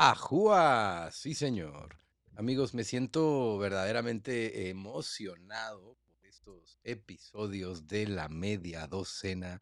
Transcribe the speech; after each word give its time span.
Ajúa, 0.00 1.10
sí 1.10 1.34
señor. 1.34 1.96
Amigos, 2.36 2.72
me 2.72 2.84
siento 2.84 3.58
verdaderamente 3.58 4.70
emocionado 4.70 5.96
por 6.06 6.24
estos 6.24 6.78
episodios 6.84 7.88
de 7.88 8.06
la 8.06 8.28
media 8.28 8.86
docena. 8.86 9.60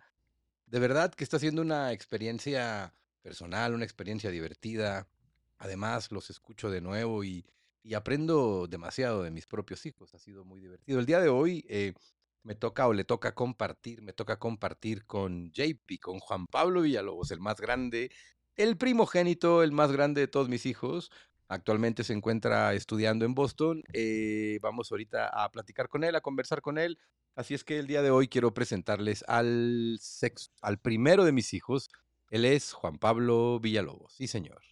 De 0.66 0.78
verdad 0.78 1.14
que 1.14 1.24
está 1.24 1.38
siendo 1.38 1.62
una 1.62 1.90
experiencia 1.92 2.92
personal, 3.22 3.72
una 3.72 3.84
experiencia 3.84 4.30
divertida. 4.30 5.08
Además, 5.56 6.12
los 6.12 6.28
escucho 6.28 6.68
de 6.68 6.82
nuevo 6.82 7.24
y, 7.24 7.46
y 7.82 7.94
aprendo 7.94 8.66
demasiado 8.66 9.22
de 9.22 9.30
mis 9.30 9.46
propios 9.46 9.86
hijos. 9.86 10.14
Ha 10.14 10.18
sido 10.18 10.44
muy 10.44 10.60
divertido. 10.60 11.00
El 11.00 11.06
día 11.06 11.20
de 11.20 11.30
hoy 11.30 11.64
eh, 11.66 11.94
me 12.42 12.54
toca 12.54 12.86
o 12.86 12.92
le 12.92 13.04
toca 13.04 13.34
compartir, 13.34 14.02
me 14.02 14.12
toca 14.12 14.38
compartir 14.38 15.06
con 15.06 15.50
JP, 15.50 15.98
con 15.98 16.18
Juan 16.18 16.46
Pablo 16.46 16.82
Villalobos, 16.82 17.30
el 17.30 17.40
más 17.40 17.58
grande, 17.58 18.10
el 18.56 18.76
primogénito, 18.76 19.62
el 19.62 19.72
más 19.72 19.92
grande 19.92 20.20
de 20.20 20.28
todos 20.28 20.48
mis 20.48 20.66
hijos. 20.66 21.10
Actualmente 21.48 22.04
se 22.04 22.12
encuentra 22.12 22.74
estudiando 22.74 23.24
en 23.24 23.34
Boston. 23.34 23.82
Eh, 23.92 24.58
vamos 24.62 24.90
ahorita 24.90 25.28
a 25.28 25.50
platicar 25.50 25.88
con 25.88 26.04
él, 26.04 26.16
a 26.16 26.20
conversar 26.20 26.60
con 26.60 26.78
él. 26.78 26.98
Así 27.34 27.54
es 27.54 27.64
que 27.64 27.78
el 27.78 27.86
día 27.86 28.02
de 28.02 28.10
hoy 28.10 28.28
quiero 28.28 28.54
presentarles 28.54 29.24
al, 29.28 29.98
sexto, 30.00 30.54
al 30.62 30.78
primero 30.78 31.24
de 31.24 31.32
mis 31.32 31.54
hijos. 31.54 31.88
Él 32.30 32.44
es 32.44 32.72
Juan 32.72 32.98
Pablo 32.98 33.60
Villalobos. 33.60 34.14
Sí, 34.14 34.26
señor. 34.26 34.62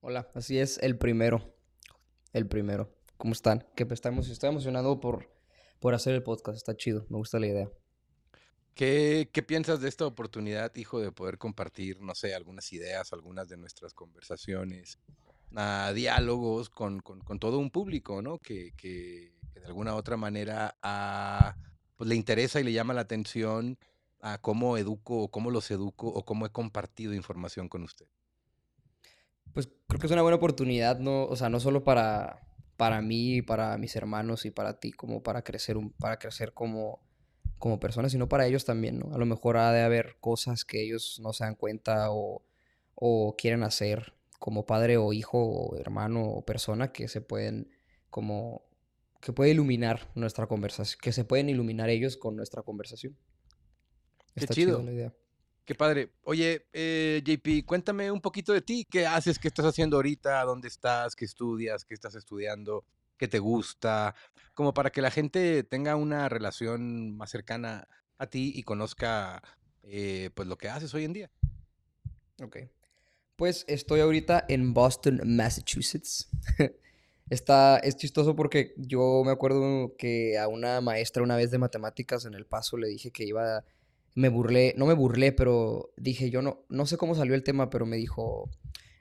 Hola, 0.00 0.28
así 0.34 0.58
es, 0.58 0.78
el 0.78 0.96
primero. 0.98 1.54
El 2.32 2.46
primero. 2.46 2.96
¿Cómo 3.18 3.32
están? 3.32 3.66
Que 3.76 3.86
estamos, 3.90 4.28
estoy 4.28 4.48
emocionado 4.48 4.98
por 4.98 5.28
por 5.80 5.94
hacer 5.94 6.14
el 6.14 6.22
podcast. 6.22 6.56
Está 6.56 6.76
chido, 6.76 7.06
me 7.08 7.16
gusta 7.16 7.40
la 7.40 7.48
idea. 7.48 7.70
¿Qué, 8.74 9.28
¿Qué, 9.32 9.42
piensas 9.42 9.80
de 9.80 9.88
esta 9.88 10.06
oportunidad, 10.06 10.74
hijo, 10.76 11.00
de 11.00 11.12
poder 11.12 11.38
compartir, 11.38 12.00
no 12.00 12.14
sé, 12.14 12.34
algunas 12.34 12.72
ideas, 12.72 13.12
algunas 13.12 13.48
de 13.48 13.56
nuestras 13.56 13.92
conversaciones, 13.92 14.98
a 15.54 15.92
diálogos 15.94 16.70
con, 16.70 17.02
todo 17.38 17.58
un 17.58 17.70
público, 17.70 18.22
¿no? 18.22 18.38
Que, 18.38 18.72
de 19.54 19.66
alguna 19.66 19.94
u 19.94 19.98
otra 19.98 20.16
manera 20.16 20.76
a, 20.82 21.56
pues, 21.96 22.08
le 22.08 22.16
interesa 22.16 22.60
y 22.60 22.64
le 22.64 22.72
llama 22.72 22.94
la 22.94 23.02
atención 23.02 23.78
a 24.20 24.38
cómo 24.38 24.76
educo 24.76 25.22
o 25.22 25.30
cómo 25.30 25.50
los 25.50 25.70
educo 25.70 26.08
o 26.08 26.24
cómo 26.24 26.46
he 26.46 26.50
compartido 26.50 27.14
información 27.14 27.68
con 27.68 27.82
usted. 27.82 28.06
Pues 29.52 29.68
creo 29.88 29.98
que 29.98 30.06
es 30.06 30.12
una 30.12 30.22
buena 30.22 30.36
oportunidad, 30.36 30.98
¿no? 30.98 31.24
O 31.24 31.36
sea, 31.36 31.48
no 31.48 31.58
solo 31.58 31.82
para, 31.82 32.46
para 32.76 33.02
mí, 33.02 33.42
para 33.42 33.76
mis 33.78 33.96
hermanos 33.96 34.44
y 34.44 34.50
para 34.50 34.78
ti, 34.78 34.92
como 34.92 35.22
para 35.22 35.42
crecer, 35.42 35.76
para 35.98 36.18
crecer 36.18 36.52
como, 36.54 37.02
como 37.60 37.78
personas, 37.78 38.10
sino 38.10 38.28
para 38.28 38.46
ellos 38.46 38.64
también, 38.64 38.98
¿no? 38.98 39.14
A 39.14 39.18
lo 39.18 39.26
mejor 39.26 39.58
ha 39.58 39.70
de 39.70 39.82
haber 39.82 40.16
cosas 40.18 40.64
que 40.64 40.82
ellos 40.82 41.20
no 41.22 41.32
se 41.32 41.44
dan 41.44 41.54
cuenta 41.54 42.10
o, 42.10 42.42
o 42.96 43.36
quieren 43.36 43.62
hacer 43.62 44.14
como 44.40 44.66
padre 44.66 44.96
o 44.96 45.12
hijo 45.12 45.38
o 45.38 45.76
hermano 45.76 46.24
o 46.24 46.44
persona 46.44 46.90
que 46.90 47.06
se 47.06 47.20
pueden 47.20 47.70
como 48.08 48.64
que 49.20 49.34
puede 49.34 49.50
iluminar 49.50 50.10
nuestra 50.14 50.46
conversación, 50.46 50.98
que 51.02 51.12
se 51.12 51.24
pueden 51.24 51.50
iluminar 51.50 51.90
ellos 51.90 52.16
con 52.16 52.34
nuestra 52.34 52.62
conversación. 52.62 53.16
Qué 54.34 54.40
Está 54.40 54.54
chido. 54.54 54.82
la 54.82 54.92
idea. 54.92 55.14
Qué 55.66 55.74
padre. 55.74 56.10
Oye, 56.22 56.66
eh, 56.72 57.22
JP, 57.22 57.66
cuéntame 57.66 58.10
un 58.10 58.22
poquito 58.22 58.54
de 58.54 58.62
ti. 58.62 58.86
¿Qué 58.90 59.06
haces? 59.06 59.38
¿Qué 59.38 59.48
estás 59.48 59.66
haciendo 59.66 59.96
ahorita? 59.96 60.42
¿Dónde 60.44 60.68
estás? 60.68 61.14
¿Qué 61.14 61.26
estudias? 61.26 61.84
¿Qué 61.84 61.92
estás 61.92 62.14
estudiando? 62.14 62.84
¿Qué 63.20 63.28
te 63.28 63.38
gusta? 63.38 64.14
Como 64.54 64.72
para 64.72 64.88
que 64.88 65.02
la 65.02 65.10
gente 65.10 65.62
tenga 65.62 65.94
una 65.94 66.30
relación 66.30 67.14
más 67.18 67.28
cercana 67.28 67.86
a 68.16 68.28
ti 68.28 68.50
y 68.54 68.62
conozca 68.62 69.42
eh, 69.82 70.30
pues 70.34 70.48
lo 70.48 70.56
que 70.56 70.70
haces 70.70 70.94
hoy 70.94 71.04
en 71.04 71.12
día. 71.12 71.30
Ok. 72.42 72.56
Pues 73.36 73.66
estoy 73.68 74.00
ahorita 74.00 74.46
en 74.48 74.72
Boston, 74.72 75.20
Massachusetts. 75.26 76.30
Está, 77.28 77.76
es 77.80 77.98
chistoso 77.98 78.34
porque 78.34 78.72
yo 78.78 79.20
me 79.22 79.32
acuerdo 79.32 79.94
que 79.98 80.38
a 80.38 80.48
una 80.48 80.80
maestra 80.80 81.22
una 81.22 81.36
vez 81.36 81.50
de 81.50 81.58
matemáticas 81.58 82.24
en 82.24 82.32
El 82.32 82.46
Paso 82.46 82.78
le 82.78 82.88
dije 82.88 83.10
que 83.10 83.24
iba 83.24 83.58
a 83.58 83.64
me 84.14 84.30
burlé, 84.30 84.72
no 84.78 84.86
me 84.86 84.94
burlé, 84.94 85.32
pero 85.32 85.92
dije, 85.98 86.30
yo 86.30 86.40
no, 86.40 86.64
no 86.70 86.86
sé 86.86 86.96
cómo 86.96 87.14
salió 87.14 87.34
el 87.34 87.44
tema, 87.44 87.68
pero 87.68 87.84
me 87.84 87.98
dijo, 87.98 88.48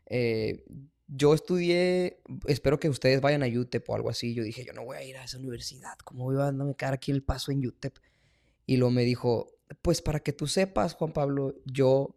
eh, 0.07 0.65
yo 1.11 1.33
estudié, 1.33 2.21
espero 2.45 2.79
que 2.79 2.87
ustedes 2.87 3.19
vayan 3.19 3.41
a 3.41 3.47
UTEP 3.47 3.89
o 3.89 3.95
algo 3.95 4.09
así. 4.09 4.35
Yo 4.35 4.43
dije, 4.43 4.63
yo 4.63 4.73
no 4.73 4.85
voy 4.85 4.97
a 4.97 5.03
ir 5.03 5.17
a 5.17 5.23
esa 5.23 5.37
universidad, 5.37 5.97
¿cómo 6.03 6.25
voy 6.25 6.41
a 6.41 6.51
me 6.51 6.75
quedar 6.75 6.93
aquí 6.93 7.11
el 7.11 7.23
paso 7.23 7.51
en 7.51 7.65
UTEP? 7.65 7.97
Y 8.67 8.77
luego 8.77 8.91
me 8.91 9.03
dijo, 9.03 9.57
pues 9.81 10.01
para 10.01 10.19
que 10.19 10.33
tú 10.33 10.45
sepas, 10.45 10.93
Juan 10.93 11.11
Pablo, 11.11 11.55
yo 11.65 12.15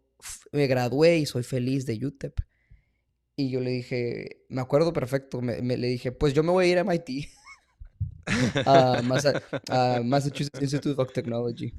me 0.51 0.67
gradué 0.67 1.17
y 1.17 1.25
soy 1.25 1.43
feliz 1.43 1.85
de 1.85 2.05
UTEP. 2.05 2.39
Y 3.35 3.49
yo 3.49 3.61
le 3.61 3.71
dije, 3.71 4.43
me 4.49 4.61
acuerdo 4.61 4.93
perfecto, 4.93 5.41
me, 5.41 5.59
le 5.61 5.87
dije, 5.87 6.11
pues 6.11 6.35
yo 6.35 6.43
me 6.43 6.51
voy 6.51 6.65
a 6.65 6.67
ir 6.69 6.77
a 6.77 6.83
MIT, 6.83 7.29
a, 8.67 9.01
a 9.69 10.01
Massachusetts 10.03 10.61
Institute 10.61 11.01
of 11.01 11.11
Technology. 11.11 11.73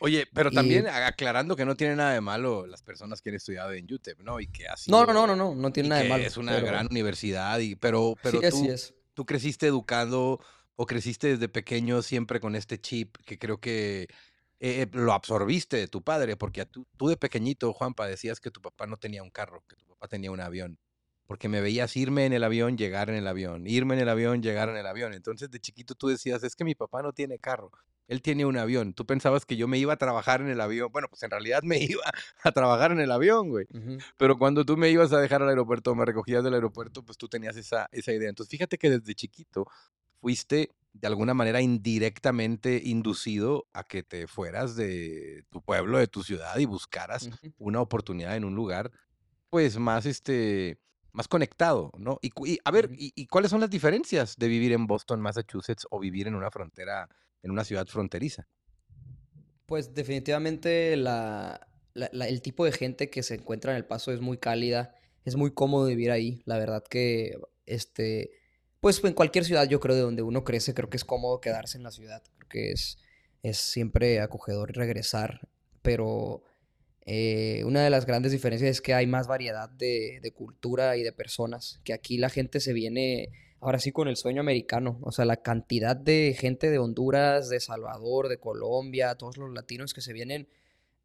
Oye, 0.00 0.26
pero 0.32 0.50
también 0.50 0.86
aclarando 0.88 1.54
que 1.56 1.64
no 1.64 1.76
tiene 1.76 1.94
nada 1.94 2.12
de 2.12 2.20
malo 2.20 2.66
las 2.66 2.82
personas 2.82 3.20
que 3.20 3.28
han 3.28 3.36
estudiado 3.36 3.72
en 3.72 3.92
UTEP, 3.92 4.20
¿no? 4.20 4.40
Y 4.40 4.46
que 4.46 4.66
así. 4.66 4.90
No, 4.90 5.04
no, 5.04 5.12
no, 5.12 5.26
no, 5.26 5.36
no, 5.36 5.54
no 5.54 5.72
tiene 5.72 5.90
nada 5.90 6.02
de 6.02 6.08
malo. 6.08 6.24
Es 6.24 6.36
una 6.36 6.58
gran 6.58 6.86
universidad, 6.90 7.58
y, 7.60 7.76
pero, 7.76 8.14
pero 8.22 8.40
tú, 8.40 8.66
tú 9.14 9.26
creciste 9.26 9.66
educando 9.66 10.40
o 10.76 10.86
creciste 10.86 11.28
desde 11.28 11.48
pequeño 11.48 12.00
siempre 12.00 12.40
con 12.40 12.56
este 12.56 12.80
chip 12.80 13.16
que 13.26 13.38
creo 13.38 13.60
que 13.60 14.08
eh, 14.60 14.86
lo 14.92 15.12
absorbiste 15.12 15.76
de 15.76 15.88
tu 15.88 16.02
padre, 16.02 16.36
porque 16.36 16.64
tú, 16.64 16.86
tú 16.96 17.08
de 17.08 17.18
pequeñito, 17.18 17.72
Juanpa, 17.72 18.06
decías 18.06 18.40
que 18.40 18.50
tu 18.50 18.62
papá 18.62 18.86
no 18.86 18.96
tenía 18.96 19.22
un 19.22 19.30
carro, 19.30 19.62
que 19.68 19.76
tu 19.76 19.86
papá 19.86 20.08
tenía 20.08 20.30
un 20.30 20.40
avión 20.40 20.78
porque 21.30 21.48
me 21.48 21.60
veías 21.60 21.96
irme 21.96 22.26
en 22.26 22.32
el 22.32 22.42
avión, 22.42 22.76
llegar 22.76 23.08
en 23.08 23.14
el 23.14 23.28
avión, 23.28 23.64
irme 23.64 23.94
en 23.94 24.00
el 24.00 24.08
avión, 24.08 24.42
llegar 24.42 24.68
en 24.68 24.76
el 24.76 24.84
avión. 24.84 25.14
Entonces 25.14 25.48
de 25.48 25.60
chiquito 25.60 25.94
tú 25.94 26.08
decías, 26.08 26.42
es 26.42 26.56
que 26.56 26.64
mi 26.64 26.74
papá 26.74 27.02
no 27.02 27.12
tiene 27.12 27.38
carro, 27.38 27.70
él 28.08 28.20
tiene 28.20 28.44
un 28.44 28.56
avión. 28.56 28.94
Tú 28.94 29.06
pensabas 29.06 29.46
que 29.46 29.56
yo 29.56 29.68
me 29.68 29.78
iba 29.78 29.92
a 29.92 29.96
trabajar 29.96 30.40
en 30.40 30.48
el 30.48 30.60
avión. 30.60 30.90
Bueno, 30.90 31.06
pues 31.08 31.22
en 31.22 31.30
realidad 31.30 31.62
me 31.62 31.78
iba 31.84 32.02
a 32.42 32.50
trabajar 32.50 32.90
en 32.90 32.98
el 32.98 33.12
avión, 33.12 33.48
güey. 33.48 33.68
Pero 34.16 34.38
cuando 34.38 34.64
tú 34.64 34.76
me 34.76 34.90
ibas 34.90 35.12
a 35.12 35.20
dejar 35.20 35.40
al 35.40 35.50
aeropuerto, 35.50 35.94
me 35.94 36.04
recogías 36.04 36.42
del 36.42 36.54
aeropuerto, 36.54 37.04
pues 37.04 37.16
tú 37.16 37.28
tenías 37.28 37.56
esa, 37.56 37.86
esa 37.92 38.12
idea. 38.12 38.28
Entonces 38.28 38.50
fíjate 38.50 38.76
que 38.76 38.90
desde 38.90 39.14
chiquito 39.14 39.68
fuiste 40.20 40.74
de 40.94 41.06
alguna 41.06 41.32
manera 41.32 41.60
indirectamente 41.60 42.82
inducido 42.84 43.68
a 43.72 43.84
que 43.84 44.02
te 44.02 44.26
fueras 44.26 44.74
de 44.74 45.44
tu 45.48 45.62
pueblo, 45.62 45.98
de 45.98 46.08
tu 46.08 46.24
ciudad 46.24 46.58
y 46.58 46.64
buscaras 46.64 47.30
una 47.56 47.80
oportunidad 47.80 48.34
en 48.34 48.44
un 48.44 48.56
lugar, 48.56 48.90
pues 49.48 49.78
más 49.78 50.06
este 50.06 50.80
más 51.12 51.28
conectado, 51.28 51.90
¿no? 51.98 52.18
Y, 52.22 52.58
a 52.64 52.70
ver, 52.70 52.90
y, 52.92 53.26
cuáles 53.26 53.50
son 53.50 53.60
las 53.60 53.70
diferencias 53.70 54.36
de 54.36 54.48
vivir 54.48 54.72
en 54.72 54.86
Boston, 54.86 55.20
Massachusetts 55.20 55.86
o 55.90 55.98
vivir 55.98 56.26
en 56.26 56.34
una 56.34 56.50
frontera, 56.50 57.08
en 57.42 57.50
una 57.50 57.64
ciudad 57.64 57.86
fronteriza? 57.86 58.46
Pues 59.66 59.94
definitivamente 59.94 60.96
la, 60.96 61.68
el 61.94 62.42
tipo 62.42 62.64
de 62.64 62.72
gente 62.72 63.10
que 63.10 63.22
se 63.22 63.34
encuentra 63.34 63.72
en 63.72 63.78
El 63.78 63.86
Paso 63.86 64.12
es 64.12 64.20
muy 64.20 64.38
cálida, 64.38 64.94
es 65.24 65.36
muy 65.36 65.52
cómodo 65.52 65.86
vivir 65.86 66.10
ahí. 66.10 66.42
La 66.44 66.58
verdad 66.58 66.82
que, 66.88 67.38
este, 67.66 68.30
pues 68.80 69.02
en 69.04 69.14
cualquier 69.14 69.44
ciudad 69.44 69.68
yo 69.68 69.80
creo 69.80 69.94
de 69.94 70.02
donde 70.02 70.22
uno 70.22 70.44
crece, 70.44 70.74
creo 70.74 70.90
que 70.90 70.96
es 70.96 71.04
cómodo 71.04 71.40
quedarse 71.40 71.78
en 71.78 71.84
la 71.84 71.90
ciudad, 71.90 72.22
creo 72.36 72.48
que 72.48 72.72
es, 72.72 72.98
es 73.42 73.58
siempre 73.58 74.20
acogedor 74.20 74.72
regresar, 74.72 75.48
pero 75.82 76.42
eh, 77.06 77.62
una 77.64 77.82
de 77.82 77.90
las 77.90 78.06
grandes 78.06 78.32
diferencias 78.32 78.70
es 78.70 78.80
que 78.80 78.94
hay 78.94 79.06
más 79.06 79.26
variedad 79.26 79.68
de, 79.70 80.32
cultura 80.34 80.96
y 80.96 81.02
de 81.02 81.12
personas, 81.12 81.80
que 81.84 81.92
aquí 81.92 82.18
la 82.18 82.28
gente 82.28 82.60
se 82.60 82.72
viene 82.72 83.30
ahora 83.60 83.78
sí 83.78 83.92
con 83.92 84.08
el 84.08 84.16
sueño 84.16 84.40
americano, 84.40 84.98
o 85.02 85.12
sea, 85.12 85.24
la 85.24 85.42
cantidad 85.42 85.96
de 85.96 86.36
gente 86.38 86.70
de 86.70 86.78
Honduras, 86.78 87.48
de 87.48 87.60
Salvador, 87.60 88.28
de 88.28 88.38
Colombia, 88.38 89.16
todos 89.16 89.36
los 89.38 89.52
latinos 89.52 89.92
que 89.92 90.00
se 90.00 90.12
vienen 90.12 90.48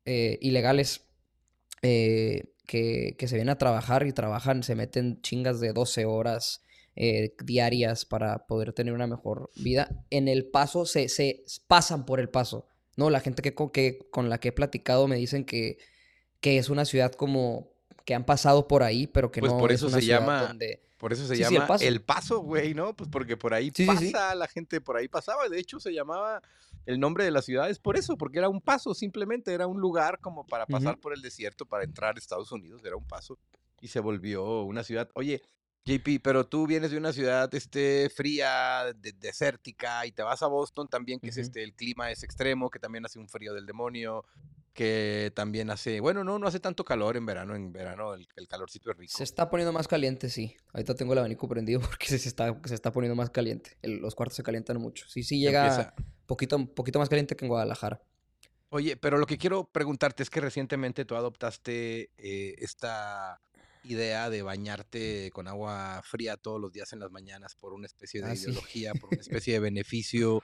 eh, 0.06 0.38
ilegales, 0.42 1.06
eh, 1.82 2.54
que, 2.66 3.16
se 3.20 3.36
vienen 3.36 3.50
a 3.50 3.58
trabajar 3.58 4.06
y 4.08 4.14
trabajan, 4.14 4.64
se 4.64 4.76
meten 4.76 5.22
chingas 5.22 5.60
de 5.60 5.74
12 5.74 6.06
horas 6.06 6.62
diarias 7.44 8.06
para 8.06 8.48
poder 8.48 8.72
tener 8.72 8.94
una 8.94 9.06
mejor 9.06 9.52
vida, 9.58 10.06
en 10.12 10.30
el 10.30 10.46
paso 10.46 10.86
se, 10.86 11.10
se 11.10 11.44
pasan 11.68 12.06
por 12.06 12.22
el 12.22 12.30
paso. 12.30 12.70
No, 12.96 13.10
la 13.10 13.20
gente 13.20 13.42
que, 13.42 13.54
que, 13.72 14.08
con 14.12 14.30
la 14.30 14.40
que 14.40 14.50
he 14.50 14.52
platicado 14.52 15.08
me 15.08 15.18
dicen 15.18 15.46
que, 15.46 15.78
que 16.40 16.58
es 16.58 16.70
una 16.70 16.86
ciudad 16.86 17.12
como 17.12 17.72
que 18.06 18.14
han 18.14 18.26
pasado 18.26 18.68
por 18.68 18.84
ahí, 18.84 19.08
pero 19.08 19.32
que 19.32 19.40
pues 19.40 19.52
no 19.52 19.58
por 19.58 19.72
eso 19.72 19.88
es 19.88 19.94
una 19.94 20.02
se 20.02 20.08
llama, 20.08 20.56
Por 20.98 21.12
eso 21.12 21.26
se 21.26 21.36
llama 21.36 21.68
el, 21.82 22.02
paso. 22.02 22.40
güey, 22.40 22.74
¿no? 22.74 22.96
Pues 22.96 23.10
porque 23.10 23.36
por 23.36 23.54
ahí 23.54 23.72
pasa, 23.72 24.36
la 24.36 24.48
gente 24.48 24.80
por 24.80 24.96
ahí 24.96 25.08
pasaba. 25.08 25.50
De 25.50 25.60
hecho, 25.60 25.80
se 25.80 25.92
llamaba 25.92 26.42
el 26.86 27.00
nombre 27.00 27.24
de 27.24 27.32
la 27.32 27.42
ciudad 27.42 27.70
es 27.70 27.80
por 27.80 27.98
eso, 27.98 28.16
porque 28.16 28.38
era 28.38 28.48
un 28.48 28.62
paso, 28.62 28.94
simplemente 28.94 29.54
era 29.54 29.66
un 29.66 29.80
lugar 29.82 30.20
como 30.20 30.46
para 30.46 30.68
pasar 30.68 31.00
por 31.00 31.14
el 31.14 31.22
desierto, 31.22 31.66
para 31.66 31.84
entrar 31.84 32.16
a 32.16 32.20
Estados 32.20 32.52
Unidos, 32.52 32.82
era 32.86 32.96
un 32.96 33.08
paso. 33.08 33.40
Y 33.82 33.88
se 33.88 34.00
volvió 34.00 34.64
una 34.64 34.84
ciudad. 34.84 35.10
Oye, 35.16 35.42
JP, 35.86 36.20
pero 36.24 36.48
tú 36.48 36.66
vienes 36.66 36.90
de 36.90 36.98
una 36.98 37.14
ciudad 37.14 37.54
este, 37.54 38.10
fría, 38.10 38.86
desértica, 39.20 40.06
y 40.06 40.12
te 40.12 40.24
vas 40.24 40.42
a 40.42 40.48
Boston 40.48 40.88
también, 40.88 41.20
que 41.20 41.30
es 41.30 41.38
este, 41.38 41.64
el 41.64 41.74
clima 41.74 42.10
es 42.10 42.24
extremo, 42.24 42.72
que 42.72 42.80
también 42.80 43.06
hace 43.06 43.20
un 43.20 43.30
frío 43.30 43.54
del 43.54 43.68
demonio. 43.68 44.26
que 44.74 45.32
también 45.36 45.70
hace, 45.70 46.00
bueno, 46.02 46.24
no, 46.24 46.38
no 46.40 46.48
hace 46.48 46.60
tanto 46.60 46.84
calor 46.84 47.16
en 47.16 47.26
verano, 47.26 47.56
en 47.56 47.72
verano 47.72 48.14
el, 48.14 48.28
calorcito 48.48 48.92
es 48.92 48.98
rico. 48.98 49.14
Se 49.16 49.24
está 49.24 49.50
poniendo 49.50 49.72
más 49.72 49.88
caliente, 49.88 50.30
sí. 50.30 50.58
Ahorita 50.74 50.96
tengo 50.96 51.14
el 51.14 51.20
abanico 51.20 51.48
prendido 51.48 51.80
porque 51.88 52.08
se 52.08 52.28
está, 52.28 52.60
se 52.66 52.74
está 52.74 52.92
poniendo 52.92 53.16
más 53.16 53.30
caliente. 53.30 53.78
los 53.84 54.16
cuartos 54.16 54.36
se 54.36 54.44
calientan 54.44 54.82
mucho. 54.82 55.06
Sí, 55.08 55.24
sí 55.24 55.40
llega 55.40 55.94
poquito, 56.26 56.66
poquito 56.66 57.00
más 57.00 57.10
caliente 57.10 57.36
que 57.36 57.46
en 57.46 57.50
Guadalajara. 57.50 58.02
Oye, 58.70 58.98
pero 58.98 59.18
lo 59.18 59.28
que 59.28 59.38
quiero 59.38 59.66
preguntarte 59.72 60.24
es 60.24 60.30
que 60.30 60.42
recientemente 60.42 61.06
tú 61.06 61.16
adoptaste 61.16 62.10
eh, 62.18 62.56
esta 62.58 63.40
idea 63.88 64.30
de 64.30 64.42
bañarte 64.42 65.32
con 65.32 65.48
agua 65.48 66.02
fría 66.04 66.38
todos 66.38 66.60
los 66.60 66.72
días 66.72 66.94
en 66.94 67.00
las 67.00 67.12
mañanas 67.12 67.56
por 67.56 67.74
una 67.74 67.86
especie 67.86 68.22
de 68.22 68.32
ah, 68.32 68.36
ideología, 68.36 68.94
por 68.94 69.10
una 69.12 69.22
especie 69.22 69.54
de 69.54 69.60
beneficio. 69.60 70.42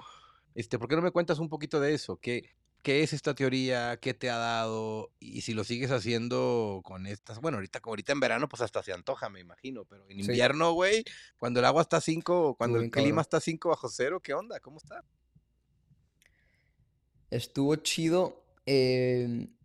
Este, 0.55 0.77
¿Por 0.77 0.88
qué 0.88 0.95
no 0.95 1.01
me 1.01 1.11
cuentas 1.11 1.39
un 1.39 1.49
poquito 1.49 1.79
de 1.79 1.93
eso? 1.93 2.17
¿Qué, 2.17 2.55
¿Qué 2.81 3.03
es 3.03 3.13
esta 3.13 3.35
teoría? 3.35 3.97
¿Qué 3.97 4.13
te 4.13 4.29
ha 4.29 4.38
dado? 4.38 5.11
Y 5.19 5.41
si 5.41 5.53
lo 5.53 5.63
sigues 5.63 5.91
haciendo 5.91 6.81
con 6.83 7.05
estas, 7.05 7.39
bueno, 7.39 7.57
ahorita 7.57 7.79
como 7.79 7.91
ahorita 7.91 8.11
en 8.11 8.19
verano, 8.19 8.49
pues 8.49 8.61
hasta 8.61 8.81
se 8.81 8.91
antoja, 8.91 9.29
me 9.29 9.39
imagino, 9.39 9.85
pero 9.85 10.03
en 10.09 10.19
invierno, 10.19 10.73
güey, 10.73 11.03
cuando 11.37 11.59
el 11.59 11.65
agua 11.65 11.83
está 11.83 11.97
a 11.97 12.01
5, 12.01 12.55
cuando 12.55 12.79
el 12.79 12.89
clima 12.89 13.21
está 13.21 13.39
5 13.39 13.69
bajo 13.69 13.87
cero, 13.87 14.19
¿qué 14.19 14.33
onda? 14.33 14.59
¿Cómo 14.59 14.77
está? 14.77 15.03
Estuvo 17.29 17.75
chido. 17.77 18.44
Em, 18.65 19.55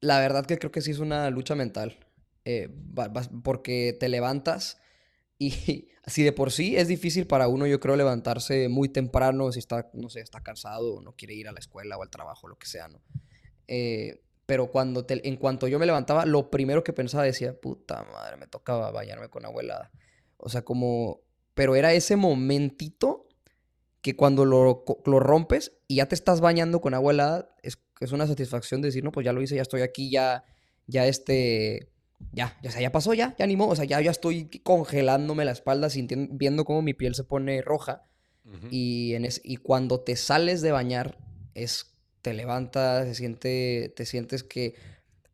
la 0.00 0.18
verdad 0.20 0.46
que 0.46 0.58
creo 0.58 0.72
que 0.72 0.80
sí 0.80 0.90
es 0.90 0.98
una 0.98 1.28
lucha 1.30 1.54
mental. 1.54 1.98
Eh, 2.44 2.68
porque 3.42 3.96
te 3.98 4.08
levantas 4.08 4.78
y 5.38 5.88
así 6.04 6.22
de 6.22 6.32
por 6.32 6.52
sí 6.52 6.76
es 6.76 6.88
difícil 6.88 7.26
para 7.26 7.48
uno, 7.48 7.66
yo 7.66 7.80
creo, 7.80 7.96
levantarse 7.96 8.68
muy 8.68 8.88
temprano 8.88 9.50
si 9.52 9.58
está, 9.58 9.90
no 9.94 10.08
sé, 10.10 10.20
está 10.20 10.42
cansado 10.42 10.96
o 10.96 11.00
no 11.00 11.14
quiere 11.16 11.34
ir 11.34 11.48
a 11.48 11.52
la 11.52 11.58
escuela 11.58 11.96
o 11.96 12.02
al 12.02 12.10
trabajo, 12.10 12.48
lo 12.48 12.58
que 12.58 12.66
sea, 12.66 12.88
¿no? 12.88 13.00
Eh, 13.66 14.20
pero 14.46 14.70
cuando 14.70 15.06
te, 15.06 15.26
en 15.26 15.36
cuanto 15.36 15.68
yo 15.68 15.78
me 15.78 15.86
levantaba, 15.86 16.26
lo 16.26 16.50
primero 16.50 16.84
que 16.84 16.92
pensaba 16.92 17.24
decía, 17.24 17.58
puta 17.58 18.04
madre, 18.12 18.36
me 18.36 18.46
tocaba 18.46 18.90
bañarme 18.90 19.30
con 19.30 19.46
abuela. 19.46 19.90
O 20.36 20.50
sea, 20.50 20.62
como, 20.62 21.22
pero 21.54 21.76
era 21.76 21.94
ese 21.94 22.16
momentito 22.16 23.26
que 24.02 24.16
cuando 24.16 24.44
lo, 24.44 24.84
lo 25.06 25.18
rompes 25.18 25.72
y 25.88 25.96
ya 25.96 26.06
te 26.06 26.14
estás 26.14 26.42
bañando 26.42 26.82
con 26.82 26.92
agua 26.92 27.48
es, 27.62 27.78
es 28.00 28.12
una 28.12 28.26
satisfacción 28.26 28.82
decir, 28.82 29.02
no, 29.02 29.12
pues 29.12 29.24
ya 29.24 29.32
lo 29.32 29.40
hice, 29.40 29.56
ya 29.56 29.62
estoy 29.62 29.80
aquí, 29.80 30.10
ya, 30.10 30.44
ya 30.86 31.06
este, 31.06 31.93
ya, 32.32 32.58
ya, 32.62 32.80
ya 32.80 32.92
pasó, 32.92 33.14
ya, 33.14 33.34
ya 33.38 33.46
ni 33.46 33.56
modo, 33.56 33.70
o 33.70 33.76
sea, 33.76 33.84
ya, 33.84 34.00
ya 34.00 34.10
estoy 34.10 34.46
congelándome 34.62 35.44
la 35.44 35.52
espalda, 35.52 35.90
sintiendo, 35.90 36.34
viendo 36.34 36.64
cómo 36.64 36.82
mi 36.82 36.94
piel 36.94 37.14
se 37.14 37.24
pone 37.24 37.62
roja. 37.62 38.06
y, 38.70 39.14
en 39.14 39.26
y 39.42 39.56
cuando 39.56 40.00
te 40.00 40.16
sales 40.16 40.60
de 40.60 40.72
bañar, 40.72 41.18
es, 41.54 41.94
te 42.22 42.34
levantas, 42.34 43.06
se 43.06 43.14
siente, 43.14 43.92
te 43.96 44.06
sientes 44.06 44.42
que, 44.42 44.74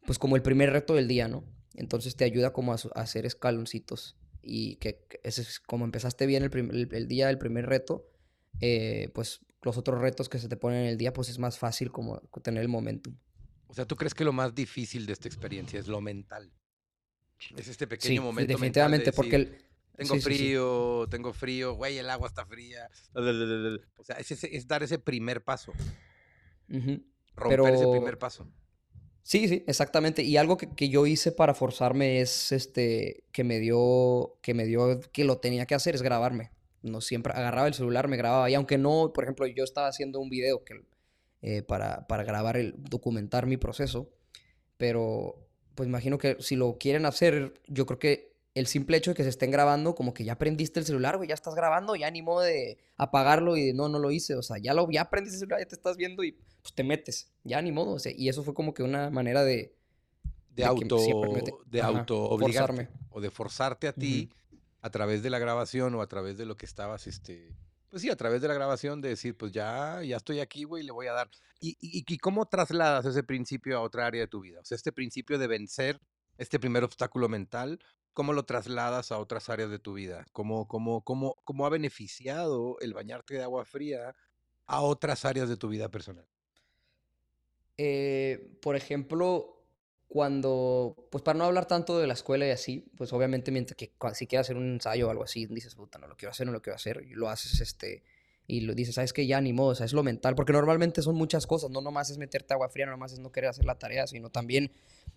pues 0.06 0.19
como 0.19 0.37
el 0.37 0.42
primer 0.42 0.70
reto 0.70 0.94
del 0.94 1.08
día, 1.08 1.28
¿no? 1.28 1.44
Entonces 1.75 2.16
te 2.16 2.25
ayuda 2.25 2.52
como 2.52 2.72
a, 2.72 2.76
hacer 2.94 3.26
escaloncitos. 3.26 4.16
Y 4.43 4.76
que, 4.76 5.06
ese 5.22 5.43
es 5.43 5.60
como 5.60 5.84
empezaste 5.84 6.26
bien 6.26 6.43
el, 6.43 6.88
el, 6.93 7.08
día 7.08 7.26
del 7.26 7.38
primer 7.38 7.66
reto, 7.66 8.06
eh, 8.60 9.10
pues 9.14 9.40
los 9.62 9.76
otros 9.76 10.00
retos 10.00 10.28
que 10.28 10.38
se 10.38 10.48
te 10.48 10.56
ponen 10.56 10.81
en 10.81 10.86
el 10.86 10.98
día, 10.98 11.12
pues 11.12 11.28
es 11.28 11.38
más 11.38 11.58
fácil 11.58 11.90
como 11.90 12.20
tener 12.43 12.62
el 12.62 12.69
momentum. 12.69 13.16
O 13.69 13.75
sea, 13.75 13.86
¿tú 13.86 13.96
crees 13.96 14.14
que 14.14 14.25
lo 14.25 14.32
más 14.32 14.54
difícil 14.54 15.06
de 15.06 15.12
esta 15.12 15.28
experiencia 15.28 15.78
es 15.78 15.86
lo 15.86 16.00
mental? 16.00 16.50
Es 17.56 17.69
este 17.69 17.87
pequeño 17.87 18.22
momento. 18.22 18.52
Definitivamente, 18.52 19.12
porque 19.12 19.37
el... 19.37 19.58
Tengo 19.96 20.19
frío, 20.19 21.06
tengo 21.10 21.32
frío, 21.34 21.75
güey, 21.75 21.98
el 21.98 22.08
agua 22.08 22.28
está 22.28 22.46
fría. 22.46 22.88
O 23.12 24.04
sea, 24.04 24.16
es, 24.16 24.66
dar 24.66 24.82
ese 24.82 24.98
primer 24.98 25.44
paso. 25.44 25.72
Romper 27.37 27.75
ese 27.75 27.87
primer 27.87 28.19
paso. 28.19 28.50
Sí, 29.22 29.46
sí, 29.46 29.62
exactamente. 29.66 30.22
Y 30.22 30.38
algo 30.38 30.56
que, 30.56 30.88
yo 30.88 31.06
hice 31.06 31.32
para 31.32 31.54
forzarme 31.54 32.20
es 32.20 32.50
este 32.52 33.25
que 33.31 33.44
me 33.44 33.58
dio, 33.60 34.38
que 34.40 34.54
me 34.54 34.64
dio, 34.64 35.00
que 35.12 35.25
lo 35.25 35.38
tenía 35.38 35.66
que 35.66 35.75
hacer, 35.75 35.94
es 35.94 36.02
grabarme. 36.02 36.50
No 36.82 37.02
siempre 37.02 37.34
agarraba 37.34 37.69
el 37.69 37.75
celular, 37.75 38.08
me 38.08 38.16
grababa. 38.16 38.48
Y 38.48 38.54
aunque 38.54 38.78
no, 38.78 39.12
por 39.12 39.25
ejemplo, 39.25 39.46
yo 39.46 39.64
estaba 39.64 39.88
haciendo 39.88 40.19
un 40.19 40.31
video 40.31 40.64
que, 40.64 40.82
eh, 41.43 41.62
para, 41.62 42.06
para 42.06 42.25
grabar 42.25 42.56
el, 42.56 42.75
documentar 42.78 43.46
mi 43.46 43.58
proceso, 43.58 44.10
pero 44.78 45.50
pues 45.75 45.88
imagino 45.88 46.19
que 46.19 46.37
si 46.40 46.56
lo 46.56 46.76
quieren 46.78 47.06
hacer, 47.06 47.55
yo 47.67 47.87
creo 47.87 47.99
que 47.99 48.31
el 48.55 48.67
simple 48.67 48.96
hecho 48.96 49.12
de 49.12 49.14
que 49.14 49.22
se 49.22 49.28
estén 49.28 49.50
grabando, 49.50 49.94
como 49.94 50.12
que 50.12 50.25
ya 50.25 50.32
aprendiste 50.32 50.81
el 50.81 50.87
celular, 50.87 51.17
güey, 51.17 51.28
ya 51.28 51.34
estás 51.34 51.55
grabando, 51.55 51.94
ya 51.94 52.11
ni 52.11 52.22
modo 52.22 52.40
de 52.40 52.78
apagarlo 52.96 53.56
y 53.56 53.67
de, 53.67 53.75
no, 53.75 53.88
no 53.88 53.99
lo 53.99 54.11
hice, 54.11 54.34
o 54.34 54.43
sea, 54.43 54.58
ya 54.58 54.75
lo, 54.75 54.90
ya 54.90 55.02
aprendiste 55.02 55.37
el 55.37 55.40
celular, 55.40 55.61
ya 55.61 55.69
te 55.69 55.75
estás 55.75 55.96
viendo 55.96 56.25
y 56.25 56.32
pues 56.32 56.75
te 56.75 56.82
metes, 56.82 57.31
ya 57.44 57.62
ni 57.62 57.72
modo, 57.72 57.93
o 57.93 57.99
sea, 57.99 58.12
y 58.14 58.28
eso 58.28 58.43
fue 58.43 58.55
como 58.55 58.75
que 58.75 58.82
una 58.82 59.11
manera 59.11 59.44
de... 59.44 59.75
De, 60.50 60.64
auto, 60.64 60.99
de 61.67 61.81
auto 61.81 62.22
obligarte, 62.25 62.88
o 63.11 63.20
de 63.20 63.31
forzarte 63.31 63.88
a 63.88 63.93
ti 63.93 64.31
a 64.82 64.90
través 64.90 65.22
de 65.22 65.31
la 65.31 65.38
grabación 65.38 65.94
o 65.94 66.02
a 66.02 66.08
través 66.08 66.37
de 66.37 66.44
lo 66.44 66.56
que 66.56 66.67
estabas, 66.67 67.06
este, 67.06 67.55
pues 67.90 68.02
sí, 68.02 68.10
a 68.10 68.16
través 68.16 68.40
de 68.40 68.48
la 68.48 68.54
grabación 68.54 69.00
de 69.00 69.10
decir, 69.10 69.37
pues 69.37 69.50
ya, 69.52 70.00
ya 70.02 70.16
estoy 70.16 70.38
aquí, 70.40 70.64
güey, 70.64 70.84
le 70.84 70.92
voy 70.92 71.08
a 71.08 71.12
dar. 71.12 71.28
¿Y, 71.60 71.76
y, 71.81 72.19
cómo 72.19 72.46
trasladas 72.46 73.04
ese 73.04 73.22
principio 73.25 73.76
a 73.76 73.82
otra 73.82 74.06
área 74.06 74.22
de 74.22 74.28
tu 74.28 74.40
vida? 74.40 74.60
O 74.60 74.64
sea, 74.64 74.76
este 74.76 74.92
principio 74.92 75.38
de 75.38 75.48
vencer 75.48 76.00
este 76.38 76.58
primer 76.60 76.84
obstáculo 76.84 77.28
mental, 77.28 77.81
¿cómo 78.12 78.32
lo 78.32 78.44
trasladas 78.44 79.12
a 79.12 79.19
otras 79.19 79.50
áreas 79.50 79.70
de 79.70 79.78
tu 79.78 79.94
vida? 79.94 80.25
¿Cómo, 80.32 80.69
cómo, 80.69 81.02
cómo, 81.02 81.37
cómo 81.44 81.66
ha 81.66 81.70
beneficiado 81.70 82.78
el 82.81 82.94
bañarte 82.94 83.34
de 83.34 83.42
agua 83.42 83.64
fría 83.64 84.14
a 84.66 84.81
otras 84.81 85.25
áreas 85.25 85.48
de 85.48 85.56
tu 85.56 85.69
vida 85.69 85.90
personal? 85.90 86.26
Eh, 87.76 88.56
por 88.62 88.76
ejemplo, 88.76 89.59
cuando, 90.10 91.06
pues 91.08 91.22
para 91.22 91.38
no 91.38 91.44
hablar 91.44 91.66
tanto 91.66 92.00
de 92.00 92.08
la 92.08 92.14
escuela 92.14 92.44
y 92.44 92.50
así, 92.50 92.84
pues 92.96 93.12
obviamente 93.12 93.52
mientras 93.52 93.76
que 93.76 93.92
si 94.12 94.26
quieres 94.26 94.44
hacer 94.44 94.56
un 94.56 94.72
ensayo 94.72 95.06
o 95.06 95.10
algo 95.12 95.22
así, 95.22 95.46
dices, 95.46 95.76
puta, 95.76 96.00
no 96.00 96.08
lo 96.08 96.16
quiero 96.16 96.32
hacer, 96.32 96.48
no 96.48 96.52
lo 96.52 96.60
quiero 96.60 96.74
hacer, 96.74 97.06
y 97.08 97.14
lo 97.14 97.28
haces, 97.28 97.60
este, 97.60 98.02
y 98.48 98.62
lo 98.62 98.74
dices, 98.74 98.96
sabes 98.96 99.12
que 99.12 99.28
ya 99.28 99.40
ni 99.40 99.52
modo, 99.52 99.68
o 99.68 99.74
sea, 99.76 99.86
es 99.86 99.92
lo 99.92 100.02
mental, 100.02 100.34
porque 100.34 100.52
normalmente 100.52 101.00
son 101.00 101.14
muchas 101.14 101.46
cosas, 101.46 101.70
no 101.70 101.80
nomás 101.80 102.10
es 102.10 102.18
meterte 102.18 102.52
agua 102.52 102.68
fría, 102.70 102.86
no 102.86 102.90
nomás 102.90 103.12
es 103.12 103.20
no 103.20 103.30
querer 103.30 103.50
hacer 103.50 103.64
la 103.64 103.78
tarea, 103.78 104.08
sino 104.08 104.30
también 104.30 104.72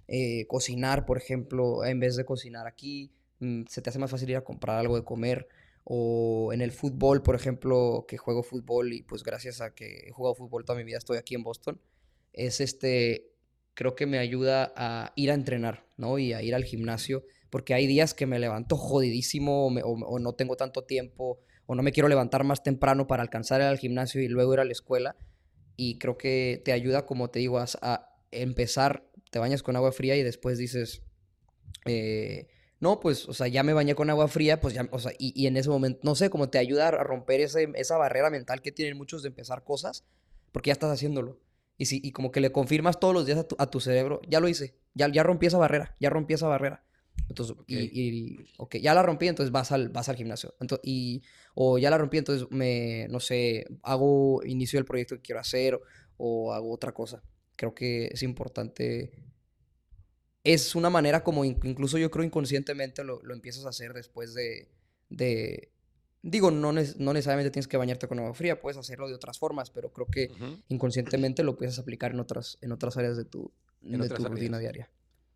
eh, 0.08 0.46
cocinar, 0.46 1.08
por 1.08 1.18
ejemplo, 1.18 1.84
en 1.86 2.00
vez 2.00 2.16
de 2.16 2.24
cocinar 2.24 2.68
aquí, 2.68 3.12
mm, 3.40 3.64
se 3.68 3.82
te 3.82 3.90
hace 3.90 3.98
más 3.98 4.12
fácil 4.12 4.30
ir 4.30 4.38
a 4.38 4.44
comprar 4.44 4.78
algo 4.78 4.96
de 4.96 5.04
comer, 5.04 5.48
o 5.86 6.52
en 6.54 6.62
el 6.62 6.72
fútbol, 6.72 7.24
por 7.24 7.34
ejemplo, 7.34 8.06
que 8.08 8.18
juego 8.18 8.44
fútbol 8.44 8.94
y 8.94 9.02
pues 9.02 9.24
gracias 9.24 9.60
a 9.60 9.74
que 9.74 10.08
he 10.08 10.12
jugado 10.12 10.36
fútbol 10.36 10.66
toda 10.66 10.78
mi 10.78 10.84
vida 10.84 11.00
estoy 11.00 11.18
aquí 11.18 11.34
en 11.34 11.42
Boston, 11.42 11.82
es 12.32 12.62
este 12.62 13.33
creo 13.74 13.96
que 13.96 14.06
me 14.06 14.20
ayuda 14.20 14.74
a 14.76 15.14
ir 15.16 15.32
a 15.32 15.34
entrenar, 15.34 15.86
¿no? 15.98 16.20
Y 16.20 16.34
a 16.34 16.42
ir 16.42 16.56
al 16.56 16.64
gimnasio, 16.64 17.24
porque 17.50 17.74
hay 17.74 17.88
días 17.88 18.14
que 18.14 18.26
me 18.26 18.40
levanto 18.40 18.78
jodidísimo 18.78 19.68
o, 19.68 20.20
no 20.20 20.34
tengo 20.34 20.56
tanto 20.56 20.84
tiempo 20.84 21.40
o 21.66 21.76
no 21.76 21.84
me 21.84 21.92
quiero 21.92 22.10
levantar 22.10 22.44
más 22.44 22.64
temprano 22.64 23.08
para 23.08 23.24
alcanzar 23.24 23.62
al 23.62 23.78
gimnasio 23.78 24.22
y 24.22 24.28
luego 24.28 24.54
ir 24.54 24.60
a 24.60 24.66
la 24.66 24.72
escuela. 24.72 25.16
Y 25.76 25.98
creo 25.98 26.18
que 26.18 26.62
te 26.64 26.72
ayuda, 26.72 27.06
como 27.06 27.30
te 27.30 27.40
digo, 27.40 27.60
a, 27.60 28.10
empezar, 28.32 29.08
te 29.32 29.40
bañas 29.40 29.64
con 29.64 29.76
agua 29.76 29.92
fría 29.92 30.16
y 30.16 30.24
después 30.24 30.58
dices, 30.58 31.04
eh, 31.86 32.48
no, 32.80 33.00
pues, 33.00 33.30
o 33.30 33.34
sea, 33.34 33.48
ya 33.48 33.64
me 33.64 33.74
bañé 33.74 33.96
con 33.96 34.10
agua 34.10 34.28
fría, 34.28 34.60
pues 34.60 34.74
ya, 34.74 34.88
o 34.92 35.00
sea, 35.00 35.14
y, 35.18 35.48
en 35.48 35.56
ese 35.56 35.70
momento, 35.70 36.02
no 36.04 36.16
sé, 36.16 36.30
como 36.30 36.50
te 36.50 36.58
ayuda 36.58 36.90
a 36.90 36.92
romper 36.92 37.40
ese, 37.40 37.72
esa 37.76 37.98
barrera 37.98 38.30
mental 38.30 38.62
que 38.62 38.72
tienen 38.72 38.98
muchos 38.98 39.24
de 39.24 39.30
empezar 39.30 39.64
cosas, 39.64 40.04
porque 40.52 40.68
ya 40.68 40.74
estás 40.74 40.92
haciéndolo. 40.92 41.40
Y, 41.84 41.86
si, 41.86 42.00
y 42.02 42.14
como 42.14 42.32
que 42.32 42.40
le 42.40 42.54
confirmas 42.54 42.98
todos 42.98 43.14
los 43.14 43.26
días 43.26 43.46
a 43.58 43.68
tu, 43.68 43.82
cerebro, 43.82 44.22
ya 44.26 44.40
lo 44.40 44.48
hice, 44.48 44.78
ya, 44.94 45.10
ya 45.10 45.22
rompí 45.22 45.48
esa 45.48 45.58
barrera, 45.58 45.98
ya 46.00 46.10
rompí 46.10 46.34
esa 46.34 46.48
barrera. 46.48 46.86
Entonces, 47.28 47.58
y, 47.68 48.38
ok, 48.58 48.78
ya 48.78 48.94
la 48.94 49.04
rompí, 49.04 49.28
entonces 49.28 49.52
vas 49.52 49.74
al, 49.74 49.90
vas 49.90 50.08
al 50.08 50.16
gimnasio. 50.16 50.56
Entonces, 50.62 50.88
y, 50.88 51.24
o 51.56 51.78
ya 51.78 51.90
la 51.90 51.98
rompí, 51.98 52.20
entonces 52.20 52.48
me, 52.52 53.08
no 53.10 53.20
sé, 53.20 53.68
hago 53.82 54.42
inicio 54.46 54.78
del 54.78 54.86
proyecto 54.86 55.18
que 55.18 55.24
quiero 55.24 55.42
hacer 55.42 55.78
o, 56.16 56.54
hago 56.54 56.72
otra 56.72 56.94
cosa. 56.94 57.22
Creo 57.58 57.76
que 57.76 58.06
es 58.06 58.24
importante. 58.24 59.12
Es 60.46 60.74
una 60.74 60.90
manera 60.90 61.22
como 61.22 61.44
incluso 61.44 61.98
yo 61.98 62.10
creo 62.12 62.24
inconscientemente 62.24 63.04
lo, 63.04 63.22
lo 63.24 63.34
empiezas 63.34 63.66
a 63.66 63.70
hacer 63.70 63.92
después 63.92 64.34
de, 64.34 64.70
de, 65.10 65.73
Digo, 66.26 66.52
no, 66.52 66.72
no, 66.72 67.14
necesariamente 67.14 67.52
tienes 67.52 67.68
que 67.68 67.76
bañarte 67.76 68.08
con 68.08 68.18
agua 68.18 68.34
fría, 68.34 68.62
puedes 68.62 68.78
hacerlo 68.78 69.10
de 69.10 69.14
otras 69.14 69.38
formas, 69.38 69.70
pero 69.72 69.92
creo 69.92 70.08
que 70.08 70.32
inconscientemente 70.70 71.44
lo 71.44 71.58
puedes 71.58 71.78
aplicar 71.78 72.12
en 72.12 72.22
otras, 72.22 72.58
en 72.62 72.72
otras 72.72 72.96
áreas 72.96 73.18
de 73.18 73.26
tu, 73.26 73.52
de 73.82 74.08
tu 74.08 74.24
rutina 74.24 74.58
diaria. 74.58 74.90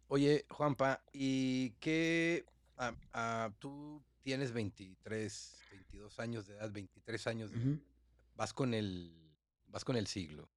Oye, 0.08 0.46
Juanpa, 0.50 1.04
¿y 1.12 1.72
qué? 1.82 2.46
Ah, 2.78 2.96
ah, 3.12 3.54
tú 3.60 4.02
tienes 4.22 4.54
23, 4.54 5.60
22 5.72 6.20
años 6.22 6.48
de 6.48 6.54
edad, 6.54 6.72
23 6.72 7.28
años, 7.28 7.52
vas, 8.36 8.54
con 8.54 8.74
el, 8.74 9.14
vas 9.68 9.84
con 9.84 9.98
el 9.98 10.08
siglo. 10.08 10.50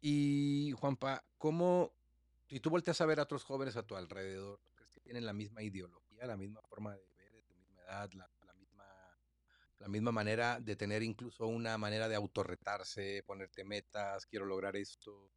Y, 0.00 0.72
Juanpa, 0.78 1.24
¿cómo, 1.38 1.92
si 2.46 2.60
tú 2.60 2.70
volteas 2.70 3.00
a 3.00 3.06
ver 3.06 3.18
a 3.18 3.24
otros 3.24 3.42
jóvenes 3.42 3.76
a 3.76 3.82
tu 3.82 3.96
alrededor, 3.96 4.60
¿crees 4.76 4.92
que 4.92 5.00
tienen 5.00 5.26
la 5.26 5.32
misma 5.32 5.60
ideología, 5.64 6.24
la 6.24 6.36
misma 6.36 6.62
forma 6.62 6.94
de 6.94 7.04
ver, 7.16 7.32
de 7.32 7.42
tu 7.42 7.56
misma 7.56 7.82
edad, 7.82 8.12
la 8.12 8.28
la 9.78 9.88
misma 9.88 10.12
manera 10.12 10.60
de 10.60 10.76
tener 10.76 11.02
incluso 11.02 11.46
una 11.46 11.78
manera 11.78 12.08
de 12.08 12.16
autorretarse, 12.16 13.22
ponerte 13.26 13.64
metas, 13.64 14.26
quiero 14.26 14.46
lograr 14.46 14.76
esto. 14.76 15.30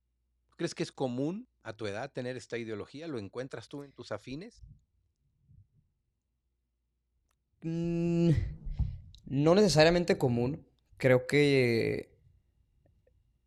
crees 0.58 0.76
que 0.76 0.84
es 0.84 0.92
común 0.92 1.48
a 1.64 1.74
tu 1.74 1.88
edad 1.88 2.12
tener 2.12 2.38
esta 2.38 2.58
ideología? 2.58 3.08
¿Lo 3.08 3.20
encuentras 3.20 3.68
tú 3.68 3.84
en 3.84 3.92
tus 3.92 4.12
afines? 4.12 4.64
Mm, 7.62 8.32
no 9.26 9.56
necesariamente 9.56 10.18
común. 10.18 10.66
Creo 10.98 11.28
que 11.28 12.12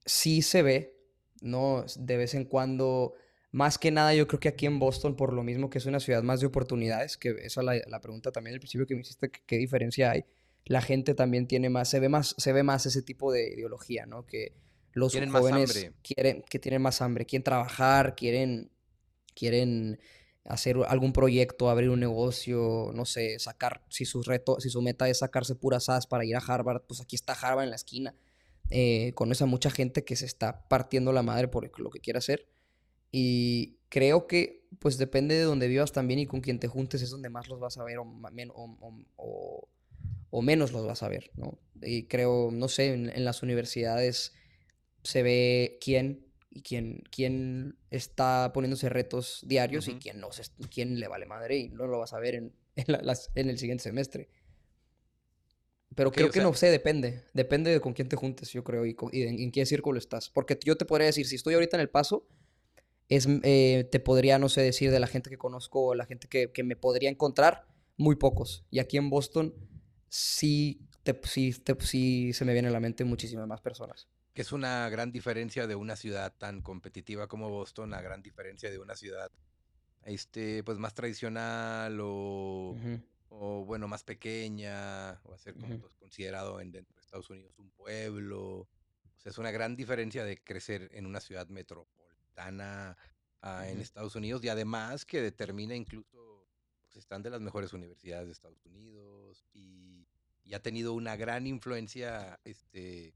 sí 0.05 0.43
se 0.43 0.63
ve, 0.63 0.97
¿no? 1.41 1.85
De 1.97 2.17
vez 2.17 2.35
en 2.35 2.45
cuando. 2.45 3.15
Más 3.53 3.79
que 3.79 3.93
nada, 3.93 4.13
yo 4.15 4.27
creo 4.27 4.41
que 4.41 4.49
aquí 4.49 4.67
en 4.67 4.81
Boston, 4.81 5.15
por 5.15 5.33
lo 5.33 5.45
mismo 5.45 5.71
que 5.71 5.79
es 5.79 5.87
una 5.87 6.01
ciudad 6.01 6.25
más 6.25 6.41
de 6.41 6.47
oportunidades, 6.47 7.17
que 7.17 7.31
esa 7.43 7.61
es 7.61 7.87
la, 7.87 8.01
pregunta 8.01 8.33
también 8.33 8.55
al 8.55 8.61
principio 8.61 8.85
que 8.85 8.97
me 8.97 9.03
hiciste, 9.03 9.31
¿qué, 9.31 9.59
diferencia 9.59 10.11
hay? 10.11 10.25
La 10.65 10.81
gente 10.81 11.15
también 11.15 11.47
tiene 11.47 11.69
más, 11.69 11.89
se 11.89 12.01
ve 12.01 12.09
más, 12.09 12.35
se 12.39 12.53
ve 12.53 12.63
más 12.63 12.87
ese 12.87 13.03
tipo 13.03 13.33
de 13.33 13.53
ideología, 13.53 14.07
¿no? 14.07 14.27
Que 14.27 14.55
los 14.93 15.15
jóvenes 15.31 15.91
quieren, 16.03 16.43
que 16.49 16.59
tienen 16.59 16.81
más 16.81 17.03
hambre, 17.03 17.27
quieren 17.27 17.45
trabajar, 17.45 18.15
quieren, 18.15 18.71
quieren 19.35 19.99
hacer 20.45 20.77
algún 20.89 21.13
proyecto, 21.13 21.71
abrir 21.71 21.91
un 21.91 22.01
negocio, 22.01 22.93
no 22.95 23.05
sé, 23.05 23.39
sacar, 23.39 23.83
si 23.89 24.05
su 24.05 24.23
reto, 24.23 24.61
si 24.61 24.71
su 24.71 24.83
meta 24.83 25.09
es 25.09 25.19
sacarse 25.19 25.55
puras 25.55 25.89
as 25.89 26.07
para 26.07 26.25
ir 26.25 26.37
a 26.37 26.41
Harvard, 26.41 26.83
pues 26.87 27.01
aquí 27.01 27.17
está 27.17 27.33
Harvard 27.33 27.65
en 27.65 27.71
la 27.71 27.77
esquina. 27.77 28.15
Eh, 28.71 29.13
conoce 29.15 29.45
a 29.45 29.47
mucha 29.47 29.71
gente 29.71 30.05
que 30.05 30.17
se 30.17 30.27
está 30.27 30.67
partiendo 30.69 31.13
la 31.13 31.23
madre 31.23 31.49
por 31.49 31.79
lo 31.79 31.91
que 31.91 32.01
quiere 32.01 32.19
hacer. 32.19 32.49
Y 33.11 33.79
creo 33.89 34.27
que, 34.27 34.67
pues 34.81 34.99
depende 34.99 35.37
de 35.37 35.45
donde 35.45 35.69
vivas 35.69 35.93
también 35.93 36.19
y 36.19 36.27
con 36.27 36.41
quien 36.41 36.59
te 36.59 36.67
juntes 36.67 37.01
es 37.01 37.11
donde 37.11 37.31
más 37.31 37.49
los 37.49 37.61
vas 37.61 37.79
a 37.79 37.85
ver 37.85 37.99
o, 37.99 38.03
o, 38.03 38.99
o, 39.17 39.69
menos 40.43 40.73
los 40.73 40.87
vas 40.87 41.03
a 41.03 41.09
ver, 41.09 41.31
¿no? 41.35 41.59
Y 41.83 42.07
creo, 42.07 42.51
no 42.53 42.69
sé, 42.69 42.93
en 42.93 43.25
las 43.25 43.43
universidades 43.43 44.33
se 45.03 45.23
ve 45.23 45.79
quién 45.81 46.25
y 46.55 46.63
quién, 46.63 47.03
quién 47.11 47.77
está 47.91 48.53
poniéndose 48.55 48.89
retos 48.89 49.41
diarios 49.47 49.89
y 49.89 49.95
quién 49.95 50.21
no, 50.21 50.31
quién 50.73 51.01
le 51.01 51.09
vale 51.09 51.27
madre 51.27 51.59
y 51.59 51.69
no 51.69 51.87
lo 51.87 51.99
vas 51.99 52.13
a 52.13 52.21
ver 52.21 52.37
en, 52.37 52.55
en, 52.77 53.49
el 53.49 53.59
siguiente 53.59 53.83
semestre. 53.83 54.29
Pero 55.97 56.13
creo 56.13 56.31
que 56.31 56.41
no 56.41 56.55
sé, 56.55 56.71
depende. 56.71 57.23
Depende 57.35 57.71
de 57.73 57.81
con 57.81 57.93
quién 57.93 58.09
te 58.09 58.17
juntes, 58.17 58.53
yo 58.53 58.65
creo, 58.65 58.87
y, 58.87 58.97
en, 59.13 59.53
qué 59.53 59.67
círculo 59.67 59.99
estás. 59.99 60.31
Porque 60.31 60.59
yo 60.65 60.77
te 60.77 60.85
podría 60.85 61.07
decir, 61.07 61.27
si 61.27 61.37
estoy 61.37 61.55
ahorita 61.55 61.77
en 61.77 61.83
el 61.83 61.91
paso, 61.91 62.27
es, 63.09 63.29
eh, 63.43 63.89
te 63.91 64.01
podría, 64.01 64.39
no 64.39 64.49
sé, 64.49 64.63
decir 64.63 64.91
de 64.91 65.01
la 65.01 65.07
gente 65.07 65.31
que 65.31 65.39
conozco 65.39 65.87
o 65.87 65.95
la 65.95 66.07
gente 66.07 66.29
que, 66.29 66.53
que, 66.53 66.65
me 66.65 66.75
podría 66.75 67.11
encontrar, 67.11 67.67
muy 67.97 68.17
pocos. 68.17 68.65
Y 68.71 68.79
aquí 68.79 68.97
en 68.97 69.11
Boston 69.11 69.55
sí, 70.15 70.81
te, 71.03 71.19
sí, 71.25 71.53
sí 71.81 72.33
se 72.33 72.45
me 72.45 72.53
viene 72.53 72.69
a 72.69 72.71
la 72.71 72.79
mente 72.79 73.05
muchísimas 73.05 73.49
más 73.49 73.61
personas. 73.61 74.07
Que 74.33 74.43
es 74.43 74.53
una 74.53 74.89
gran 74.89 75.11
diferencia 75.11 75.67
de 75.67 75.75
una 75.75 75.97
ciudad 75.97 76.33
tan 76.37 76.63
competitiva 76.63 77.27
como 77.27 77.51
Boston, 77.51 77.89
una 77.89 78.01
gran 78.01 78.23
diferencia 78.23 78.71
de 78.71 78.79
una 78.79 78.95
ciudad 78.95 79.31
este, 80.05 80.63
pues 80.63 80.79
más 80.79 80.95
tradicional 80.95 81.99
o, 82.01 82.77
o 83.29 83.65
bueno, 83.65 83.89
más 83.89 84.05
pequeña, 84.05 85.21
o 85.25 85.37
como 85.53 85.81
pues, 85.81 85.95
considerado 85.95 86.61
en, 86.61 86.71
dentro 86.71 86.95
de 86.95 87.01
Estados 87.01 87.31
Unidos 87.31 87.59
un 87.59 87.71
pueblo. 87.71 88.41
O 88.61 88.69
sea, 89.19 89.31
es 89.31 89.39
una 89.39 89.51
gran 89.51 89.75
diferencia 89.75 90.25
de 90.25 90.43
crecer 90.43 90.91
en 90.93 91.07
una 91.07 91.21
ciudad 91.21 91.49
metropolitana 91.49 92.97
en 93.67 93.81
Estados 93.81 94.15
Unidos 94.15 94.43
y 94.45 94.49
además 94.49 95.05
que 95.05 95.21
determina 95.21 95.75
incluso, 95.75 96.47
pues 96.81 96.97
están 96.97 97.23
de 97.23 97.31
las 97.31 97.41
mejores 97.41 97.73
universidades 97.73 98.27
de 98.27 98.33
Estados 98.33 98.65
Unidos 98.65 99.45
y, 99.53 100.04
y 100.45 100.55
ha 100.55 100.63
tenido 100.63 100.93
una 100.93 101.17
gran 101.17 101.47
influencia 101.47 102.39
este, 102.45 103.15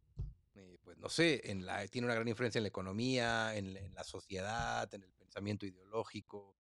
eh, 0.59 0.79
pues 0.83 0.99
no 0.99 1.09
sé, 1.09 1.43
en 1.51 1.67
la, 1.67 1.87
tiene 1.87 2.07
una 2.07 2.15
gran 2.15 2.27
influencia 2.27 2.59
en 2.59 2.65
la 2.65 2.69
economía, 2.69 3.55
en, 3.57 3.75
la 3.95 4.03
sociedad, 4.03 4.93
en 4.93 5.05
el 5.05 5.13
pensamiento 5.13 5.67
ideológico. 5.67 6.57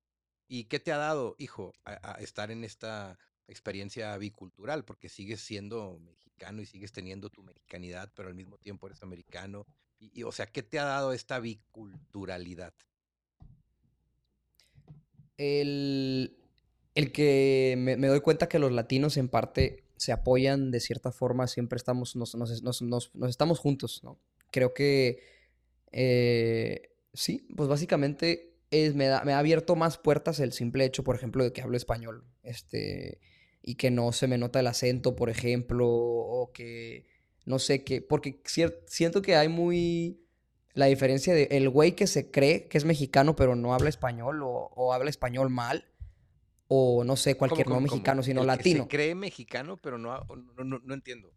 ¿Y 0.46 0.64
qué 0.64 0.78
te 0.78 0.92
ha 0.92 0.98
dado, 0.98 1.34
hijo, 1.38 1.74
a, 1.84 2.12
estar 2.20 2.50
en 2.50 2.64
esta 2.64 3.18
experiencia 3.48 4.16
bicultural? 4.16 4.84
Porque 4.84 5.08
sigues 5.08 5.40
siendo 5.40 5.98
mexicano 5.98 6.62
y 6.62 6.66
sigues 6.66 6.92
teniendo 6.92 7.28
tu 7.28 7.42
mexicanidad, 7.42 8.12
pero 8.14 8.28
al 8.28 8.34
mismo 8.34 8.58
tiempo 8.58 8.86
eres 8.86 9.02
americano. 9.02 9.66
Y, 9.98 10.22
o 10.22 10.30
sea, 10.30 10.46
¿qué 10.46 10.62
te 10.62 10.78
ha 10.78 10.84
dado 10.84 11.12
esta 11.12 11.40
biculturalidad? 11.40 12.72
El, 15.36 16.38
el 16.94 17.12
que 17.12 17.74
me, 17.76 17.96
doy 17.96 18.20
cuenta 18.20 18.48
que 18.48 18.58
los 18.58 18.72
latinos 18.72 19.16
en 19.16 19.28
parte 19.28 19.87
se 19.98 20.12
apoyan 20.12 20.70
de 20.70 20.80
cierta 20.80 21.12
forma, 21.12 21.46
siempre 21.46 21.76
estamos, 21.76 22.16
nos, 22.16 22.34
estamos 23.28 23.58
juntos, 23.58 24.02
¿no? 24.02 24.18
Creo 24.50 24.72
que, 24.72 25.20
eh, 25.92 26.90
sí, 27.12 27.46
pues 27.56 27.68
básicamente 27.68 28.54
es, 28.70 28.94
me, 28.94 29.06
da, 29.06 29.22
me 29.24 29.32
ha 29.32 29.38
abierto 29.38 29.76
más 29.76 29.98
puertas 29.98 30.40
el 30.40 30.52
simple 30.52 30.84
hecho, 30.84 31.04
por 31.04 31.16
ejemplo, 31.16 31.44
de 31.44 31.52
que 31.52 31.62
hablo 31.62 31.76
español, 31.76 32.24
este, 32.42 33.20
y 33.62 33.74
que 33.74 33.90
no 33.90 34.12
se 34.12 34.28
me 34.28 34.38
nota 34.38 34.60
el 34.60 34.66
acento, 34.66 35.16
por 35.16 35.30
ejemplo, 35.30 35.86
o 35.88 36.52
que, 36.52 37.06
no 37.44 37.58
sé, 37.58 37.84
qué, 37.84 38.00
porque 38.00 38.40
siento 38.86 39.20
que 39.20 39.36
hay 39.36 39.48
muy 39.48 40.24
la 40.74 40.86
diferencia 40.86 41.34
de 41.34 41.48
el 41.50 41.68
güey 41.68 41.92
que 41.92 42.06
se 42.06 42.30
cree 42.30 42.68
que 42.68 42.78
es 42.78 42.84
mexicano 42.84 43.34
pero 43.34 43.56
no 43.56 43.74
habla 43.74 43.88
español 43.88 44.40
o 44.44 44.92
habla 44.92 45.10
español 45.10 45.50
mal 45.50 45.84
o 46.68 47.02
no 47.02 47.16
sé, 47.16 47.34
cualquier 47.34 47.66
no 47.66 47.80
mexicano, 47.80 48.22
sino 48.22 48.44
latino. 48.44 48.84
se 48.84 48.88
cree 48.88 49.14
mexicano, 49.14 49.78
pero 49.78 49.98
no, 49.98 50.20
no, 50.56 50.78
no, 50.78 50.94
entiendo. 50.94 51.32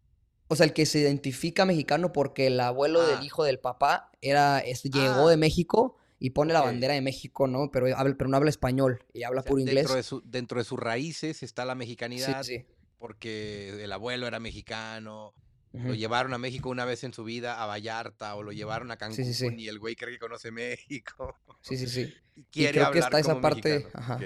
O 0.50 0.56
sea, 0.58 0.66
el 0.66 0.74
que 0.74 0.86
se 0.86 1.00
identifica 1.00 1.66
mexicano 1.66 2.12
porque 2.12 2.48
el 2.48 2.60
abuelo 2.60 3.02
del 3.08 3.20
ah. 3.20 3.24
hijo 3.24 3.46
del 3.46 3.58
papá 3.58 4.12
era, 4.22 4.62
llegó 4.62 5.30
de 5.30 5.36
ah. 5.36 5.38
México 5.38 5.96
y 6.20 6.32
pone 6.32 6.52
la 6.52 6.62
bandera 6.62 6.94
de 6.94 7.02
México, 7.02 7.48
¿no? 7.48 7.72
Pero, 7.72 7.88
habla, 7.98 8.16
pero 8.18 8.30
no 8.30 8.36
habla 8.36 8.50
español 8.50 9.04
y 9.14 9.24
habla 9.24 9.42
puro 9.42 9.62
inglés. 9.62 9.86
Dentro 9.86 9.96
de, 9.96 10.04
su, 10.04 10.22
dentro 10.26 10.60
de 10.60 10.66
sus 10.66 10.78
raíces 10.78 11.42
está 11.42 11.64
la 11.64 11.76
mexicanidad. 11.76 12.44
Sí, 12.44 12.58
sí. 12.58 12.66
Porque 12.98 13.82
el 13.82 13.92
abuelo 13.94 14.28
era 14.28 14.40
mexicano. 14.40 15.34
Lo 15.74 15.94
llevaron 15.94 16.34
a 16.34 16.38
México 16.38 16.70
una 16.70 16.84
vez 16.84 17.06
en 17.06 17.14
su 17.14 17.24
vida, 17.24 17.64
a 17.64 17.66
Vallarta, 17.66 18.36
o 18.36 18.44
lo 18.44 18.52
llevaron 18.52 18.92
a 18.92 18.98
Cancún 18.98 19.58
y 19.58 19.70
el 19.70 19.80
güey 19.80 19.96
cree 19.96 20.16
que 20.16 20.20
conoce 20.20 20.52
México. 20.52 21.34
Sí, 21.62 21.78
sí, 21.78 21.88
sí. 21.88 22.14
y, 22.36 22.68
creo 22.68 22.92
que 22.92 23.00
está 23.00 23.20
esa 23.20 23.40
parte. 23.40 23.88
Ajá. 23.94 24.20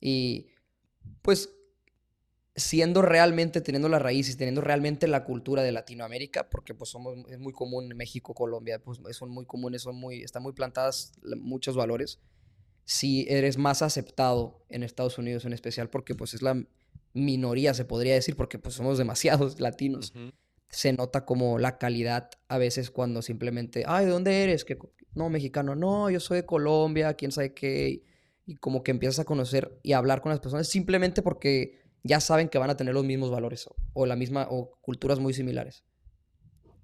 Y 0.00 0.46
pues 1.22 1.50
siendo 2.58 3.02
realmente, 3.02 3.60
teniendo 3.60 3.88
las 3.88 4.02
raíces, 4.02 4.36
teniendo 4.36 4.60
realmente 4.60 5.06
la 5.06 5.24
cultura 5.24 5.62
de 5.62 5.72
Latinoamérica, 5.72 6.50
porque 6.50 6.74
pues 6.74 6.90
somos, 6.90 7.16
es 7.28 7.38
muy 7.38 7.52
común 7.52 7.90
en 7.90 7.96
México, 7.96 8.34
Colombia, 8.34 8.80
pues 8.80 9.00
son 9.12 9.30
muy 9.30 9.44
comunes, 9.44 9.82
son 9.82 9.96
muy, 9.96 10.22
están 10.22 10.42
muy 10.42 10.52
plantadas 10.52 11.12
muchos 11.40 11.76
valores. 11.76 12.20
Si 12.84 13.26
eres 13.28 13.58
más 13.58 13.82
aceptado 13.82 14.64
en 14.68 14.82
Estados 14.82 15.18
Unidos 15.18 15.44
en 15.44 15.52
especial, 15.52 15.88
porque 15.90 16.14
pues 16.14 16.34
es 16.34 16.42
la 16.42 16.66
minoría, 17.12 17.74
se 17.74 17.84
podría 17.84 18.14
decir, 18.14 18.36
porque 18.36 18.58
pues 18.58 18.74
somos 18.74 18.98
demasiados 18.98 19.60
latinos. 19.60 20.12
Se 20.68 20.92
nota 20.92 21.24
como 21.24 21.58
la 21.58 21.78
calidad 21.78 22.30
a 22.48 22.58
veces 22.58 22.90
cuando 22.90 23.22
simplemente, 23.22 23.84
ay, 23.86 24.06
¿de 24.06 24.10
dónde 24.10 24.42
eres? 24.42 24.64
que 24.64 24.78
No, 25.14 25.30
mexicano, 25.30 25.74
no, 25.74 26.10
yo 26.10 26.20
soy 26.20 26.38
de 26.38 26.46
Colombia, 26.46 27.14
quién 27.14 27.32
sabe 27.32 27.54
qué 27.54 28.02
y 28.48 28.56
como 28.56 28.82
que 28.82 28.90
empiezas 28.90 29.18
a 29.18 29.24
conocer 29.26 29.78
y 29.82 29.92
a 29.92 29.98
hablar 29.98 30.22
con 30.22 30.30
las 30.30 30.40
personas 30.40 30.66
simplemente 30.66 31.20
porque 31.20 31.82
ya 32.02 32.18
saben 32.18 32.48
que 32.48 32.56
van 32.56 32.70
a 32.70 32.78
tener 32.78 32.94
los 32.94 33.04
mismos 33.04 33.30
valores 33.30 33.68
o, 33.92 34.06
la 34.06 34.16
misma 34.16 34.46
o 34.48 34.70
culturas 34.80 35.18
muy 35.18 35.34
similares. 35.34 35.84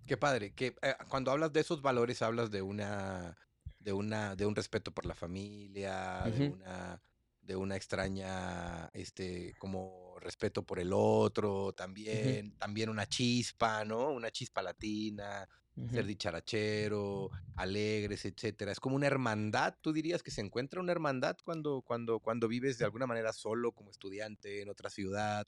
Qué 0.07 0.19
padre, 0.19 0.53
que 0.53 0.77
eh, 0.83 0.95
cuando 1.09 1.31
hablas 1.31 1.55
de 1.55 1.61
esos 1.61 1.81
valores 1.81 2.21
hablas 2.21 2.51
de 2.51 2.61
una 2.61 3.39
de 3.79 3.95
una 3.95 4.37
de 4.37 4.45
un 4.45 4.55
respeto 4.55 4.93
por 4.93 5.07
la 5.07 5.15
familia, 5.15 6.25
de 6.27 6.49
una 6.49 7.03
de 7.41 7.57
una 7.57 7.77
extraña 7.77 8.91
este 8.93 9.55
como 9.59 10.17
respeto 10.21 10.65
por 10.65 10.79
el 10.79 10.93
otro, 10.93 11.73
también 11.73 12.59
también 12.59 12.91
una 12.91 13.07
chispa, 13.07 13.87
¿no? 13.87 14.11
Una 14.11 14.31
chispa 14.31 14.61
latina, 14.61 15.49
ser 15.91 16.07
dicharachero, 16.07 17.31
alegres, 17.57 18.25
etcétera. 18.25 18.73
Es 18.73 18.81
como 18.81 18.97
una 18.97 19.07
hermandad, 19.07 19.75
tú 19.81 19.93
dirías 19.93 20.23
que 20.23 20.31
se 20.31 20.41
encuentra 20.41 20.81
una 20.81 20.93
hermandad 20.93 21.37
cuando, 21.45 21.83
cuando, 21.83 22.21
cuando 22.21 22.49
vives 22.49 22.79
de 22.79 22.85
alguna 22.85 23.07
manera 23.07 23.33
solo 23.33 23.73
como 23.73 23.91
estudiante 23.91 24.63
en 24.63 24.69
otra 24.69 24.89
ciudad, 24.89 25.47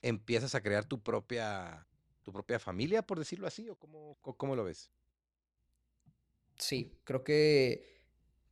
empiezas 0.00 0.54
a 0.54 0.62
crear 0.62 0.86
tu 0.86 1.02
propia, 1.02 1.86
tu 2.22 2.32
propia 2.32 2.58
familia, 2.58 3.02
por 3.02 3.18
decirlo 3.18 3.46
así, 3.46 3.68
o 3.68 3.76
cómo, 3.76 4.16
cómo 4.20 4.56
lo 4.56 4.64
ves? 4.64 4.90
Sí, 6.56 6.98
creo 7.04 7.22
que, 7.22 8.00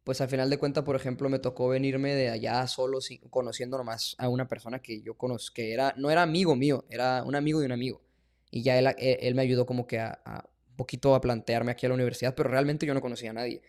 pues 0.05 0.21
al 0.21 0.29
final 0.29 0.51
de 0.51 0.59
cuentas, 0.59 0.85
por 0.85 0.97
ejemplo, 0.97 1.29
me 1.29 1.39
tocó 1.39 1.69
venirme 1.69 2.15
de 2.15 2.29
allá 2.29 2.67
solo, 2.69 2.99
conociendo 3.31 3.79
nomás 3.79 4.15
a 4.19 4.29
una 4.29 4.47
persona 4.47 4.81
que 4.81 5.01
yo 5.01 5.15
conozco, 5.15 5.55
que 5.55 5.73
era, 5.73 5.95
no 5.97 6.11
era 6.11 6.23
amigo 6.23 6.55
mío, 6.55 6.85
era 6.91 7.25
un 7.25 7.35
amigo 7.35 7.59
de 7.61 7.67
un 7.67 7.73
amigo. 7.73 8.03
Y 8.51 8.63
ya 8.63 8.79
él, 8.79 8.95
él 8.99 9.35
me 9.35 9.43
ayudó 9.43 9.67
como 9.67 9.87
que 9.87 9.99
a 9.99 10.49
poquito 10.77 11.15
a 11.15 11.21
plantearme 11.21 11.73
aquí 11.73 11.87
a 11.87 11.89
la 11.89 11.95
universidad, 11.95 12.35
pero 12.35 12.51
realmente 12.51 12.87
yo 12.87 12.95
no 12.95 13.01
conocía 13.01 13.31
a 13.31 13.35
nadie. 13.35 13.63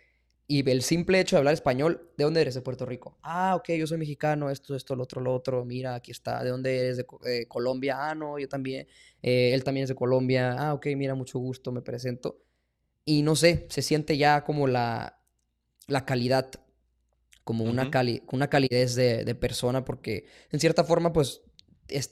Y 0.50 0.68
el 0.70 0.82
simple 0.82 1.20
hecho 1.20 1.36
de 1.36 1.40
hablar 1.40 1.54
español, 1.54 2.10
¿de 2.18 2.24
dónde 2.24 2.40
eres? 2.40 2.56
De 2.56 2.62
Puerto 2.62 2.86
Rico. 2.86 3.18
Ah, 3.22 3.56
ok, 3.58 3.72
yo 3.72 3.86
soy 3.86 3.98
mexicano, 3.98 4.50
esto, 4.50 4.76
esto, 4.78 4.96
lo 4.96 5.04
otro, 5.04 5.20
lo 5.20 5.34
otro. 5.36 5.66
Mira, 5.66 5.96
aquí 5.96 6.12
está. 6.12 6.42
¿De 6.42 6.50
dónde 6.50 6.80
eres? 6.80 6.98
De, 6.98 7.48
Colombia. 7.50 7.98
Ah, 8.00 8.16
no, 8.16 8.40
yo 8.40 8.48
también. 8.48 8.88
Eh, 9.22 9.52
él 9.54 9.66
también 9.66 9.84
es 9.84 9.90
de 9.90 9.96
Colombia. 9.96 10.56
Ah, 10.58 10.74
ok, 10.74 10.88
mira, 10.96 11.16
mucho 11.16 11.38
gusto, 11.38 11.74
me 11.74 11.82
presento. 11.82 12.42
Y 13.04 13.24
no 13.24 13.36
sé, 13.36 13.68
se 13.70 13.82
siente 13.82 14.18
ya 14.18 14.46
como 14.46 14.68
la, 14.68 15.20
la 15.88 16.06
calidad, 16.06 16.50
como 17.44 17.66
una, 17.66 17.92
una 18.32 18.50
calidez 18.50 18.96
de, 18.96 19.36
persona, 19.36 19.84
porque 19.84 20.28
en 20.52 20.62
cierta 20.62 20.86
forma, 20.86 21.12
pues, 21.12 21.42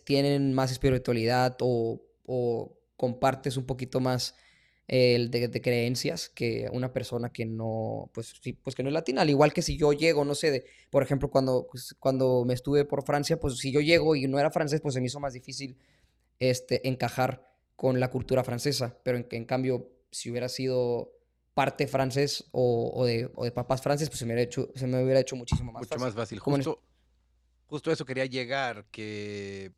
tienen 0.04 0.54
más 0.54 0.72
espiritualidad 0.72 1.56
o, 1.62 2.02
o 2.26 2.78
compartes 2.98 3.56
un 3.56 3.66
poquito 3.66 4.02
más 4.02 4.36
el 4.88 5.32
de, 5.32 5.62
creencias 5.62 6.30
que 6.30 6.70
una 6.72 6.94
persona 6.94 7.32
que 7.32 7.46
no, 7.46 8.10
pues 8.14 8.36
sí, 8.42 8.54
pues 8.54 8.76
que 8.76 8.84
no 8.84 8.90
es 8.90 8.94
latina. 8.94 9.22
Al 9.22 9.30
igual 9.30 9.54
que 9.54 9.62
si 9.62 9.78
yo 9.78 9.94
llego, 9.94 10.26
no 10.26 10.36
sé, 10.36 10.52
de, 10.52 10.66
por 10.90 11.02
ejemplo, 11.02 11.30
cuando, 11.30 11.68
pues, 11.70 11.96
cuando 12.00 12.44
me 12.46 12.54
estuve 12.54 12.86
por 12.86 13.04
Francia, 13.04 13.40
pues 13.40 13.58
si 13.58 13.72
yo 13.72 13.82
llego 13.82 14.16
y 14.16 14.28
no 14.28 14.40
era 14.40 14.52
francés, 14.52 14.82
pues 14.82 14.94
se 14.94 15.02
me 15.02 15.08
hizo 15.08 15.20
más 15.20 15.34
difícil 15.34 15.78
este, 16.40 16.88
encajar 16.88 17.50
con 17.76 18.00
la 18.00 18.12
cultura 18.12 18.44
francesa. 18.44 18.98
Pero 19.04 19.18
en, 19.18 19.28
en 19.32 19.46
cambio, 19.46 19.90
si 20.12 20.30
hubiera 20.30 20.50
sido 20.50 21.12
parte 21.56 21.88
francés 21.88 22.46
o, 22.52 23.06
de, 23.06 23.32
o 23.34 23.46
de 23.46 23.52
papás 23.52 23.82
franceses, 23.82 24.10
pues 24.10 24.20
se 24.20 24.26
me 24.26 24.34
hubiera 24.34 24.44
hecho, 24.44 24.70
se 24.76 24.86
me 24.86 25.02
hubiera 25.02 25.22
hecho 25.22 25.36
muchísimo 25.36 25.72
más 25.72 25.82
Mucho 25.84 26.00
más 26.00 26.14
fácil. 26.14 26.38
Justo, 26.40 26.84
justo 27.66 27.92
eso 27.92 28.06
quería 28.06 28.26
llegar, 28.26 28.86
que 28.92 29.72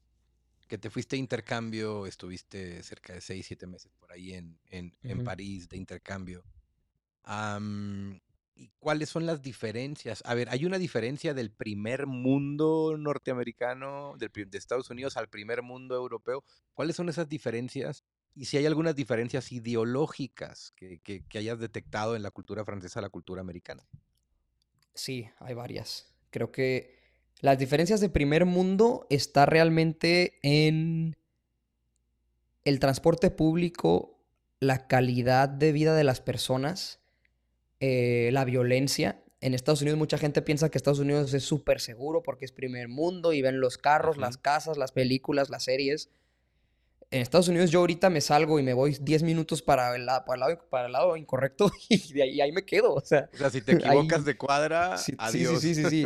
que 0.68 0.78
te 0.78 0.90
fuiste 0.90 1.16
a 1.16 1.20
intercambio, 1.20 2.06
estuviste 2.06 2.84
cerca 2.84 3.14
de 3.14 3.22
seis, 3.22 3.46
siete 3.46 3.68
meses 3.68 3.92
por 4.00 4.12
ahí 4.12 4.34
en, 4.34 4.60
en, 4.70 5.24
París 5.24 5.70
de 5.70 5.78
intercambio. 5.78 6.44
¿Y 8.60 8.72
cuáles 8.80 9.10
son 9.10 9.26
las 9.26 9.42
diferencias? 9.42 10.24
A 10.26 10.34
ver, 10.34 10.50
¿hay 10.50 10.66
una 10.66 10.80
diferencia 10.80 11.34
del 11.34 11.52
primer 11.52 12.08
mundo 12.08 12.96
norteamericano, 12.98 14.16
del, 14.18 14.32
de 14.32 14.58
Estados 14.58 14.90
Unidos 14.90 15.16
al 15.16 15.30
primer 15.30 15.62
mundo 15.62 15.96
europeo? 15.96 16.44
¿Cuáles 16.74 16.96
son 16.96 17.08
esas 17.08 17.30
diferencias? 17.30 18.04
Y 18.34 18.46
si 18.46 18.58
hay 18.58 18.66
algunas 18.66 18.96
diferencias 18.96 19.52
ideológicas 19.52 20.72
que, 20.76 21.00
que, 21.00 21.24
que 21.26 21.38
hayas 21.38 21.60
detectado 21.60 22.16
en 22.16 22.24
la 22.24 22.32
cultura 22.32 22.66
francesa 22.66 23.00
a 23.00 23.04
la 23.04 23.10
cultura 23.10 23.42
americana. 23.42 23.88
Sí, 24.96 25.30
hay 25.40 25.54
varias. 25.54 26.16
Creo 26.32 26.52
que 26.52 26.97
las 27.41 27.58
diferencias 27.58 28.01
de 28.01 28.10
primer 28.10 28.46
mundo 28.46 29.06
está 29.10 29.46
realmente 29.46 30.39
en 30.41 31.15
el 32.65 32.79
transporte 32.79 33.29
público, 33.29 34.20
la 34.60 34.88
calidad 34.88 35.48
de 35.48 35.72
vida 35.72 35.96
de 35.96 36.03
las 36.03 36.20
personas, 36.20 37.00
eh, 37.79 38.29
la 38.34 38.44
violencia. 38.44 39.24
En 39.39 39.53
Estados 39.53 39.82
Unidos 39.82 40.00
mucha 40.00 40.17
gente 40.17 40.41
piensa 40.41 40.70
que 40.70 40.79
Estados 40.79 41.00
Unidos 41.00 41.34
es 41.34 41.44
súper 41.44 41.79
seguro 41.79 42.24
porque 42.24 42.46
es 42.46 42.51
primer 42.51 42.88
mundo 42.88 43.34
y 43.34 43.44
ven 43.44 43.60
los 43.60 43.77
carros, 43.77 44.17
las 44.17 44.38
casas, 44.38 44.77
las 44.77 44.91
películas, 44.91 45.50
las 45.50 45.63
series 45.63 46.10
en 47.10 47.22
Estados 47.22 47.48
Unidos 47.48 47.72
yo 47.72 47.80
ahorita 47.80 48.10
me 48.10 48.22
salgo 48.22 48.60
y 48.60 48.64
me 48.64 48.74
voy 48.74 48.98
10 49.00 49.24
minutos 49.24 49.62
para 49.62 49.96
el, 49.96 50.06
lado, 50.06 50.26
para 50.70 50.88
el, 50.88 50.92
lado, 50.92 51.16
incorrecto 51.16 51.72
y 51.90 52.14
de 52.14 52.24
ahí, 52.24 52.42
ahí, 52.42 52.52
me 52.52 52.66
quedo. 52.66 52.94
O 52.94 53.02
sea, 53.02 53.30
o 53.34 53.38
sea 53.38 53.50
si 53.50 53.62
te 53.62 53.72
equivocas 53.74 54.26
de 54.26 54.38
cuadra, 54.38 54.98
sí, 54.98 55.14
adiós. 55.18 55.62
Sí, 55.62 55.76
sí, 55.76 55.84
sí, 55.84 55.90
sí, 55.90 56.06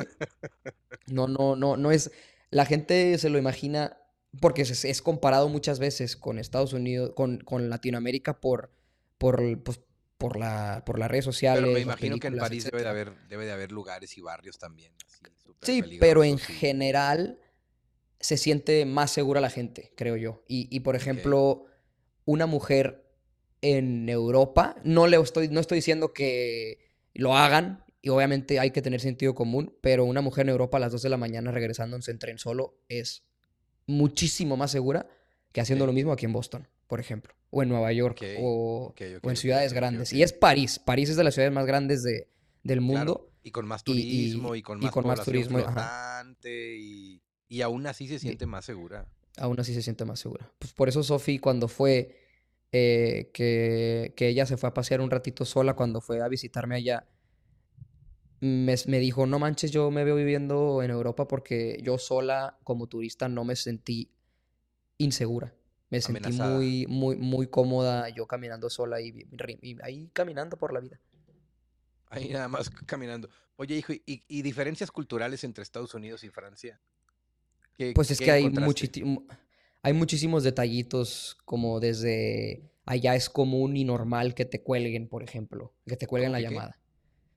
No, 1.07 1.27
no, 1.27 1.55
no, 1.55 1.77
no 1.77 1.91
es... 1.91 2.11
La 2.49 2.65
gente 2.65 3.17
se 3.17 3.29
lo 3.29 3.37
imagina 3.37 3.97
porque 4.39 4.61
es, 4.63 4.85
es 4.85 5.01
comparado 5.01 5.49
muchas 5.49 5.79
veces 5.79 6.15
con 6.15 6.37
Estados 6.37 6.73
Unidos, 6.73 7.13
con, 7.15 7.39
con 7.39 7.69
Latinoamérica 7.69 8.39
por, 8.39 8.71
por, 9.17 9.41
pues, 9.63 9.79
por, 10.17 10.37
la, 10.37 10.83
por 10.85 10.99
las 10.99 11.09
redes 11.09 11.25
sociales. 11.25 11.63
Pero 11.63 11.73
me 11.73 11.79
imagino 11.79 12.17
que 12.17 12.27
en 12.27 12.37
París 12.37 12.65
debe 12.65 12.83
de, 12.83 12.89
haber, 12.89 13.27
debe 13.27 13.45
de 13.45 13.51
haber 13.53 13.71
lugares 13.71 14.17
y 14.17 14.21
barrios 14.21 14.59
también. 14.59 14.91
sí, 15.61 15.81
pero 15.99 16.23
en 16.23 16.37
general 16.37 17.39
se 18.21 18.37
siente 18.37 18.85
más 18.85 19.11
segura 19.11 19.41
la 19.41 19.49
gente, 19.49 19.91
creo 19.95 20.15
yo. 20.15 20.43
Y, 20.47 20.79
por 20.81 20.95
ejemplo, 20.95 21.65
una 22.25 22.45
mujer 22.45 23.05
en 23.61 24.07
Europa, 24.09 24.75
no, 24.83 25.07
le 25.07 25.17
estoy, 25.17 25.49
no 25.49 25.59
estoy 25.59 25.79
diciendo 25.79 26.13
que 26.13 26.79
lo 27.13 27.35
hagan, 27.35 27.83
y 28.01 28.09
obviamente 28.09 28.59
hay 28.59 28.71
que 28.71 28.81
tener 28.81 29.01
sentido 29.01 29.35
común, 29.35 29.75
pero 29.81 30.05
una 30.05 30.21
mujer 30.21 30.45
en 30.45 30.49
Europa 30.49 30.77
a 30.77 30.79
las 30.79 30.91
2 30.91 31.01
de 31.03 31.09
la 31.09 31.17
mañana 31.17 31.51
regresando 31.51 31.97
en 31.97 32.19
tren 32.19 32.39
solo 32.39 32.79
es 32.89 33.23
muchísimo 33.85 34.57
más 34.57 34.71
segura 34.71 35.07
que 35.51 35.61
haciendo 35.61 35.85
lo 35.85 35.93
mismo 35.93 36.11
aquí 36.11 36.25
en 36.25 36.33
Boston, 36.33 36.67
por 36.87 36.99
ejemplo, 36.99 37.35
o 37.49 37.61
en 37.61 37.69
Nueva 37.69 37.91
York, 37.91 38.23
o, 38.39 38.95
en 38.97 39.35
ciudades 39.35 39.73
grandes. 39.73 40.13
Y 40.13 40.23
es 40.23 40.33
París. 40.33 40.79
París 40.79 41.09
es 41.09 41.15
de 41.15 41.23
las 41.23 41.33
ciudades 41.33 41.53
más 41.53 41.65
grandes 41.65 42.01
de, 42.03 42.29
del 42.63 42.81
mundo. 42.81 43.31
Y 43.43 43.51
con 43.51 43.67
más 43.67 43.83
turismo, 43.83 44.55
y, 44.55 44.61
con 44.61 44.79
más, 44.79 44.91
con 44.91 45.05
más 45.05 45.23
turismo. 45.25 45.59
y 45.59 47.21
y 47.51 47.63
aún 47.63 47.85
así 47.85 48.07
se 48.07 48.17
siente 48.17 48.45
más 48.45 48.63
segura. 48.63 49.05
Aún 49.37 49.59
así 49.59 49.73
se 49.73 49.81
siente 49.81 50.05
más 50.05 50.21
segura. 50.21 50.49
Pues 50.57 50.71
por 50.71 50.87
eso 50.87 51.03
Sofi 51.03 51.37
cuando 51.37 51.67
fue, 51.67 52.17
eh, 52.71 53.29
que, 53.33 54.13
ella 54.17 54.45
se 54.45 54.55
fue 54.55 54.69
a 54.69 54.73
pasear 54.73 55.01
un 55.01 55.11
ratito 55.11 55.43
sola, 55.43 55.73
cuando 55.73 55.99
fue 55.99 56.21
a 56.21 56.29
visitarme 56.29 56.77
allá, 56.77 57.09
me, 58.39 58.77
dijo, 58.99 59.25
no 59.25 59.37
manches, 59.37 59.69
yo 59.69 59.91
me 59.91 60.05
veo 60.05 60.15
viviendo 60.15 60.81
en 60.81 60.91
Europa 60.91 61.27
porque 61.27 61.77
yo 61.83 61.97
sola 61.97 62.57
como 62.63 62.87
turista 62.87 63.27
no 63.27 63.43
me 63.43 63.57
sentí 63.57 64.09
insegura. 64.97 65.53
Me 65.89 65.99
sentí 65.99 66.31
muy, 66.31 66.87
muy, 66.87 67.17
muy 67.17 67.47
cómoda 67.47 68.07
yo 68.07 68.27
caminando 68.27 68.69
sola 68.69 69.01
y, 69.01 69.27
ahí 69.83 70.09
caminando 70.13 70.55
por 70.55 70.71
la 70.71 70.79
vida. 70.79 71.01
Ahí 72.07 72.29
nada 72.29 72.47
más 72.47 72.69
caminando. 72.69 73.29
Oye, 73.57 73.75
hijo, 73.75 73.91
¿y 74.05 74.41
diferencias 74.41 74.89
culturales 74.89 75.43
entre 75.43 75.63
Estados 75.63 75.93
Unidos 75.93 76.23
y 76.23 76.29
Francia? 76.29 76.79
Pues 77.93 78.11
es 78.11 78.19
que 78.19 78.31
hay, 78.31 78.51
hay 79.83 79.93
muchísimos 79.93 80.43
detallitos, 80.43 81.37
como 81.45 81.79
desde 81.79 82.71
allá 82.85 83.15
es 83.15 83.29
común 83.29 83.77
y 83.77 83.83
normal 83.83 84.33
que 84.33 84.45
te 84.45 84.61
cuelguen, 84.61 85.07
por 85.07 85.23
ejemplo, 85.23 85.73
que 85.85 85.97
te 85.97 86.07
cuelguen 86.07 86.31
la 86.31 86.39
llamada. 86.39 86.77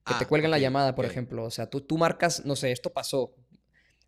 Que 0.05 0.15
te 0.15 0.25
ah, 0.25 0.29
cuelguen 0.29 0.51
la 0.51 0.59
llamada, 0.59 0.95
por 0.95 1.07
ejemplo. 1.07 1.45
O 1.45 1.51
sea, 1.51 1.71
tú, 1.71 1.81
tú 1.81 1.97
marcas, 1.97 2.45
no 2.45 2.57
sé, 2.57 2.73
esto 2.73 2.93
pasó. 2.93 3.35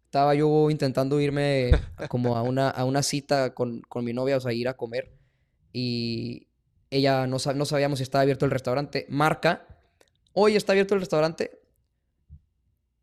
Estaba 0.05 0.35
yo 0.35 0.71
intentando 0.71 1.19
irme 1.21 1.71
como 2.09 2.37
a 2.37 2.43
una, 2.43 2.69
a 2.69 2.85
una 2.85 3.03
cita 3.03 3.55
con, 3.55 3.81
con 3.83 4.05
mi 4.05 4.13
novia, 4.13 4.37
o 4.37 4.41
sea, 4.41 4.53
ir 4.53 4.69
a 4.69 4.77
comer. 4.77 5.15
Y 5.73 6.49
ella 6.91 7.27
no, 7.27 7.39
no 7.55 7.65
sabíamos 7.65 7.99
si 7.99 8.03
estaba 8.03 8.23
abierto 8.23 8.45
el 8.45 8.51
restaurante. 8.51 9.07
Marca, 9.09 9.67
hoy 10.35 10.57
está 10.57 10.73
abierto 10.73 10.95
el 10.95 11.01
restaurante. 11.01 11.63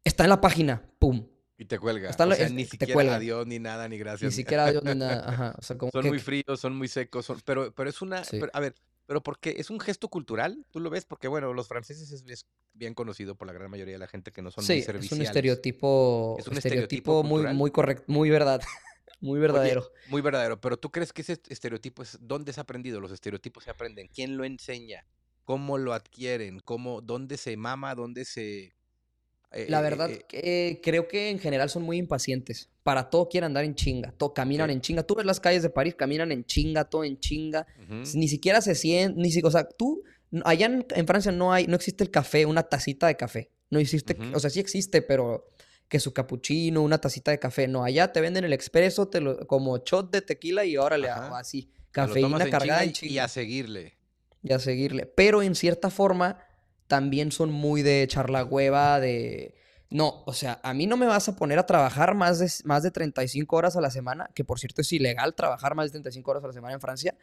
Está 0.03 0.23
en 0.25 0.29
la 0.29 0.41
página, 0.41 0.83
pum. 0.99 1.27
Y 1.57 1.65
te 1.65 1.77
cuelga. 1.79 2.09
o 2.09 2.13
sea, 2.13 2.49
ni 2.49 2.65
siquiera 2.65 3.15
adiós, 3.15 3.45
ni 3.45 3.59
nada, 3.59 3.87
ni 3.87 3.97
gracias. 3.97 4.31
Ni 4.31 4.35
siquiera 4.35 4.65
adiós, 4.65 4.83
ni 4.83 4.95
nada. 4.95 5.29
Ajá. 5.29 5.55
son 5.61 6.07
muy 6.07 6.19
fríos, 6.19 6.59
son 6.59 6.75
muy 6.75 6.87
secos, 6.87 7.31
pero, 7.45 7.71
pero 7.73 7.89
es 7.89 8.01
una... 8.01 8.23
a 8.53 8.59
ver, 8.59 8.75
pero 9.05 9.21
porque 9.21 9.55
es 9.57 9.69
un 9.69 9.79
gesto 9.79 10.07
cultural, 10.07 10.65
tú 10.71 10.79
lo 10.79 10.89
ves, 10.89 11.05
porque 11.05 11.27
bueno, 11.27 11.53
los 11.53 11.67
franceses 11.67 12.11
es, 12.11 12.45
bien 12.73 12.93
conocido 12.93 13.35
por 13.35 13.47
la 13.47 13.53
gran 13.53 13.69
mayoría 13.69 13.93
de 13.93 13.99
la 13.99 14.07
gente 14.07 14.31
que 14.31 14.41
no 14.41 14.49
son 14.49 14.65
muy 14.65 14.81
serviciales. 14.81 15.05
es 15.05 15.11
un 15.11 15.21
estereotipo, 15.21 16.37
es 16.39 16.47
un 16.47 16.57
estereotipo, 16.57 17.23
muy, 17.23 17.43
muy 17.53 17.69
correcto, 17.69 18.05
muy 18.07 18.29
verdad, 18.29 18.61
muy 19.19 19.39
verdadero. 19.39 19.91
muy 20.07 20.21
verdadero, 20.21 20.59
pero 20.59 20.77
¿tú 20.77 20.89
crees 20.89 21.13
que 21.13 21.21
ese 21.21 21.39
estereotipo 21.49 22.01
es 22.01 22.17
dónde 22.21 22.53
se 22.53 22.61
ha 22.61 22.63
aprendido? 22.63 22.99
Los 22.99 23.11
estereotipos 23.11 23.65
se 23.65 23.71
aprenden, 23.71 24.07
¿quién 24.07 24.37
lo 24.37 24.45
enseña? 24.45 25.05
¿Cómo 25.43 25.77
lo 25.77 25.93
adquieren? 25.93 26.61
¿Cómo, 26.61 27.01
¿Dónde 27.01 27.37
se 27.37 27.57
mama? 27.57 27.95
¿Dónde 27.95 28.23
se, 28.23 28.73
la 29.67 29.81
verdad, 29.81 30.09
eh, 30.31 30.79
creo 30.83 31.07
que 31.07 31.29
en 31.29 31.39
general 31.39 31.69
son 31.69 31.83
muy 31.83 31.97
impacientes. 31.97 32.69
Para 32.83 33.09
todo 33.09 33.29
quieren 33.29 33.47
andar 33.47 33.63
en 33.63 33.75
chinga. 33.75 34.13
Todo, 34.17 34.33
caminan 34.33 34.69
en 34.69 34.81
chinga. 34.81 35.03
Tú 35.03 35.15
ves 35.15 35.25
las 35.25 35.39
calles 35.39 35.63
de 35.63 35.69
París, 35.69 35.95
caminan 35.95 36.31
en 36.31 36.45
chinga, 36.45 36.85
todo 36.85 37.03
en 37.03 37.19
chinga. 37.19 37.65
Ni 38.13 38.27
siquiera 38.27 38.61
se 38.61 38.75
sienten. 38.75 39.21
Ni, 39.21 39.31
o 39.41 39.51
sea, 39.51 39.67
tú. 39.67 40.03
Allá 40.45 40.65
en, 40.65 41.07
Francia 41.07 41.31
no 41.31 41.53
hay, 41.53 41.67
no 41.67 41.75
existe 41.75 42.03
el 42.03 42.09
café, 42.09 42.45
una 42.45 42.63
tacita 42.63 43.07
de 43.07 43.15
café. 43.15 43.51
No 43.69 43.79
existe. 43.79 44.17
O 44.33 44.39
sea, 44.39 44.49
sí 44.49 44.59
existe, 44.59 45.01
pero 45.01 45.47
que 45.87 45.99
su 45.99 46.13
capuchino, 46.13 46.81
una 46.81 46.99
tacita 46.99 47.29
de 47.31 47.39
café. 47.39 47.67
No, 47.67 47.83
allá 47.83 48.11
te 48.11 48.19
venden 48.19 48.43
el 48.45 48.53
expreso 48.53 49.07
te 49.07 49.21
lo, 49.21 49.45
como 49.45 49.77
shot 49.77 50.11
de 50.11 50.21
tequila 50.21 50.65
y 50.65 50.75
ahora 50.75 50.97
le 50.97 51.09
hago 51.09 51.35
así. 51.35 51.69
Cafeína 51.91 52.49
cargada 52.49 52.83
en 52.83 52.93
Y 53.01 53.19
a 53.19 53.27
seguirle. 53.27 53.97
Y 54.41 54.51
a 54.51 54.59
seguirle. 54.59 55.05
Pero 55.05 55.43
en 55.43 55.53
cierta 55.53 55.91
forma 55.91 56.39
también 56.87 57.31
son 57.31 57.51
muy 57.51 57.81
de 57.81 58.03
echar 58.03 58.29
la 58.29 58.43
hueva, 58.43 58.99
de... 58.99 59.55
No, 59.89 60.23
o 60.25 60.33
sea, 60.33 60.59
a 60.63 60.73
mí 60.73 60.87
no 60.87 60.97
me 60.97 61.05
vas 61.05 61.29
a 61.29 61.35
poner 61.35 61.59
a 61.59 61.67
trabajar 61.67 62.15
más 62.15 62.39
de, 62.39 62.51
más 62.65 62.81
de 62.81 62.89
35 62.89 63.55
horas 63.55 63.75
a 63.75 63.81
la 63.81 63.91
semana, 63.91 64.29
que 64.33 64.43
por 64.43 64.59
cierto 64.59 64.81
es 64.81 64.91
ilegal 64.91 65.35
trabajar 65.35 65.75
más 65.75 65.85
de 65.85 65.91
35 65.91 66.31
horas 66.31 66.43
a 66.43 66.47
la 66.47 66.53
semana 66.53 66.73
en 66.73 66.81
Francia, 66.81 67.15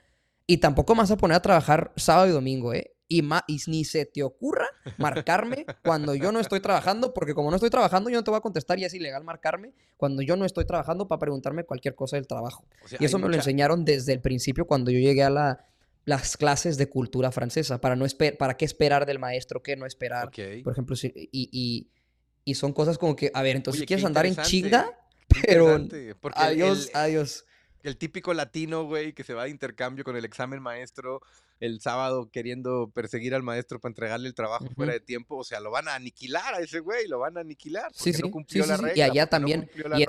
y 0.46 0.58
tampoco 0.58 0.94
me 0.94 1.02
vas 1.02 1.10
a 1.10 1.16
poner 1.16 1.36
a 1.36 1.42
trabajar 1.42 1.92
sábado 1.96 2.28
y 2.28 2.32
domingo, 2.32 2.72
¿eh? 2.72 2.94
Y, 3.08 3.24
y 3.48 3.60
ni 3.66 3.84
se 3.84 4.06
te 4.06 4.22
ocurra 4.22 4.66
marcarme 4.98 5.66
cuando 5.84 6.14
yo 6.14 6.30
no 6.30 6.38
estoy 6.38 6.60
trabajando, 6.60 7.12
porque 7.12 7.34
como 7.34 7.50
no 7.50 7.56
estoy 7.56 7.70
trabajando, 7.70 8.08
yo 8.08 8.16
no 8.16 8.22
te 8.22 8.30
voy 8.30 8.38
a 8.38 8.40
contestar 8.40 8.78
y 8.78 8.84
es 8.84 8.94
ilegal 8.94 9.24
marcarme 9.24 9.72
cuando 9.96 10.22
yo 10.22 10.36
no 10.36 10.44
estoy 10.44 10.64
trabajando 10.64 11.08
para 11.08 11.18
preguntarme 11.18 11.64
cualquier 11.64 11.96
cosa 11.96 12.16
del 12.16 12.28
trabajo. 12.28 12.64
y 13.00 13.04
eso 13.04 13.18
me 13.18 13.28
lo 13.28 13.34
enseñaron 13.34 13.84
desde 13.84 14.12
el 14.12 14.20
principio 14.20 14.64
cuando 14.66 14.92
yo 14.92 15.00
llegué 15.00 15.24
a 15.24 15.30
la, 15.30 15.66
las 16.04 16.36
clases 16.36 16.76
de 16.76 16.88
cultura 16.88 17.30
francesa, 17.30 17.80
para, 17.80 17.96
no 17.96 18.06
para 18.38 18.56
qué 18.56 18.64
esperar 18.64 19.06
del 19.06 19.18
maestro, 19.18 19.62
qué 19.62 19.76
no 19.76 19.86
esperar. 19.86 20.30
Por 20.64 20.72
ejemplo, 20.72 20.96
y, 21.02 21.88
y, 22.44 22.54
son 22.54 22.72
cosas 22.72 22.98
como 22.98 23.14
que, 23.14 23.30
a 23.32 23.42
ver, 23.42 23.56
entonces 23.56 23.84
quieres 23.84 24.04
andar 24.04 24.26
en 24.26 24.36
chinga, 24.36 24.98
pero 25.46 25.78
adiós, 26.34 26.90
adiós. 26.94 27.44
el 27.82 27.96
típico 27.96 28.34
latino, 28.34 28.84
güey, 28.84 29.12
que 29.12 29.22
se 29.22 29.34
va 29.34 29.44
de 29.44 29.50
intercambio 29.50 30.04
con 30.04 30.16
el 30.16 30.24
examen 30.24 30.60
maestro 30.60 31.20
el 31.60 31.80
sábado 31.80 32.30
queriendo 32.32 32.90
perseguir 32.90 33.34
al 33.34 33.42
maestro 33.42 33.78
para 33.78 33.90
entregarle 33.90 34.28
el 34.28 34.34
trabajo 34.34 34.66
fuera 34.74 34.94
de 34.94 35.00
tiempo, 35.00 35.36
o 35.36 35.44
sea, 35.44 35.60
lo 35.60 35.70
van 35.70 35.88
a 35.88 35.94
aniquilar 35.94 36.54
a 36.54 36.60
ese 36.60 36.80
güey, 36.80 37.06
lo 37.06 37.18
van 37.18 37.36
a 37.36 37.40
aniquilar. 37.40 37.92
Sí, 37.94 38.12
sí, 38.14 38.22
no 38.22 38.30
cumplió 38.30 38.66
la 38.66 38.78
regla, 38.78 38.96
y 38.96 39.02
allá 39.02 39.26
también. 39.26 39.70
y, 39.96 40.06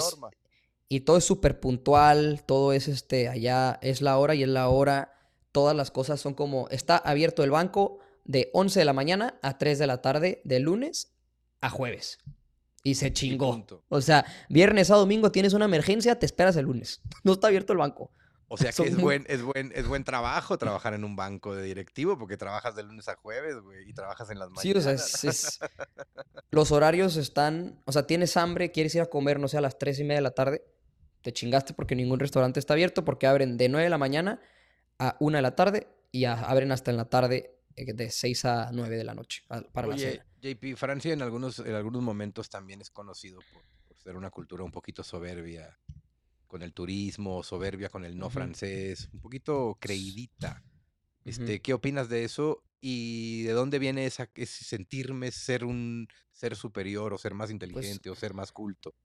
y 0.96 1.00
todo 1.02 1.18
es 1.18 1.26
súper 1.26 1.60
puntual, 1.60 2.44
todo 2.46 2.72
es 2.74 2.88
este, 2.88 3.28
allá 3.28 3.78
es 3.82 4.02
la 4.02 4.18
hora 4.18 4.34
y 4.34 4.44
es 4.44 4.50
la 4.50 4.70
hora, 4.70 5.14
todas 5.52 5.76
las 5.76 5.92
cosas 5.92 6.20
son 6.20 6.34
como, 6.34 6.68
está 6.70 6.98
abierto 6.98 7.44
el 7.44 7.52
banco 7.52 8.00
de 8.24 8.50
11 8.54 8.80
de 8.80 8.86
la 8.86 8.94
mañana 8.94 9.40
a 9.42 9.58
3 9.58 9.80
de 9.80 9.88
la 9.88 10.02
tarde, 10.02 10.42
de 10.44 10.60
lunes 10.60 11.14
a 11.62 11.70
jueves. 11.70 12.20
Y 12.84 12.96
se 12.96 13.14
chingó. 13.14 13.66
o 13.90 14.02
sea, 14.02 14.26
viernes 14.50 14.90
a 14.90 14.96
domingo 14.96 15.32
tienes 15.32 15.54
una 15.54 15.66
emergencia, 15.66 16.18
te 16.18 16.26
esperas 16.26 16.56
el 16.56 16.66
lunes. 16.66 17.02
No 17.24 17.34
está 17.34 17.48
abierto 17.48 17.74
el 17.74 17.80
banco. 17.80 18.12
O 18.54 18.58
sea 18.58 18.74
que 18.74 18.84
es, 18.84 18.98
buen, 18.98 19.26
es, 19.30 19.42
buen, 19.44 19.72
es 19.74 19.88
buen 19.88 20.04
trabajo 20.04 20.58
trabajar 20.58 20.94
en 20.94 21.06
un 21.06 21.16
banco 21.16 21.56
de 21.56 21.64
directivo 21.64 22.20
porque 22.20 22.36
trabajas 22.36 22.76
de 22.76 22.84
lunes 22.84 23.08
a 23.08 23.16
jueves, 23.16 23.56
güey, 23.62 23.90
y 23.90 23.94
trabajas 23.94 24.30
en 24.30 24.40
las 24.40 24.50
mañanas. 24.50 24.62
Sí, 24.62 24.74
o 24.74 24.82
sea, 24.82 25.30
es, 25.30 25.60
los 26.52 26.74
horarios 26.74 27.16
están, 27.16 27.82
o 27.86 27.94
sea, 27.94 28.08
tienes 28.08 28.36
hambre, 28.36 28.72
quieres 28.72 28.94
ir 28.96 29.02
a 29.02 29.06
comer, 29.06 29.40
no 29.40 29.48
sé, 29.48 29.58
a 29.58 29.62
las 29.62 29.78
3 29.80 30.00
y 30.00 30.04
media 30.04 30.16
de 30.16 30.22
la 30.24 30.32
tarde, 30.32 30.66
te 31.22 31.32
chingaste 31.32 31.74
porque 31.74 31.96
ningún 31.96 32.20
restaurante 32.20 32.60
está 32.60 32.74
abierto 32.74 33.06
porque 33.06 33.26
abren 33.26 33.56
de 33.56 33.70
9 33.70 33.86
de 33.86 33.90
la 33.90 33.98
mañana 33.98 34.42
a 35.02 35.18
1 35.20 35.38
de 35.38 35.42
la 35.42 35.56
tarde 35.56 35.88
y 36.12 36.26
abren 36.26 36.72
hasta 36.72 36.92
en 36.92 36.98
la 36.98 37.10
tarde 37.10 37.60
eh, 37.76 37.94
de 37.94 38.12
6 38.12 38.46
a 38.46 38.72
9 38.72 38.98
de 38.98 39.04
la 39.04 39.16
noche 39.16 39.44
para 39.48 39.88
la 39.88 39.98
cena. 39.98 40.26
JP, 40.42 40.76
Francia 40.76 41.12
en 41.12 41.22
algunos, 41.22 41.60
en 41.60 41.74
algunos 41.74 42.02
momentos 42.02 42.50
también 42.50 42.82
es 42.82 42.92
conocido 42.92 43.40
por, 43.52 43.64
ser 43.98 44.16
una 44.16 44.30
cultura 44.30 44.64
un 44.64 44.72
poquito 44.72 45.04
soberbia 45.04 45.80
con 46.48 46.62
el 46.62 46.74
turismo, 46.74 47.44
soberbia 47.44 47.90
con 47.90 48.04
el 48.04 48.18
no 48.18 48.30
francés, 48.30 49.10
un 49.14 49.22
poquito 49.22 49.78
creidita. 49.80 50.64
Este, 51.24 51.62
¿Qué 51.62 51.74
opinas 51.74 52.10
de 52.10 52.24
eso? 52.24 52.64
¿Y 52.80 53.44
de 53.44 53.54
dónde 53.54 53.78
viene 53.78 54.08
esa, 54.08 54.30
ese 54.34 54.66
sentirme 54.66 55.32
ser 55.32 55.64
un 55.64 56.08
ser 56.32 56.56
superior 56.56 57.14
o 57.14 57.18
ser 57.20 57.36
más 57.36 57.46
pues 57.46 57.52
inteligente 57.54 58.10
o 58.10 58.16
ser 58.16 58.34
más 58.34 58.52
culto? 58.52 58.96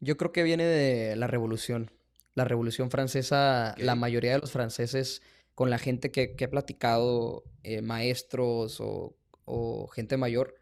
Yo 0.00 0.16
creo 0.16 0.32
que 0.32 0.42
viene 0.42 0.64
de 0.64 1.16
la 1.16 1.26
revolución. 1.26 1.90
La 2.34 2.44
revolución 2.44 2.90
francesa, 2.90 3.74
la 3.78 3.94
mayoría 3.94 4.32
de 4.32 4.38
los 4.38 4.50
franceses, 4.50 5.22
con 5.54 5.70
la 5.70 5.78
gente 5.78 6.10
que, 6.10 6.34
he 6.38 6.48
platicado, 6.48 7.44
eh, 7.62 7.80
maestros 7.80 8.80
o 8.80 9.16
o 9.44 9.86
gente 9.88 10.16
mayor, 10.16 10.54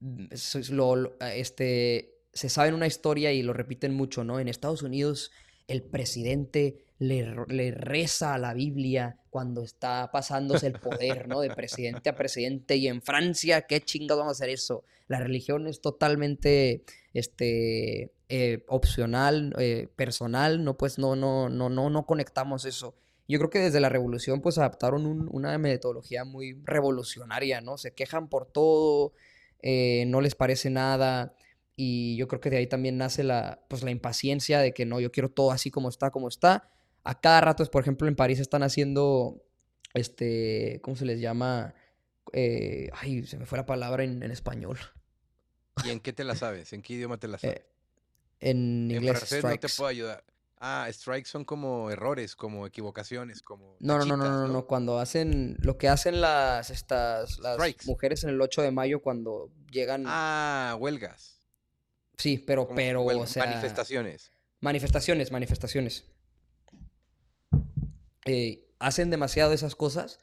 mm, 0.00 0.26
lo, 0.70 1.16
este, 1.20 2.14
se 2.32 2.48
saben 2.48 2.74
una 2.74 2.86
historia 2.86 3.32
y 3.32 3.42
lo 3.42 3.52
repiten 3.52 3.94
mucho, 3.94 4.24
¿no? 4.24 4.40
En 4.40 4.48
Estados 4.48 4.82
Unidos 4.82 5.30
el 5.66 5.82
presidente 5.82 6.86
le, 6.98 7.34
le, 7.48 7.72
reza 7.72 8.34
a 8.34 8.38
la 8.38 8.54
Biblia 8.54 9.20
cuando 9.28 9.62
está 9.62 10.10
pasándose 10.10 10.66
el 10.66 10.72
poder, 10.80 11.28
¿no? 11.28 11.40
De 11.40 11.50
presidente 11.50 12.08
a 12.08 12.14
presidente. 12.14 12.76
Y 12.76 12.88
en 12.88 13.02
Francia, 13.02 13.62
¿qué 13.62 13.80
chingados 13.82 14.22
vamos 14.22 14.40
a 14.40 14.44
hacer 14.44 14.50
eso? 14.50 14.84
La 15.08 15.20
religión 15.20 15.66
es 15.66 15.82
totalmente 15.82 16.84
este, 17.12 18.12
eh, 18.28 18.64
opcional, 18.68 19.54
eh, 19.58 19.88
personal, 19.96 20.64
no, 20.64 20.76
pues 20.76 20.98
no, 20.98 21.16
no, 21.16 21.48
no, 21.48 21.68
no, 21.68 21.90
no 21.90 22.06
conectamos 22.06 22.64
eso. 22.64 22.94
Yo 23.26 23.38
creo 23.38 23.50
que 23.50 23.58
desde 23.58 23.80
la 23.80 23.90
revolución 23.90 24.40
pues 24.40 24.58
adaptaron 24.58 25.28
una 25.30 25.56
metodología 25.58 26.24
muy 26.24 26.60
revolucionaria, 26.64 27.60
¿no? 27.60 27.76
Se 27.76 27.92
quejan 27.94 28.28
por 28.28 28.46
todo, 28.46 29.12
eh, 29.60 30.04
no 30.06 30.20
les 30.20 30.34
parece 30.34 30.70
nada 30.70 31.34
y 31.80 32.16
yo 32.16 32.26
creo 32.26 32.40
que 32.40 32.50
de 32.50 32.56
ahí 32.56 32.66
también 32.66 32.98
nace 32.98 33.22
la, 33.22 33.64
pues, 33.68 33.82
la 33.84 33.92
impaciencia 33.92 34.58
de 34.58 34.74
que 34.74 34.84
no, 34.84 34.98
yo 34.98 35.12
quiero 35.12 35.30
todo 35.30 35.52
así 35.52 35.70
como 35.70 35.88
está, 35.88 36.10
como 36.10 36.26
está. 36.26 36.70
A 37.04 37.20
cada 37.20 37.40
rato, 37.40 37.64
por 37.66 37.82
ejemplo, 37.82 38.08
en 38.08 38.16
París 38.16 38.40
están 38.40 38.64
haciendo, 38.64 39.44
este, 39.94 40.80
¿cómo 40.82 40.96
se 40.96 41.04
les 41.04 41.20
llama? 41.20 41.74
Eh, 42.32 42.90
ay, 42.94 43.24
se 43.26 43.38
me 43.38 43.46
fue 43.46 43.58
la 43.58 43.64
palabra 43.66 44.02
en, 44.02 44.22
español. 44.24 44.76
¿Y 45.84 45.90
en 45.90 46.00
qué 46.00 46.12
te 46.12 46.24
la 46.24 46.34
sabes? 46.34 46.72
¿En 46.72 46.82
qué 46.82 46.94
idioma 46.94 47.18
te 47.18 47.28
la 47.28 47.38
sabes? 47.38 47.58
Eh, 47.58 47.66
en 48.40 48.90
inglés. 48.90 49.32
En 49.32 49.42
no 49.42 49.58
te 49.58 49.68
puedo 49.68 49.88
ayudar. 49.88 50.24
Ah, 50.60 50.88
strikes 50.90 51.28
son 51.28 51.44
como 51.44 51.90
errores, 51.90 52.34
como 52.34 52.66
equivocaciones, 52.66 53.42
como. 53.42 53.76
No, 53.78 53.98
no, 53.98 54.04
no, 54.04 54.16
no, 54.16 54.30
no, 54.30 54.48
no, 54.48 54.66
Cuando 54.66 54.98
hacen. 54.98 55.56
Lo 55.60 55.78
que 55.78 55.88
hacen 55.88 56.20
las 56.20 56.70
estas. 56.70 57.38
Las 57.38 57.58
mujeres 57.86 58.24
en 58.24 58.30
el 58.30 58.40
8 58.40 58.62
de 58.62 58.70
mayo 58.72 59.00
cuando 59.00 59.52
llegan. 59.70 60.04
Ah, 60.06 60.76
huelgas. 60.78 61.38
Sí, 62.16 62.38
pero, 62.38 62.68
pero, 62.74 63.04
o 63.04 63.26
sea. 63.26 63.46
Manifestaciones. 63.46 64.32
Manifestaciones, 64.60 65.30
manifestaciones. 65.30 66.06
Eh, 68.24 68.66
hacen 68.80 69.10
demasiado 69.10 69.52
esas 69.52 69.76
cosas 69.76 70.18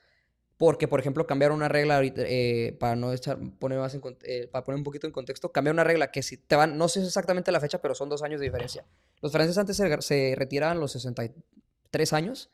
porque, 0.58 0.88
por 0.88 1.00
ejemplo, 1.00 1.28
cambiaron 1.28 1.58
una 1.58 1.68
regla 1.68 1.96
ahorita, 1.96 2.22
eh, 2.26 2.76
para 2.80 2.96
no 2.96 3.12
echar, 3.12 3.38
poner 3.60 3.80
más 3.80 3.98
eh, 4.24 4.48
para 4.52 4.64
poner 4.64 4.78
un 4.78 4.84
poquito 4.84 5.06
en 5.06 5.12
contexto, 5.12 5.52
cambiaron 5.52 5.76
una 5.76 5.84
regla 5.84 6.12
que 6.12 6.24
si 6.24 6.38
te 6.38 6.56
van, 6.56 6.78
no 6.78 6.88
sé 6.88 7.04
exactamente 7.04 7.52
la 7.52 7.60
fecha, 7.60 7.82
pero 7.82 7.94
son 7.94 8.08
dos 8.08 8.24
años 8.24 8.40
de 8.40 8.46
diferencia. 8.46 8.86
Los 9.22 9.32
franceses 9.32 9.58
antes 9.58 9.76
se, 9.76 10.02
se 10.02 10.36
retiraban 10.38 10.80
los 10.80 10.94
63 10.94 12.14
años 12.14 12.50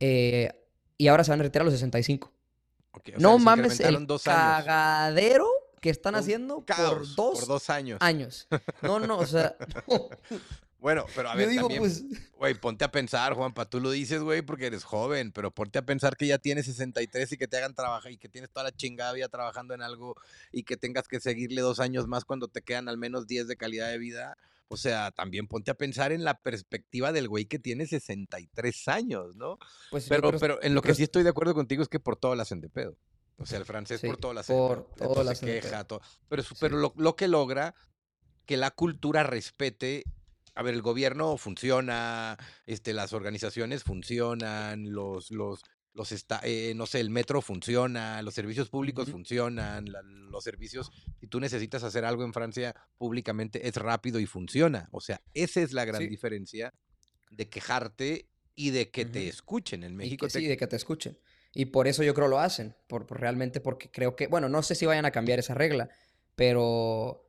eh, 0.00 0.52
y 0.96 1.08
ahora 1.08 1.24
se 1.24 1.30
van 1.30 1.40
a 1.40 1.42
retirar 1.42 1.62
a 1.62 1.64
los 1.66 1.74
65. 1.74 2.32
no 3.18 3.38
mames, 3.38 3.80
el 3.80 4.06
cagadero 4.24 5.46
que 5.80 5.90
están 5.90 6.14
haciendo 6.14 6.64
por 6.64 7.14
dos, 7.14 7.40
por 7.40 7.46
dos 7.46 7.70
años. 7.70 7.98
años. 8.00 8.48
No, 8.82 8.98
no, 8.98 9.18
o 9.18 9.26
sea, 9.26 9.56
Bueno, 10.78 11.04
pero 11.14 11.28
a 11.28 11.34
ver, 11.34 11.54
también, 11.54 11.80
pues 11.80 12.04
güey, 12.36 12.54
ponte 12.54 12.84
a 12.84 12.90
pensar, 12.90 13.34
Juanpa, 13.34 13.68
tú 13.68 13.80
lo 13.80 13.90
dices, 13.90 14.22
güey, 14.22 14.42
porque 14.42 14.66
eres 14.66 14.84
joven, 14.84 15.32
pero 15.32 15.50
ponte 15.50 15.78
a 15.78 15.82
pensar 15.84 16.16
que 16.16 16.28
ya 16.28 16.38
tienes 16.38 16.66
63 16.66 17.32
y 17.32 17.36
que 17.36 17.48
te 17.48 17.56
hagan 17.56 17.74
trabajar 17.74 18.12
y 18.12 18.16
que 18.16 18.28
tienes 18.28 18.50
toda 18.50 18.64
la 18.64 18.72
chingada 18.72 19.12
vida 19.12 19.28
trabajando 19.28 19.74
en 19.74 19.82
algo 19.82 20.14
y 20.52 20.62
que 20.62 20.76
tengas 20.76 21.08
que 21.08 21.18
seguirle 21.18 21.62
dos 21.62 21.80
años 21.80 22.06
más 22.06 22.24
cuando 22.24 22.46
te 22.46 22.62
quedan 22.62 22.88
al 22.88 22.96
menos 22.96 23.26
10 23.26 23.48
de 23.48 23.56
calidad 23.56 23.90
de 23.90 23.98
vida. 23.98 24.38
O 24.68 24.76
sea, 24.76 25.10
también 25.10 25.48
ponte 25.48 25.70
a 25.72 25.74
pensar 25.74 26.12
en 26.12 26.22
la 26.22 26.38
perspectiva 26.38 27.10
del 27.10 27.26
güey 27.26 27.46
que 27.46 27.58
tiene 27.58 27.86
63 27.86 28.88
años, 28.88 29.34
¿no? 29.34 29.58
Pues 29.90 30.06
pero, 30.08 30.30
pero 30.38 30.62
en 30.62 30.74
lo 30.74 30.82
que 30.82 30.94
sí 30.94 31.02
estoy 31.02 31.24
de 31.24 31.30
acuerdo 31.30 31.54
contigo 31.54 31.82
es 31.82 31.88
que 31.88 31.98
por 31.98 32.16
todo 32.16 32.36
la 32.36 32.42
hacen 32.42 32.60
de 32.60 32.68
pedo. 32.68 32.96
O 33.38 33.46
sea, 33.46 33.58
el 33.58 33.64
francés 33.64 34.00
por 34.00 34.16
todo 34.16 34.34
la 34.34 34.40
hacen 34.40 34.56
por 34.56 34.94
todo 34.96 35.24
la 35.24 35.34
se 35.34 35.46
queja, 35.46 35.84
todo. 35.84 36.02
Pero, 36.28 36.42
pero 36.60 36.76
lo, 36.76 36.92
lo 36.96 37.16
que 37.16 37.28
logra 37.28 37.74
que 38.46 38.56
la 38.56 38.70
cultura 38.70 39.22
respete 39.22 40.04
a 40.58 40.62
ver, 40.64 40.74
el 40.74 40.82
gobierno 40.82 41.36
funciona, 41.36 42.36
este, 42.66 42.92
las 42.92 43.12
organizaciones 43.12 43.84
funcionan, 43.84 44.92
los, 44.92 45.30
los, 45.30 45.62
los 45.94 46.26
eh, 46.42 46.72
no 46.74 46.84
sé, 46.86 46.98
el 46.98 47.10
metro 47.10 47.40
funciona, 47.40 48.20
los 48.22 48.34
servicios 48.34 48.68
públicos 48.68 49.08
funcionan, 49.08 49.84
los 50.32 50.42
servicios, 50.42 50.90
si 51.20 51.28
tú 51.28 51.38
necesitas 51.38 51.84
hacer 51.84 52.04
algo 52.04 52.24
en 52.24 52.32
Francia 52.32 52.74
públicamente, 52.96 53.68
es 53.68 53.76
rápido 53.76 54.18
y 54.18 54.26
funciona. 54.26 54.88
O 54.90 55.00
sea, 55.00 55.22
esa 55.32 55.60
es 55.60 55.72
la 55.72 55.84
gran 55.84 56.08
diferencia 56.08 56.74
de 57.30 57.48
quejarte 57.48 58.28
y 58.56 58.70
de 58.70 58.90
que 58.90 59.04
te 59.04 59.28
escuchen 59.28 59.84
en 59.84 59.94
México. 59.94 60.28
Sí, 60.28 60.44
de 60.44 60.56
que 60.56 60.66
te 60.66 60.74
escuchen. 60.74 61.20
Y 61.54 61.66
por 61.66 61.86
eso 61.86 62.02
yo 62.02 62.14
creo 62.14 62.26
lo 62.26 62.40
hacen, 62.40 62.74
por, 62.88 63.08
realmente 63.08 63.60
porque 63.60 63.92
creo 63.92 64.16
que, 64.16 64.26
bueno, 64.26 64.48
no 64.48 64.64
sé 64.64 64.74
si 64.74 64.86
vayan 64.86 65.06
a 65.06 65.12
cambiar 65.12 65.38
esa 65.38 65.54
regla, 65.54 65.88
pero 66.34 67.27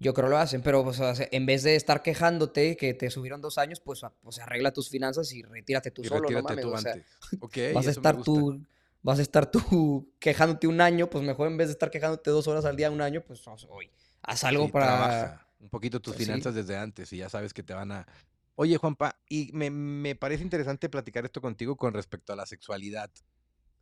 yo 0.00 0.14
creo 0.14 0.28
lo 0.28 0.38
hacen, 0.38 0.62
pero 0.62 0.90
en 1.30 1.46
vez 1.46 1.62
de 1.62 1.76
estar 1.76 2.02
quejándote 2.02 2.74
que 2.76 2.94
te 2.94 3.10
subieron 3.10 3.42
dos 3.42 3.58
años, 3.58 3.80
pues, 3.80 4.00
pues 4.22 4.38
arregla 4.38 4.72
tus 4.72 4.88
finanzas 4.88 5.30
y 5.32 5.42
retírate 5.42 5.90
tú 5.90 6.02
solo, 6.02 6.28
no 6.30 6.42
mames. 6.42 6.64
vas 7.74 7.86
a 7.86 7.90
estar 7.90 8.22
tú, 8.22 8.64
vas 9.02 9.18
a 9.18 9.22
estar 9.22 9.50
tú 9.50 10.10
quejándote 10.18 10.66
un 10.66 10.80
año, 10.80 11.10
pues 11.10 11.22
mejor 11.22 11.48
en 11.48 11.58
vez 11.58 11.68
de 11.68 11.72
estar 11.72 11.90
quejándote 11.90 12.30
dos 12.30 12.48
horas 12.48 12.64
al 12.64 12.76
día 12.76 12.90
un 12.90 13.02
año, 13.02 13.22
pues 13.22 13.42
hoy 13.68 13.90
haz 14.22 14.42
algo 14.44 14.70
para. 14.70 14.86
Trabaja 14.86 15.46
un 15.60 15.68
poquito 15.68 16.00
tus 16.00 16.14
pues 16.14 16.26
finanzas 16.26 16.54
desde 16.54 16.78
antes 16.78 17.12
y 17.12 17.18
ya 17.18 17.28
sabes 17.28 17.52
que 17.52 17.62
te 17.62 17.74
van 17.74 17.92
a. 17.92 18.06
Oye, 18.54 18.78
Juanpa, 18.78 19.18
y 19.28 19.50
me, 19.52 19.68
me 19.68 20.16
parece 20.16 20.42
interesante 20.42 20.88
platicar 20.88 21.26
esto 21.26 21.42
contigo 21.42 21.76
con 21.76 21.92
respecto 21.92 22.32
a 22.32 22.36
la 22.36 22.46
sexualidad 22.46 23.10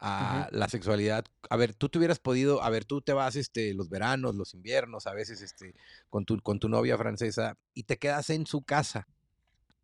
a 0.00 0.48
la 0.52 0.68
sexualidad. 0.68 1.24
A 1.50 1.56
ver, 1.56 1.74
tú 1.74 1.88
te 1.88 1.98
hubieras 1.98 2.18
podido, 2.18 2.62
a 2.62 2.70
ver, 2.70 2.84
tú 2.84 3.00
te 3.00 3.12
vas 3.12 3.36
este, 3.36 3.74
los 3.74 3.88
veranos, 3.88 4.34
los 4.34 4.54
inviernos, 4.54 5.06
a 5.06 5.12
veces 5.12 5.40
este, 5.42 5.74
con, 6.08 6.24
tu, 6.24 6.40
con 6.40 6.58
tu 6.58 6.68
novia 6.68 6.96
francesa 6.96 7.56
y 7.74 7.84
te 7.84 7.98
quedas 7.98 8.30
en 8.30 8.46
su 8.46 8.62
casa. 8.62 9.08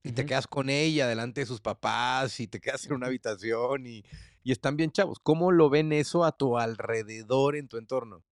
Y 0.06 0.12
te 0.12 0.26
quedas 0.26 0.46
con 0.46 0.68
ella 0.68 1.08
delante 1.08 1.40
de 1.40 1.46
sus 1.46 1.62
papás 1.62 2.38
y 2.38 2.46
te 2.46 2.60
quedas 2.60 2.84
en 2.84 2.92
una 2.92 3.06
habitación 3.06 3.86
y, 3.86 4.04
y 4.42 4.52
están 4.52 4.76
bien 4.76 4.92
chavos. 4.92 5.18
¿Cómo 5.18 5.50
lo 5.50 5.70
ven 5.70 5.94
eso 5.94 6.24
a 6.24 6.36
tu 6.36 6.58
alrededor, 6.58 7.56
en 7.56 7.68
tu 7.68 7.78
entorno? 7.78 8.22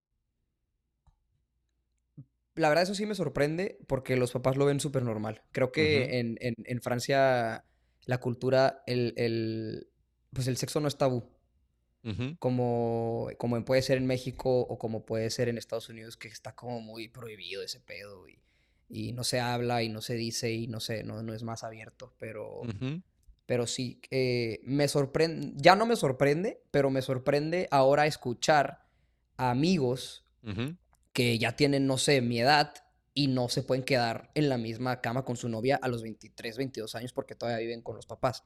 La 2.54 2.68
verdad 2.68 2.82
eso 2.82 2.94
sí 2.94 3.06
me 3.06 3.14
sorprende 3.14 3.78
porque 3.86 4.16
los 4.16 4.32
papás 4.32 4.58
lo 4.58 4.66
ven 4.66 4.80
súper 4.80 5.02
normal. 5.02 5.42
Creo 5.50 5.72
que 5.72 6.18
en, 6.20 6.36
en, 6.42 6.54
en, 6.62 6.82
Francia 6.82 7.64
la 8.04 8.18
cultura, 8.18 8.82
el, 8.86 9.14
el, 9.16 9.88
pues 10.34 10.48
el 10.48 10.58
sexo 10.58 10.78
no 10.78 10.88
es 10.88 10.98
tabú 10.98 11.31
como, 12.38 13.28
como 13.38 13.64
puede 13.64 13.82
ser 13.82 13.98
en 13.98 14.06
México 14.06 14.60
o 14.60 14.78
como 14.78 15.06
puede 15.06 15.30
ser 15.30 15.48
en 15.48 15.58
Estados 15.58 15.88
Unidos, 15.88 16.16
que 16.16 16.28
está 16.28 16.54
como 16.54 16.80
muy 16.80 17.08
prohibido 17.08 17.62
ese 17.62 17.80
pedo. 17.80 18.28
Y, 18.28 18.42
y 18.92 19.12
no 19.12 19.24
se 19.24 19.40
habla 19.40 19.82
y 19.82 19.88
no 19.88 20.02
se 20.02 20.14
dice 20.14 20.52
y 20.52 20.66
no 20.66 20.78
sé, 20.78 21.02
no, 21.02 21.22
no 21.22 21.32
es 21.32 21.42
más 21.42 21.64
abierto, 21.64 22.14
pero, 22.18 22.60
pero 23.46 23.66
sí, 23.66 24.00
eh, 24.10 24.60
me 24.64 24.86
sorprende, 24.86 25.54
ya 25.56 25.74
no 25.74 25.86
me 25.86 25.96
sorprende, 25.96 26.62
pero 26.70 26.90
me 26.90 27.00
sorprende 27.00 27.68
ahora 27.70 28.06
escuchar 28.06 28.84
a 29.38 29.50
amigos 29.50 30.26
que 31.12 31.38
ya 31.38 31.56
tienen, 31.56 31.86
no 31.86 31.96
sé, 31.96 32.20
mi 32.20 32.40
edad 32.40 32.74
y 33.14 33.28
no 33.28 33.48
se 33.48 33.62
pueden 33.62 33.84
quedar 33.84 34.30
en 34.34 34.48
la 34.48 34.58
misma 34.58 35.00
cama 35.00 35.24
con 35.24 35.36
su 35.36 35.48
novia 35.48 35.78
a 35.80 35.88
los 35.88 36.02
23, 36.02 36.56
22 36.58 36.94
años 36.94 37.12
porque 37.12 37.34
todavía 37.34 37.60
viven 37.60 37.80
con 37.80 37.96
los 37.96 38.06
papás. 38.06 38.44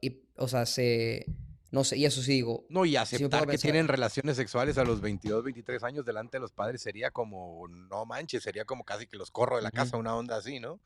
Y, 0.00 0.20
o 0.36 0.46
sea, 0.48 0.66
se 0.66 1.26
no 1.70 1.84
sé, 1.84 1.96
y 1.98 2.04
eso 2.04 2.22
sí 2.22 2.32
digo. 2.32 2.64
No, 2.68 2.84
y 2.84 2.96
aceptar 2.96 3.46
que 3.46 3.58
tienen 3.58 3.88
relaciones 3.88 4.36
sexuales 4.36 4.78
a 4.78 4.84
los 4.84 5.00
22, 5.00 5.44
23 5.44 5.82
años 5.82 6.04
delante 6.04 6.36
de 6.36 6.40
los 6.40 6.52
padres 6.52 6.80
sería 6.80 7.10
como, 7.10 7.66
no 7.68 8.06
manches, 8.06 8.42
sería 8.42 8.64
como 8.64 8.84
casi 8.84 9.06
que 9.06 9.16
los 9.16 9.30
corro 9.30 9.56
de 9.56 9.62
la 9.62 9.70
casa, 9.70 9.96
una 9.96 10.14
onda 10.14 10.36
así, 10.36 10.60
¿no? 10.60 10.80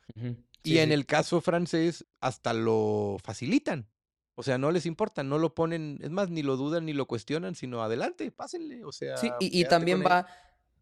y 0.63 0.79
en 0.79 0.93
el 0.93 1.07
caso 1.07 1.41
francés, 1.41 2.07
hasta 2.21 2.53
lo 2.53 3.19
facilitan. 3.23 3.89
O 4.35 4.43
sea, 4.43 4.57
no 4.57 4.71
les 4.71 4.87
importa, 4.87 5.23
no 5.23 5.39
lo 5.39 5.55
ponen, 5.55 5.99
es 6.03 6.11
más, 6.11 6.31
ni 6.31 6.43
lo 6.43 6.57
dudan 6.57 6.87
ni 6.87 6.95
lo 6.95 7.07
cuestionan, 7.07 7.55
sino 7.55 7.83
adelante, 7.83 8.31
pásenle, 8.31 8.85
o 8.85 8.93
sea. 8.93 9.19
Sí, 9.19 9.31
y, 9.39 9.65
también 9.67 10.03
va, 10.03 10.27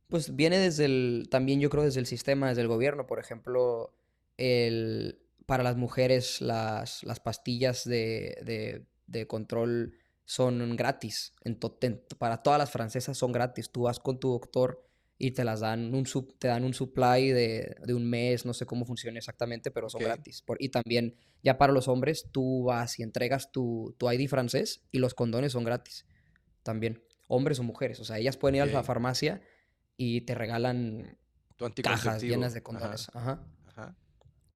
pues 0.07 0.37
viene 0.37 0.59
desde 0.59 0.85
el, 0.85 1.27
también 1.29 1.59
yo 1.59 1.69
creo 1.69 1.83
desde 1.83 1.99
el 1.99 2.07
sistema, 2.07 2.49
desde 2.49 2.63
el 2.63 2.69
gobierno, 2.69 3.07
por 3.07 3.19
ejemplo, 3.19 3.93
el, 4.37 5.19
para 5.47 5.65
las 5.65 5.77
mujeres 5.77 6.41
las, 6.41 7.03
las 7.03 7.19
pastillas 7.19 7.85
de 7.85 8.39
de 8.45 8.87
control 9.27 9.95
son 10.25 10.77
gratis. 10.77 11.33
En 11.43 11.59
para 12.19 12.43
todas 12.43 12.59
las 12.59 12.71
francesas 12.71 13.17
son 13.17 13.33
gratis. 13.33 13.71
Tú 13.71 13.83
vas 13.83 13.99
con 13.99 14.21
tu 14.21 14.31
doctor 14.31 14.85
y 15.17 15.33
te 15.33 15.43
las 15.43 15.61
dan 15.61 15.95
un 15.95 16.05
te 16.39 16.49
dan 16.49 16.65
un 16.65 16.75
supply 16.75 17.31
de, 17.33 17.77
un 17.89 18.09
mes, 18.09 18.47
no 18.47 18.55
sé 18.55 18.67
cómo 18.67 18.85
funciona 18.85 19.19
exactamente, 19.19 19.71
pero 19.71 19.91
son 19.91 20.03
gratis. 20.03 20.45
y 20.61 20.69
también, 20.69 21.17
ya 21.43 21.59
para 21.59 21.73
los 21.73 21.89
hombres, 21.89 22.29
tú 22.31 22.65
vas 22.65 22.99
y 23.01 23.03
entregas 23.03 23.51
tu, 23.51 23.97
tu 23.99 24.11
ID 24.11 24.29
francés 24.29 24.83
y 24.93 24.99
los 24.99 25.15
condones 25.15 25.53
son 25.53 25.65
gratis. 25.65 26.07
También, 26.63 27.03
hombres 27.27 27.59
o 27.59 27.63
mujeres. 27.63 27.99
O 27.99 28.05
sea, 28.05 28.19
ellas 28.19 28.37
pueden 28.37 28.57
ir 28.57 28.63
a 28.63 28.67
la 28.67 28.85
farmacia 28.85 29.41
y 29.97 30.21
te 30.21 30.35
regalan 30.35 31.19
cajas 31.83 32.23
llenas 32.23 32.55
de 32.55 32.63
condones. 32.63 33.09
Ajá. 33.15 33.45
Ajá. 33.67 33.97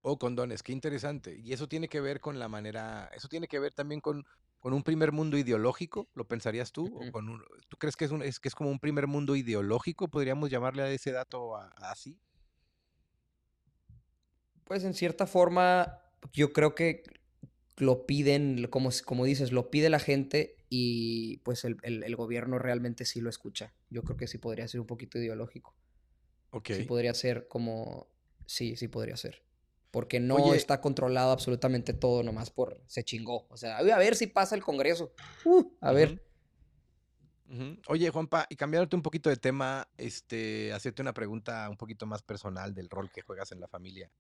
O 0.02 0.18
condones, 0.18 0.62
qué 0.62 0.72
interesante. 0.72 1.36
Y 1.38 1.52
eso 1.52 1.68
tiene 1.68 1.88
que 1.88 2.00
ver 2.00 2.20
con 2.20 2.38
la 2.38 2.48
manera, 2.48 3.10
eso 3.14 3.28
tiene 3.28 3.48
que 3.48 3.58
ver 3.58 3.74
también 3.74 4.00
con, 4.00 4.24
con 4.62 4.75
un 4.75 4.85
primer 4.85 5.11
mundo 5.11 5.37
ideológico, 5.37 6.09
¿lo 6.14 6.29
pensarías 6.29 6.70
tú? 6.70 6.87
¿O 6.87 7.11
con 7.11 7.42
¿Tú 7.68 7.77
crees 7.79 7.96
que 7.96 8.05
es, 8.05 8.12
un, 8.12 8.22
es, 8.22 8.38
que 8.38 8.46
es 8.46 8.55
como 8.55 8.70
un 8.70 8.79
primer 8.79 9.09
mundo 9.09 9.35
ideológico? 9.35 10.07
¿Podríamos 10.07 10.51
llamarle 10.51 10.85
a 10.85 10.90
ese 10.90 11.11
dato 11.11 11.57
así? 11.57 12.16
Pues 14.62 14.85
en 14.85 14.94
cierta 14.94 15.27
forma, 15.27 16.01
yo 16.33 16.53
creo 16.53 16.77
que 16.77 17.03
lo 17.77 18.07
piden, 18.07 18.68
como, 18.68 18.90
como 19.05 19.25
dices, 19.25 19.51
lo 19.51 19.68
pide 19.68 19.90
la 19.90 19.98
gente 19.98 20.55
y 20.68 21.38
pues 21.38 21.64
el, 21.64 21.79
el, 21.83 22.14
gobierno 22.14 22.61
realmente 22.61 23.05
sí 23.05 23.20
lo 23.20 23.31
escucha. 23.31 23.75
Yo 23.90 24.05
creo 24.05 24.16
que 24.16 24.29
sí 24.29 24.38
podría 24.38 24.68
ser 24.68 24.79
un 24.79 24.87
poquito 24.87 25.18
ideológico. 25.18 25.75
Ok. 26.51 26.70
Sí 26.70 26.85
podría 26.85 27.14
ser 27.14 27.48
como, 27.48 28.07
sí, 28.46 28.77
sí 28.77 28.87
podría 28.87 29.16
ser 29.16 29.42
porque 29.92 30.18
no 30.18 30.55
está 30.55 30.81
controlado 30.81 31.31
absolutamente 31.31 31.92
todo 31.92 32.24
nomás 32.24 32.50
por 32.50 32.83
se 32.87 33.05
chingó. 33.05 33.46
O 33.50 33.57
sea, 33.57 33.76
a 33.76 33.98
ver 33.98 34.16
si 34.16 34.26
pasa 34.26 34.57
el 34.57 34.62
Congreso. 34.62 35.12
Uh, 35.44 35.64
a 35.81 35.92
ver. 35.92 36.24
Oye, 37.87 38.09
Juanpa, 38.09 38.46
y 38.48 38.57
cambiarte 38.57 38.96
un 38.96 39.02
poquito 39.02 39.28
de 39.28 39.37
tema, 39.37 39.87
este, 39.98 40.72
hacerte 40.72 41.02
una 41.02 41.12
pregunta 41.12 41.68
un 41.68 41.76
poquito 41.76 42.07
más 42.07 42.22
personal 42.22 42.72
del 42.72 42.88
rol 42.88 43.12
que 43.12 43.20
juegas 43.20 43.52
en 43.52 43.61
la 43.61 43.68
familia. 43.68 44.11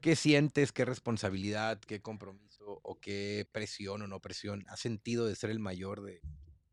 ¿Qué 0.00 0.16
sientes, 0.16 0.72
qué 0.72 0.86
responsabilidad, 0.86 1.78
qué 1.80 2.00
compromiso 2.00 2.80
o 2.82 2.98
qué 2.98 3.46
presión 3.52 4.00
o 4.00 4.06
no 4.06 4.20
presión 4.20 4.64
has 4.68 4.80
sentido 4.80 5.26
de 5.26 5.36
ser 5.36 5.50
el 5.50 5.58
mayor 5.58 6.02
de, 6.02 6.22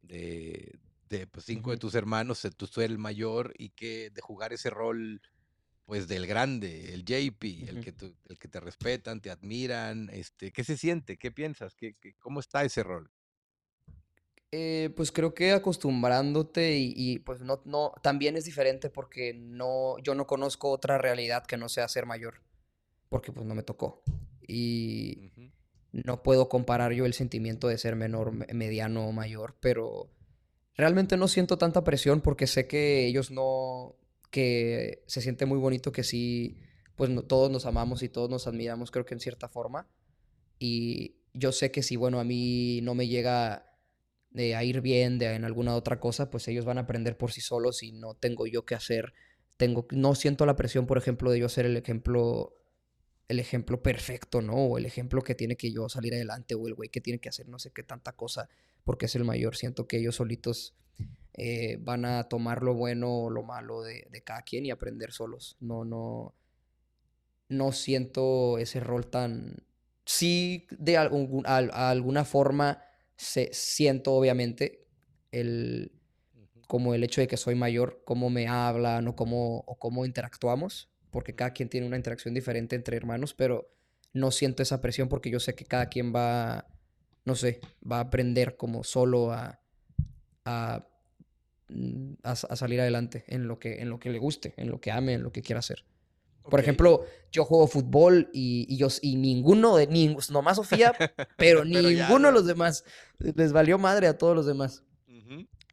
de, 0.01 1.27
pues, 1.27 1.45
cinco 1.45 1.71
de 1.71 1.77
tus 1.77 1.93
hermanos, 1.93 2.41
de 2.41 2.51
tú 2.51 2.65
ser 2.65 2.85
el 2.85 2.97
mayor 2.97 3.53
y 3.57 3.71
que 3.71 4.09
de 4.09 4.21
jugar 4.21 4.53
ese 4.53 4.69
rol 4.69 5.21
pues 5.89 6.07
del 6.07 6.27
grande, 6.27 6.93
el 6.93 7.03
JP, 7.03 7.43
el, 7.67 7.83
que 7.83 7.95
el 8.27 8.37
que 8.37 8.47
te 8.47 8.59
respetan, 8.59 9.21
te 9.21 9.31
admiran, 9.31 10.07
este, 10.13 10.51
¿qué 10.51 10.63
se 10.63 10.77
siente? 10.77 11.17
¿Qué 11.17 11.31
piensas? 11.31 11.73
¿Qué, 11.73 11.95
cómo 12.19 12.41
está 12.41 12.63
ese 12.63 12.83
rol? 12.83 13.09
Eh, 14.51 14.93
pues 14.95 15.11
creo 15.11 15.33
que 15.33 15.51
acostumbrándote 15.51 16.77
y, 16.77 17.17
pues 17.17 17.41
no, 17.41 17.63
no, 17.65 17.91
también 18.03 18.37
es 18.37 18.45
diferente 18.45 18.91
porque 18.91 19.33
no, 19.33 19.97
yo 20.03 20.13
no 20.13 20.27
conozco 20.27 20.69
otra 20.69 20.99
realidad 20.99 21.47
que 21.47 21.57
no 21.57 21.67
sea 21.69 21.87
ser 21.87 22.05
mayor, 22.05 22.43
porque 23.09 23.31
pues 23.31 23.47
no 23.47 23.55
me 23.55 23.63
tocó. 23.63 24.03
Y 24.47 25.31
no 25.91 26.21
puedo 26.21 26.49
comparar 26.49 26.93
yo 26.93 27.07
el 27.07 27.15
sentimiento 27.15 27.67
de 27.67 27.79
ser 27.79 27.95
menor, 27.95 28.31
mediano 28.53 29.07
o 29.07 29.11
mayor, 29.11 29.55
pero 29.59 30.11
realmente 30.75 31.17
no 31.17 31.27
siento 31.27 31.57
tanta 31.57 31.83
presión 31.83 32.21
porque 32.21 32.45
sé 32.45 32.67
que 32.67 33.07
ellos 33.07 33.31
no, 33.31 33.95
que 34.29 35.03
se 35.07 35.21
siente 35.21 35.45
muy 35.45 35.57
bonito 35.57 35.91
que 35.91 36.03
sí, 36.03 36.57
pues 36.95 37.09
todos 37.27 37.49
nos 37.51 37.65
amamos 37.65 38.03
y 38.03 38.09
todos 38.09 38.29
nos 38.29 38.47
admiramos, 38.47 38.91
creo 38.91 39.05
que 39.05 39.13
en 39.13 39.19
cierta 39.19 39.47
forma. 39.47 39.87
Y 40.59 41.15
yo 41.33 41.51
sé 41.51 41.71
que 41.71 41.83
si, 41.83 41.95
bueno, 41.95 42.19
a 42.19 42.23
mí 42.23 42.81
no 42.83 42.95
me 42.95 43.07
llega 43.07 43.65
de 44.31 44.55
a 44.55 44.63
ir 44.63 44.81
bien 44.81 45.17
de, 45.17 45.33
en 45.33 45.45
alguna 45.45 45.75
otra 45.75 45.99
cosa, 45.99 46.29
pues 46.29 46.47
ellos 46.47 46.65
van 46.65 46.77
a 46.77 46.81
aprender 46.81 47.17
por 47.17 47.31
sí 47.31 47.41
solos 47.41 47.81
y 47.83 47.91
no 47.91 48.13
tengo 48.15 48.47
yo 48.47 48.65
que 48.65 48.75
hacer. 48.75 49.13
Tengo, 49.57 49.87
no 49.91 50.15
siento 50.15 50.45
la 50.45 50.55
presión, 50.55 50.85
por 50.85 50.97
ejemplo, 50.97 51.31
de 51.31 51.39
yo 51.39 51.49
ser 51.49 51.65
el 51.65 51.77
ejemplo 51.77 52.53
el 53.29 53.39
ejemplo 53.39 53.81
perfecto, 53.83 54.41
¿no? 54.41 54.55
O 54.55 54.77
el 54.79 54.87
ejemplo 54.87 55.21
que 55.21 55.35
tiene 55.35 55.55
que 55.55 55.71
yo 55.71 55.87
salir 55.87 56.15
adelante, 56.15 56.55
o 56.55 56.67
el 56.67 56.73
güey 56.73 56.89
que 56.89 56.99
tiene 56.99 57.19
que 57.19 57.29
hacer 57.29 57.47
no 57.47 57.59
sé 57.59 57.71
qué 57.71 57.83
tanta 57.83 58.13
cosa, 58.13 58.49
porque 58.83 59.05
es 59.05 59.15
el 59.15 59.23
mayor. 59.23 59.55
Siento 59.55 59.87
que 59.87 59.97
ellos 59.97 60.15
solitos 60.15 60.73
eh, 61.39 61.77
van 61.79 62.03
a 62.03 62.25
tomar 62.25 62.63
lo 62.63 62.73
bueno 62.73 63.23
o 63.23 63.29
lo 63.29 63.43
malo 63.43 63.81
de, 63.81 64.05
cada 64.25 64.41
quien 64.41 64.65
y 64.65 64.71
aprender 64.71 65.13
solos. 65.13 65.55
No, 65.61 65.85
no, 65.85 66.35
no 67.47 67.71
siento 67.71 68.57
ese 68.57 68.81
rol 68.81 69.07
tan... 69.09 69.65
Sí, 70.05 70.67
de 70.71 70.97
algún, 70.97 71.43
alguna 71.45 72.25
forma 72.25 72.83
se, 73.15 73.49
siento 73.53 74.13
obviamente 74.13 74.85
el, 75.31 75.93
como 76.67 76.93
el 76.93 77.03
hecho 77.03 77.21
de 77.21 77.27
que 77.27 77.37
soy 77.37 77.55
mayor, 77.55 78.01
cómo 78.05 78.29
me 78.29 78.47
hablan 78.47 79.07
o 79.07 79.15
cómo, 79.15 79.63
o 79.65 79.79
cómo 79.79 80.05
interactuamos, 80.05 80.89
porque 81.09 81.35
cada 81.35 81.53
quien 81.53 81.69
tiene 81.69 81.87
una 81.87 81.97
interacción 81.97 82.33
diferente 82.33 82.75
entre 82.75 82.97
hermanos, 82.97 83.33
pero 83.33 83.71
no 84.13 84.31
siento 84.31 84.61
esa 84.61 84.81
presión 84.81 85.07
porque 85.07 85.29
yo 85.29 85.39
sé 85.39 85.55
que 85.55 85.65
cada 85.65 85.87
quien 85.87 86.13
va, 86.13 86.67
no 87.23 87.35
sé, 87.35 87.61
va 87.89 87.97
a 87.97 88.01
aprender 88.01 88.57
como 88.57 88.83
solo 88.83 89.31
a, 89.31 89.61
a 90.43 90.87
Mm, 91.69 92.13
a, 92.23 92.35
salir 92.35 92.81
adelante 92.81 93.23
en 93.27 93.47
lo, 93.47 93.59
que, 93.59 93.81
en 93.81 93.89
lo 93.89 93.99
que 93.99 94.09
le 94.09 94.17
guste, 94.17 94.53
en 94.57 94.69
lo 94.69 94.81
que 94.81 94.91
ame, 94.91 95.13
en 95.13 95.23
lo 95.23 95.31
que 95.31 95.43
quiera 95.43 95.59
hacer. 95.59 95.85
Por 96.49 96.59
ejemplo, 96.59 97.05
yo 97.31 97.45
juego 97.45 97.67
fútbol 97.67 98.29
y, 98.33 98.65
y, 98.67 98.77
yo, 98.77 98.87
y 99.03 99.17
ninguno 99.17 99.77
de, 99.77 99.85
ni, 99.85 100.15
nomás 100.31 100.57
Sofía, 100.57 100.93
pero, 101.37 101.63
ninguno 101.63 102.29
de 102.29 102.33
los 102.33 102.47
demás. 102.47 102.85
Les 103.19 103.51
valió 103.51 103.77
madre 103.77 104.07
a 104.07 104.17
todos 104.17 104.35
los 104.35 104.47
demás. 104.47 104.83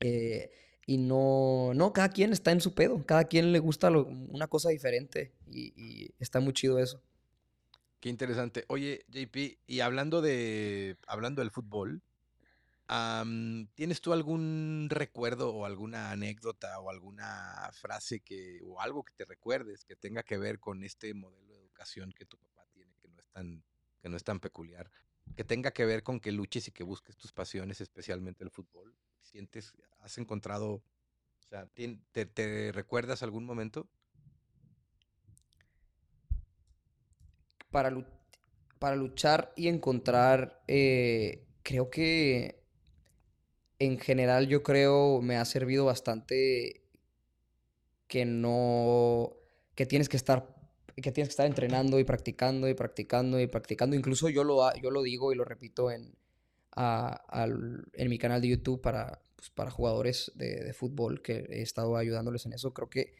Eh, 0.01 0.51
y 0.85 0.99
no, 0.99 1.73
no, 1.75 1.95
cada 1.95 2.11
quien 2.11 2.33
está 2.33 2.53
en 2.53 2.61
su 2.61 2.75
pedo, 2.75 3.03
cada 3.07 3.25
quien 3.25 3.53
le 3.53 3.59
gusta 3.59 3.91
una 3.91 4.47
cosa 4.49 4.69
diferente 4.69 5.33
y, 5.47 5.73
y, 5.75 6.11
está 6.19 6.41
muy 6.41 6.53
chido 6.53 6.79
eso. 6.79 7.03
Qué 8.01 8.11
interesante. 8.11 8.67
Oye, 8.69 9.07
JP, 9.09 9.59
y 9.67 9.81
hablando 9.81 10.21
de, 10.21 10.99
hablando 11.07 11.41
del 11.41 11.51
fútbol, 11.51 12.03
¿Tienes 12.89 14.01
tú 14.01 14.13
algún 14.13 14.87
recuerdo 14.91 15.53
o 15.53 15.65
alguna 15.65 16.13
anécdota 16.13 16.79
o 16.79 16.91
alguna 16.91 17.71
frase 17.73 18.21
que 18.21 18.61
o 18.65 18.81
algo 18.81 19.03
que 19.03 19.13
te 19.15 19.25
recuerdes 19.25 19.85
que 19.85 19.97
tenga 19.97 20.23
que 20.23 20.39
ver 20.39 20.61
con 20.61 20.85
este 20.85 21.13
modelo 21.13 21.55
de 21.55 21.61
educación 21.61 22.13
que 22.13 22.27
tu 22.27 22.39
papá 22.39 22.65
tiene 22.73 22.95
que 23.01 23.09
no 23.09 23.19
es 23.19 23.29
tan 23.33 23.65
que 24.01 24.09
no 24.09 24.17
es 24.17 24.23
tan 24.23 24.39
peculiar, 24.39 24.91
que 25.35 25.43
tenga 25.43 25.73
que 25.73 25.85
ver 25.85 26.05
con 26.05 26.21
que 26.21 26.31
luches 26.31 26.69
y 26.69 26.71
que 26.71 26.85
busques 26.85 27.17
tus 27.17 27.33
pasiones, 27.33 27.81
especialmente 27.81 28.45
el 28.45 28.51
fútbol? 28.51 28.95
¿Sientes 29.21 29.75
has 29.99 30.17
encontrado 30.19 30.75
o 30.75 31.49
sea, 31.49 31.67
te, 31.67 32.27
te 32.27 32.73
recuerdas 32.73 33.23
algún 33.23 33.45
momento? 33.45 33.89
Para, 37.71 37.91
luchar 38.97 39.53
y 39.55 39.69
encontrar 39.69 40.63
eh, 40.67 41.47
creo 41.63 41.91
que 41.91 42.66
en 43.79 43.99
general 43.99 44.49
yo 44.49 44.63
creo 44.63 45.21
me 45.21 45.37
ha 45.37 45.45
servido 45.45 45.85
bastante 45.85 46.83
que 48.09 48.25
no, 48.25 49.35
que 49.75 49.87
tienes 49.87 50.09
que 50.09 50.17
estar, 50.17 50.55
que 50.95 51.13
tienes 51.13 51.29
que 51.29 51.33
estar 51.33 51.47
entrenando 51.47 51.99
y 51.99 52.05
practicando 52.05 52.69
y 52.69 52.75
practicando 52.75 53.41
y 53.41 53.47
practicando. 53.47 53.97
Incluso 53.97 54.29
yo 54.29 54.45
lo, 54.45 54.75
yo 54.77 54.91
lo 54.91 55.03
digo 55.03 55.33
y 55.33 55.37
lo 55.37 55.45
repito 55.45 55.91
en, 55.91 56.15
en 56.77 58.11
mi 58.11 58.19
canal 58.19 58.41
de 58.41 58.49
YouTube 58.49 58.81
para, 58.81 59.21
pues, 59.37 59.51
para 59.51 59.71
jugadores 59.71 60.33
de, 60.35 60.73
fútbol 60.73 61.23
que 61.23 61.47
he 61.49 61.63
estado 61.63 61.97
ayudándoles 61.97 62.47
en 62.47 62.53
eso. 62.53 62.73
Creo 62.73 62.89
que 62.89 63.15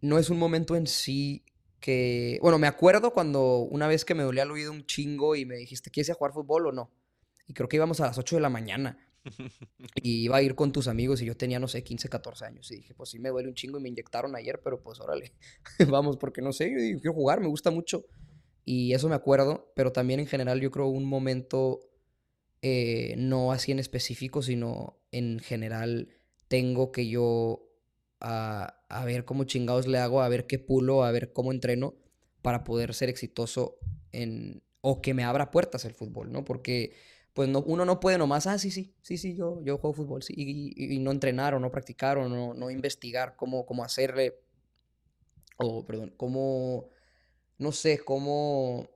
no 0.00 0.18
es 0.18 0.30
un 0.30 0.38
momento 0.38 0.76
en 0.76 0.86
sí 0.86 1.44
que, 1.80 2.38
bueno, 2.40 2.58
me 2.58 2.66
acuerdo 2.66 3.12
cuando 3.12 3.58
una 3.58 3.86
vez 3.88 4.04
que 4.04 4.14
me 4.14 4.22
dolía 4.22 4.44
el 4.44 4.50
oído 4.50 4.72
un 4.72 4.86
chingo 4.86 5.36
y 5.36 5.44
me 5.44 5.56
dijiste, 5.56 5.90
¿quieres 5.90 6.08
ir 6.08 6.12
a 6.12 6.16
jugar 6.16 6.32
fútbol 6.32 6.68
o 6.68 6.72
no? 6.72 6.90
Y 7.46 7.52
creo 7.52 7.68
que 7.68 7.76
íbamos 7.76 8.00
a 8.00 8.06
las 8.06 8.16
8 8.16 8.36
de 8.36 8.42
la 8.42 8.48
mañana. 8.48 8.98
Y 10.02 10.24
iba 10.24 10.36
a 10.36 10.42
ir 10.42 10.54
con 10.54 10.72
tus 10.72 10.88
amigos 10.88 11.22
y 11.22 11.26
yo 11.26 11.36
tenía, 11.36 11.58
no 11.58 11.68
sé, 11.68 11.82
15, 11.82 12.08
14 12.08 12.44
años. 12.44 12.70
Y 12.70 12.76
dije, 12.76 12.94
pues 12.94 13.10
sí 13.10 13.18
me 13.18 13.30
duele 13.30 13.48
un 13.48 13.54
chingo 13.54 13.78
y 13.78 13.82
me 13.82 13.88
inyectaron 13.88 14.34
ayer, 14.36 14.60
pero 14.62 14.82
pues 14.82 15.00
órale, 15.00 15.32
vamos, 15.88 16.16
porque 16.16 16.42
no 16.42 16.52
sé, 16.52 16.70
yo 16.92 17.00
quiero 17.00 17.14
jugar, 17.14 17.40
me 17.40 17.48
gusta 17.48 17.70
mucho. 17.70 18.06
Y 18.64 18.94
eso 18.94 19.08
me 19.08 19.14
acuerdo, 19.14 19.72
pero 19.76 19.92
también 19.92 20.20
en 20.20 20.26
general 20.26 20.60
yo 20.60 20.70
creo 20.70 20.86
un 20.86 21.04
momento, 21.04 21.90
eh, 22.62 23.14
no 23.18 23.52
así 23.52 23.72
en 23.72 23.78
específico, 23.78 24.42
sino 24.42 24.98
en 25.12 25.38
general 25.38 26.08
tengo 26.48 26.92
que 26.92 27.08
yo 27.08 27.68
a, 28.20 28.80
a 28.88 29.04
ver 29.04 29.24
cómo 29.24 29.44
chingados 29.44 29.86
le 29.86 29.98
hago, 29.98 30.22
a 30.22 30.28
ver 30.28 30.46
qué 30.46 30.58
pulo, 30.58 31.04
a 31.04 31.12
ver 31.12 31.32
cómo 31.32 31.52
entreno 31.52 31.94
para 32.42 32.64
poder 32.64 32.94
ser 32.94 33.08
exitoso 33.08 33.78
en, 34.12 34.62
o 34.80 35.00
que 35.00 35.14
me 35.14 35.24
abra 35.24 35.50
puertas 35.50 35.84
el 35.84 35.94
fútbol, 35.94 36.30
¿no? 36.30 36.44
Porque 36.44 36.94
pues 37.34 37.48
no, 37.48 37.62
uno 37.62 37.84
no 37.84 37.98
puede 37.98 38.16
nomás, 38.16 38.46
ah, 38.46 38.58
sí, 38.58 38.70
sí, 38.70 38.94
sí, 39.02 39.18
sí, 39.18 39.34
yo, 39.34 39.60
yo 39.64 39.76
juego 39.78 39.92
fútbol, 39.92 40.22
sí, 40.22 40.34
y, 40.36 40.98
no 41.00 41.10
entrenar 41.10 41.54
o 41.54 41.60
no 41.60 41.70
practicar 41.70 42.16
o 42.16 42.28
no, 42.28 42.54
no 42.54 42.70
investigar 42.70 43.34
cómo, 43.36 43.66
cómo 43.66 43.84
hacerle, 43.84 44.38
o 45.58 45.84
perdón, 45.84 46.14
cómo, 46.16 46.90
no 47.58 47.72
sé, 47.72 47.98
cómo, 47.98 48.88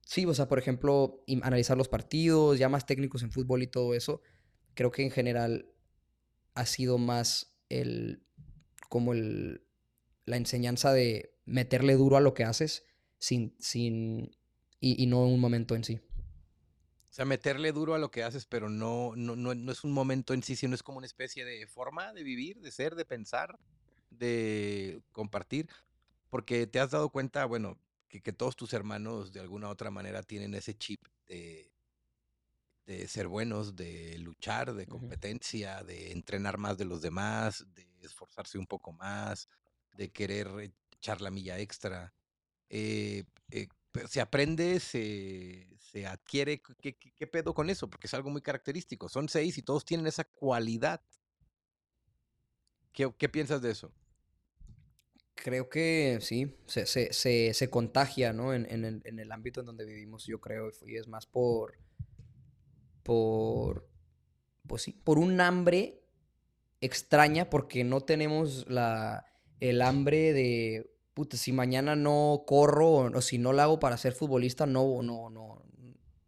sí, 0.00 0.26
o 0.26 0.34
sea, 0.34 0.48
por 0.48 0.58
ejemplo, 0.58 1.22
analizar 1.42 1.78
los 1.78 1.88
partidos, 1.88 2.58
ya 2.58 2.68
más 2.68 2.84
técnicos 2.84 3.22
en 3.22 3.30
fútbol 3.30 3.62
y 3.62 3.68
todo 3.68 3.94
eso, 3.94 4.22
creo 4.74 4.90
que 4.90 5.04
en 5.04 5.12
general 5.12 5.72
ha 6.54 6.66
sido 6.66 6.98
más 6.98 7.54
el, 7.68 8.24
como 8.88 9.12
el, 9.12 9.62
la 10.24 10.36
enseñanza 10.36 10.92
de 10.92 11.36
meterle 11.44 11.94
duro 11.94 12.16
a 12.16 12.20
lo 12.20 12.34
que 12.34 12.42
haces 12.42 12.86
sin, 13.18 13.54
sin, 13.60 14.36
y, 14.80 15.00
y 15.00 15.06
no 15.06 15.24
un 15.24 15.38
momento 15.38 15.76
en 15.76 15.84
sí. 15.84 16.00
O 17.12 17.14
sea, 17.14 17.26
meterle 17.26 17.72
duro 17.72 17.94
a 17.94 17.98
lo 17.98 18.10
que 18.10 18.22
haces, 18.22 18.46
pero 18.46 18.70
no, 18.70 19.12
no, 19.16 19.36
no, 19.36 19.70
es 19.70 19.84
un 19.84 19.92
momento 19.92 20.32
en 20.32 20.42
sí, 20.42 20.56
sino 20.56 20.74
es 20.74 20.82
como 20.82 20.96
una 20.96 21.06
especie 21.06 21.44
de 21.44 21.66
forma 21.66 22.10
de 22.14 22.22
vivir, 22.22 22.58
de 22.62 22.70
ser, 22.70 22.94
de 22.94 23.04
pensar, 23.04 23.58
de 24.08 25.02
compartir. 25.12 25.68
Porque 26.30 26.66
te 26.66 26.80
has 26.80 26.90
dado 26.90 27.10
cuenta, 27.10 27.44
bueno, 27.44 27.78
que, 28.08 28.22
que 28.22 28.32
todos 28.32 28.56
tus 28.56 28.72
hermanos 28.72 29.30
de 29.30 29.40
alguna 29.40 29.68
u 29.68 29.72
otra 29.72 29.90
manera 29.90 30.22
tienen 30.22 30.54
ese 30.54 30.72
chip 30.72 31.06
de, 31.26 31.70
de 32.86 33.06
ser 33.08 33.28
buenos, 33.28 33.76
de 33.76 34.16
luchar, 34.18 34.72
de 34.72 34.86
competencia, 34.86 35.82
de 35.84 36.12
entrenar 36.12 36.56
más 36.56 36.78
de 36.78 36.86
los 36.86 37.02
demás, 37.02 37.66
de 37.74 37.86
esforzarse 38.00 38.56
un 38.56 38.66
poco 38.66 38.90
más, 38.92 39.50
de 39.92 40.10
querer 40.10 40.72
echar 40.92 41.20
la 41.20 41.30
milla 41.30 41.58
extra. 41.58 42.14
Eh, 42.70 43.24
eh, 43.50 43.68
se 44.06 44.20
aprende, 44.20 44.80
se, 44.80 45.68
se 45.78 46.06
adquiere. 46.06 46.62
¿Qué, 46.80 47.26
pedo 47.26 47.54
con 47.54 47.70
eso? 47.70 47.88
Porque 47.88 48.06
es 48.06 48.14
algo 48.14 48.30
muy 48.30 48.42
característico. 48.42 49.08
Son 49.08 49.28
seis 49.28 49.58
y 49.58 49.62
todos 49.62 49.84
tienen 49.84 50.06
esa 50.06 50.24
cualidad. 50.24 51.02
¿Qué, 52.92 53.28
piensas 53.28 53.62
de 53.62 53.70
eso? 53.70 53.92
Creo 55.34 55.68
que 55.68 56.18
sí, 56.20 56.56
se, 56.66 56.86
se, 56.86 57.54
se, 57.54 57.70
contagia, 57.70 58.32
¿no? 58.32 58.54
En, 58.54 58.66
en, 58.70 58.84
el, 58.84 59.02
en, 59.04 59.18
el, 59.18 59.32
ámbito 59.32 59.60
en 59.60 59.66
donde 59.66 59.84
vivimos, 59.84 60.26
yo 60.26 60.40
creo, 60.40 60.70
y 60.86 60.96
es 60.96 61.08
más 61.08 61.26
por, 61.26 61.78
por, 63.02 63.88
pues 64.66 64.82
sí, 64.82 64.92
por 64.92 65.18
un 65.18 65.40
hambre 65.40 66.04
extraña, 66.80 67.48
porque 67.48 67.82
no 67.82 68.02
tenemos 68.02 68.68
la, 68.68 69.24
el 69.58 69.80
hambre 69.80 70.32
de, 70.32 70.91
puta, 71.14 71.36
si 71.36 71.52
mañana 71.52 71.96
no 71.96 72.44
corro 72.46 72.90
o, 72.90 73.20
si 73.20 73.38
no 73.38 73.52
lo 73.52 73.62
hago 73.62 73.80
para 73.80 73.96
ser 73.96 74.12
futbolista, 74.12 74.66
no, 74.66 75.02
no, 75.02 75.30
no, 75.30 75.62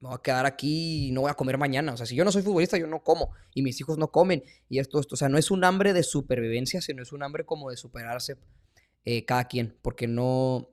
me 0.00 0.08
voy 0.08 0.16
a 0.16 0.22
quedar 0.22 0.44
aquí 0.44 1.08
y 1.08 1.12
no 1.12 1.22
voy 1.22 1.30
a 1.30 1.34
comer 1.34 1.56
mañana. 1.56 1.92
O 1.94 1.96
sea, 1.96 2.06
si 2.06 2.14
yo 2.14 2.24
no 2.24 2.32
soy 2.32 2.42
futbolista, 2.42 2.76
yo 2.76 2.86
no 2.86 3.02
como 3.02 3.30
y 3.54 3.62
mis 3.62 3.80
hijos 3.80 3.96
no 3.96 4.08
comen 4.08 4.44
y 4.68 4.78
esto, 4.78 5.00
esto. 5.00 5.14
O 5.14 5.16
sea, 5.16 5.28
no 5.28 5.38
es 5.38 5.50
un 5.50 5.64
hambre 5.64 5.92
de 5.92 6.02
supervivencia, 6.02 6.82
sino 6.82 7.02
es 7.02 7.12
un 7.12 7.22
hambre 7.22 7.46
como 7.46 7.70
de 7.70 7.76
superarse 7.76 8.36
eh, 9.04 9.24
cada 9.24 9.44
quien, 9.44 9.76
porque 9.80 10.06
no... 10.06 10.68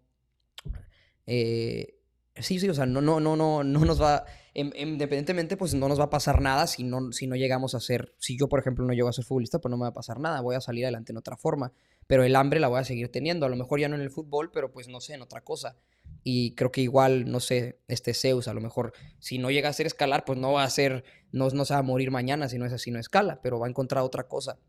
Eh, 1.27 1.95
sí, 2.35 2.59
sí, 2.59 2.67
o 2.67 2.73
sea, 2.73 2.85
no, 2.85 2.99
no, 2.99 3.21
no, 3.21 3.37
no, 3.37 3.63
no 3.63 3.85
nos 3.85 4.01
va... 4.01 4.25
Em, 4.53 4.69
independientemente, 4.75 5.55
pues 5.55 5.73
no 5.73 5.87
nos 5.87 5.97
va 5.97 6.05
a 6.05 6.09
pasar 6.09 6.41
nada 6.41 6.67
si 6.67 6.83
no, 6.83 7.13
si 7.13 7.25
no 7.25 7.37
llegamos 7.37 7.73
a 7.73 7.79
ser... 7.79 8.13
Si 8.19 8.37
yo, 8.37 8.49
por 8.49 8.59
ejemplo, 8.59 8.85
no 8.85 8.91
llego 8.91 9.07
a 9.07 9.13
ser 9.13 9.23
futbolista, 9.23 9.59
pues 9.59 9.69
no 9.69 9.77
me 9.77 9.83
va 9.83 9.89
a 9.89 9.93
pasar 9.93 10.19
nada. 10.19 10.41
Voy 10.41 10.55
a 10.57 10.61
salir 10.61 10.83
adelante 10.83 11.13
en 11.13 11.17
otra 11.17 11.37
forma 11.37 11.71
pero 12.07 12.23
el 12.23 12.35
hambre 12.35 12.59
la 12.59 12.67
voy 12.67 12.79
a 12.79 12.83
seguir 12.83 13.11
teniendo. 13.11 13.45
A 13.45 13.49
lo 13.49 13.55
mejor 13.55 13.79
ya 13.79 13.89
no 13.89 13.95
en 13.95 14.01
el 14.01 14.11
fútbol, 14.11 14.51
pero 14.51 14.71
pues 14.71 14.87
no 14.87 15.01
sé, 15.01 15.13
en 15.13 15.21
otra 15.21 15.43
cosa. 15.43 15.77
Y 16.23 16.53
creo 16.55 16.71
que 16.71 16.81
igual, 16.81 17.31
no 17.31 17.39
sé, 17.39 17.79
este 17.87 18.13
Zeus, 18.13 18.47
a 18.47 18.53
lo 18.53 18.61
mejor 18.61 18.93
si 19.19 19.37
no 19.37 19.49
llega 19.49 19.69
a 19.69 19.73
ser 19.73 19.87
escalar, 19.87 20.23
pues 20.25 20.37
no 20.37 20.53
va 20.53 20.63
a 20.63 20.69
ser, 20.69 21.03
no, 21.31 21.49
no 21.49 21.65
se 21.65 21.73
va 21.73 21.79
a 21.79 21.83
morir 21.83 22.11
mañana 22.11 22.47
si 22.47 22.57
no 22.57 22.65
es 22.65 22.73
así, 22.73 22.91
no 22.91 22.99
escala, 22.99 23.41
pero 23.41 23.59
va 23.59 23.67
a 23.67 23.69
encontrar 23.69 24.03
otra 24.03 24.27
cosa. 24.27 24.59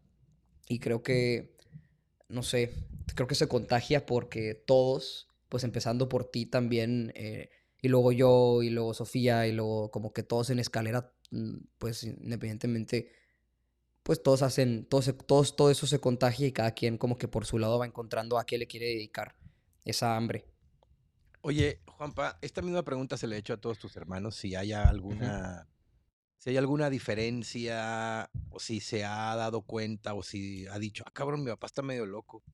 Y 0.68 0.78
creo 0.78 1.02
que, 1.02 1.54
no 2.28 2.42
sé, 2.42 2.72
creo 3.14 3.26
que 3.26 3.34
se 3.34 3.48
contagia 3.48 4.06
porque 4.06 4.54
todos, 4.54 5.28
pues 5.48 5.64
empezando 5.64 6.08
por 6.08 6.30
ti 6.30 6.46
también, 6.46 7.12
eh, 7.14 7.50
y 7.82 7.88
luego 7.88 8.12
yo, 8.12 8.62
y 8.62 8.70
luego 8.70 8.94
Sofía, 8.94 9.46
y 9.46 9.52
luego 9.52 9.90
como 9.90 10.12
que 10.12 10.22
todos 10.22 10.48
en 10.50 10.58
escalera, 10.58 11.12
mm, 11.32 11.56
pues 11.78 12.04
independientemente 12.04 13.10
pues 14.02 14.22
todos 14.22 14.42
hacen, 14.42 14.84
todos, 14.84 15.14
todos, 15.26 15.56
todo 15.56 15.70
eso 15.70 15.86
se 15.86 16.00
contagia 16.00 16.46
y 16.46 16.52
cada 16.52 16.72
quien 16.72 16.98
como 16.98 17.16
que 17.16 17.28
por 17.28 17.46
su 17.46 17.58
lado 17.58 17.78
va 17.78 17.86
encontrando 17.86 18.38
a 18.38 18.44
qué 18.44 18.58
le 18.58 18.66
quiere 18.66 18.86
dedicar 18.86 19.36
esa 19.84 20.16
hambre. 20.16 20.46
Oye, 21.40 21.80
Juanpa, 21.86 22.38
esta 22.40 22.62
misma 22.62 22.84
pregunta 22.84 23.16
se 23.16 23.26
le 23.26 23.36
ha 23.36 23.38
hecho 23.38 23.54
a 23.54 23.60
todos 23.60 23.78
tus 23.78 23.96
hermanos, 23.96 24.36
si 24.36 24.54
hay 24.54 24.72
alguna, 24.72 25.68
si 26.38 26.50
hay 26.50 26.56
alguna 26.56 26.88
diferencia, 26.88 28.30
o 28.50 28.60
si 28.60 28.80
se 28.80 29.04
ha 29.04 29.34
dado 29.34 29.62
cuenta, 29.62 30.14
o 30.14 30.22
si 30.22 30.66
ha 30.68 30.78
dicho, 30.78 31.02
ah, 31.06 31.10
cabrón, 31.12 31.42
mi 31.42 31.50
papá 31.50 31.66
está 31.66 31.82
medio 31.82 32.06
loco. 32.06 32.44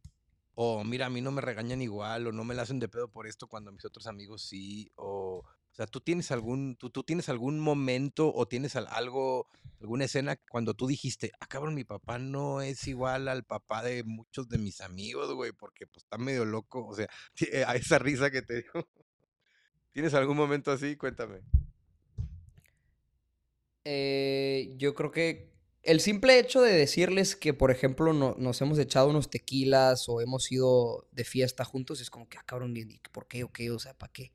O 0.54 0.84
mira, 0.84 1.06
a 1.06 1.10
mí 1.10 1.20
no 1.20 1.30
me 1.30 1.40
regañan 1.40 1.82
igual, 1.82 2.26
o 2.26 2.32
no 2.32 2.44
me 2.44 2.54
la 2.54 2.62
hacen 2.62 2.80
de 2.80 2.88
pedo 2.88 3.08
por 3.08 3.26
esto 3.26 3.46
cuando 3.46 3.72
mis 3.72 3.84
otros 3.84 4.06
amigos 4.06 4.42
sí, 4.42 4.90
o 4.96 5.44
sea, 5.78 5.86
¿tú 5.86 6.00
tienes 6.00 6.32
algún, 6.32 6.76
tú, 6.76 6.90
tú 6.90 7.04
tienes 7.04 7.28
algún 7.28 7.60
momento 7.60 8.34
o 8.34 8.48
tienes 8.48 8.74
algo, 8.74 9.48
alguna 9.80 10.06
escena 10.06 10.36
cuando 10.50 10.74
tú 10.74 10.88
dijiste, 10.88 11.30
ah, 11.38 11.46
cabrón, 11.46 11.76
mi 11.76 11.84
papá 11.84 12.18
no 12.18 12.60
es 12.62 12.88
igual 12.88 13.28
al 13.28 13.44
papá 13.44 13.84
de 13.84 14.02
muchos 14.02 14.48
de 14.48 14.58
mis 14.58 14.80
amigos, 14.80 15.32
güey, 15.34 15.52
porque 15.52 15.86
pues 15.86 16.04
está 16.04 16.18
medio 16.18 16.44
loco, 16.44 16.84
o 16.84 16.94
sea, 16.94 17.08
a 17.68 17.76
esa 17.76 17.98
risa 18.00 18.30
que 18.30 18.42
te 18.42 18.62
dio. 18.62 18.88
¿Tienes 19.92 20.14
algún 20.14 20.36
momento 20.36 20.72
así? 20.72 20.96
Cuéntame. 20.96 21.42
Eh, 23.84 24.74
yo 24.76 24.94
creo 24.94 25.12
que 25.12 25.52
el 25.82 26.00
simple 26.00 26.38
hecho 26.38 26.60
de 26.60 26.72
decirles 26.72 27.36
que, 27.36 27.54
por 27.54 27.70
ejemplo, 27.70 28.12
no, 28.12 28.34
nos 28.36 28.60
hemos 28.60 28.78
echado 28.78 29.08
unos 29.08 29.30
tequilas 29.30 30.08
o 30.08 30.20
hemos 30.20 30.50
ido 30.52 31.06
de 31.12 31.24
fiesta 31.24 31.64
juntos 31.64 32.00
es 32.00 32.10
como 32.10 32.28
que, 32.28 32.36
ah, 32.36 32.42
cabrón, 32.44 32.74
¿por 33.12 33.26
qué 33.28 33.44
o 33.44 33.52
qué? 33.52 33.70
O 33.70 33.78
sea, 33.78 33.94
¿para 33.94 34.12
qué? 34.12 34.32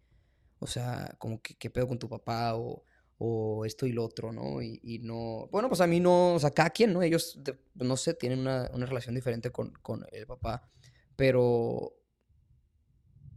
O 0.63 0.67
sea, 0.67 1.15
como 1.19 1.41
que 1.41 1.55
qué 1.55 1.69
pedo 1.69 1.87
con 1.87 1.99
tu 1.99 2.09
papá 2.09 2.55
o, 2.55 2.83
o 3.17 3.65
esto 3.65 3.85
y 3.85 3.91
lo 3.91 4.03
otro, 4.03 4.31
¿no? 4.31 4.61
Y, 4.61 4.99
no, 5.03 5.47
bueno, 5.51 5.69
pues 5.69 5.81
a 5.81 5.87
mí 5.87 5.99
no, 5.99 6.33
o 6.33 6.39
sea, 6.39 6.51
cada 6.51 6.71
quien, 6.71 6.93
¿no? 6.93 7.01
Ellos, 7.01 7.39
no 7.75 7.97
sé, 7.97 8.13
tienen 8.15 8.39
una, 8.39 8.69
una 8.73 8.85
relación 8.85 9.15
diferente 9.15 9.51
con, 9.51 9.71
con, 9.81 10.05
el 10.11 10.25
papá, 10.25 10.69
pero 11.15 11.93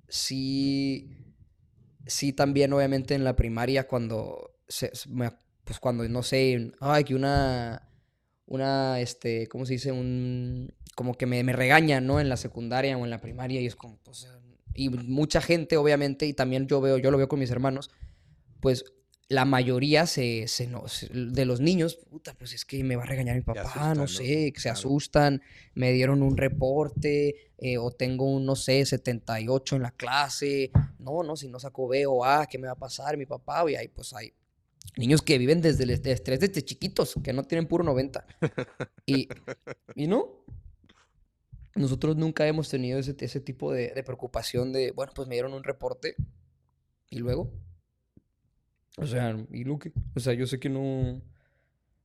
sí, 0.08 1.10
sí 2.06 2.32
también 2.32 2.72
obviamente 2.72 3.14
en 3.14 3.24
la 3.24 3.36
primaria 3.36 3.86
cuando, 3.86 4.56
se, 4.66 4.90
pues 5.64 5.78
cuando, 5.78 6.08
no 6.08 6.22
sé, 6.22 6.72
ay, 6.80 7.04
que 7.04 7.14
una, 7.14 7.88
una, 8.46 9.00
este, 9.00 9.46
¿cómo 9.46 9.66
se 9.66 9.74
dice? 9.74 9.92
Un, 9.92 10.74
como 10.94 11.14
que 11.14 11.26
me, 11.26 11.44
me 11.44 11.52
regañan, 11.52 12.06
¿no? 12.06 12.18
En 12.18 12.28
la 12.28 12.36
secundaria 12.36 12.96
o 12.96 13.04
en 13.04 13.10
la 13.10 13.20
primaria 13.20 13.60
y 13.60 13.66
es 13.66 13.76
como, 13.76 13.98
pues, 13.98 14.26
y 14.76 14.90
mucha 14.90 15.40
gente, 15.40 15.76
obviamente, 15.76 16.26
y 16.26 16.32
también 16.32 16.66
yo 16.66 16.80
veo, 16.80 16.98
yo 16.98 17.10
lo 17.10 17.18
veo 17.18 17.28
con 17.28 17.38
mis 17.38 17.50
hermanos, 17.50 17.90
pues 18.60 18.84
la 19.28 19.44
mayoría 19.44 20.06
se, 20.06 20.46
se, 20.46 20.68
no, 20.68 20.84
de 21.10 21.44
los 21.44 21.60
niños, 21.60 21.96
puta, 21.96 22.34
pues 22.34 22.52
es 22.52 22.64
que 22.64 22.84
me 22.84 22.94
va 22.94 23.02
a 23.02 23.06
regañar 23.06 23.34
mi 23.34 23.42
papá, 23.42 23.94
no 23.94 24.06
sé, 24.06 24.52
que 24.52 24.60
se 24.60 24.68
asustan, 24.68 25.42
me 25.74 25.92
dieron 25.92 26.22
un 26.22 26.36
reporte, 26.36 27.34
eh, 27.58 27.78
o 27.78 27.90
tengo 27.90 28.30
un, 28.30 28.46
no 28.46 28.54
sé, 28.54 28.84
78 28.86 29.76
en 29.76 29.82
la 29.82 29.90
clase, 29.90 30.70
no, 30.98 31.24
no, 31.24 31.36
si 31.36 31.48
no 31.48 31.58
saco 31.58 31.88
B 31.88 32.06
o 32.06 32.24
A, 32.24 32.46
¿qué 32.46 32.58
me 32.58 32.68
va 32.68 32.74
a 32.74 32.78
pasar 32.78 33.16
mi 33.16 33.26
papá? 33.26 33.68
Y 33.68 33.74
ahí 33.74 33.88
pues 33.88 34.12
hay 34.12 34.32
niños 34.96 35.22
que 35.22 35.38
viven 35.38 35.60
desde 35.60 35.82
el 35.82 35.90
estrés 35.90 36.40
desde 36.40 36.64
chiquitos, 36.64 37.14
que 37.24 37.32
no 37.32 37.42
tienen 37.42 37.66
puro 37.66 37.82
90. 37.84 38.26
Y, 39.08 39.28
y 39.94 40.08
no, 40.08 40.44
nosotros 41.76 42.16
nunca 42.16 42.46
hemos 42.46 42.68
tenido 42.68 42.98
ese, 42.98 43.14
ese 43.18 43.40
tipo 43.40 43.72
de, 43.72 44.02
preocupación 44.04 44.72
de, 44.72 44.92
bueno, 44.92 45.12
pues 45.14 45.28
me 45.28 45.34
dieron 45.34 45.52
un 45.54 45.64
reporte 45.64 46.16
y 47.10 47.18
luego. 47.18 47.52
O 48.96 49.06
sea, 49.06 49.36
¿y 49.50 49.64
Luque? 49.64 49.92
O 50.14 50.20
sea, 50.20 50.32
yo 50.32 50.46
sé 50.46 50.58
que 50.58 50.68
no. 50.68 51.22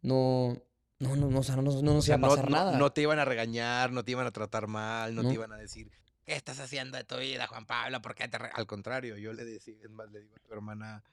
No. 0.02 0.62
No, 1.00 1.16
no, 1.16 1.32
no, 1.32 1.40
o 1.40 1.44
sea, 1.44 1.56
no, 1.56 1.64
no, 1.64 1.82
no 1.82 1.94
nos 1.96 2.08
iba 2.08 2.18
a 2.18 2.22
pasar 2.22 2.52
nada. 2.52 2.78
No 2.78 2.92
te 2.92 3.02
iban 3.02 3.18
a 3.18 3.26
regañar, 3.26 3.92
no 3.92 4.06
te 4.06 4.12
iban 4.12 4.28
a 4.28 4.32
tratar 4.32 4.68
mal, 4.68 5.16
no, 5.16 5.24
te 5.24 5.34
iban 5.34 5.52
a 5.52 5.58
decir, 5.58 5.90
¿qué 6.26 6.36
estás 6.36 6.60
haciendo 6.60 6.96
de 6.96 7.04
tu 7.04 7.18
vida, 7.18 7.48
Juan 7.48 7.66
Pablo? 7.66 8.04
¿Por 8.04 8.14
qué 8.14 8.28
te 8.28 8.38
Al 8.38 8.68
contrario, 8.68 9.18
yo 9.18 9.34
le 9.34 9.44
decía, 9.44 9.74
es 9.84 9.90
más, 9.90 10.12
le 10.12 10.22
digo 10.22 10.36
a 10.36 10.48
tu 10.48 10.54
hermana, 10.54 11.04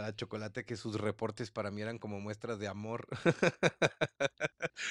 la 0.00 0.14
chocolate, 0.14 0.64
que 0.64 0.76
sus 0.76 1.00
reportes 1.00 1.50
para 1.50 1.70
mí 1.70 1.82
eran 1.82 1.98
como 1.98 2.20
muestras 2.20 2.58
de 2.58 2.68
amor. 2.68 3.06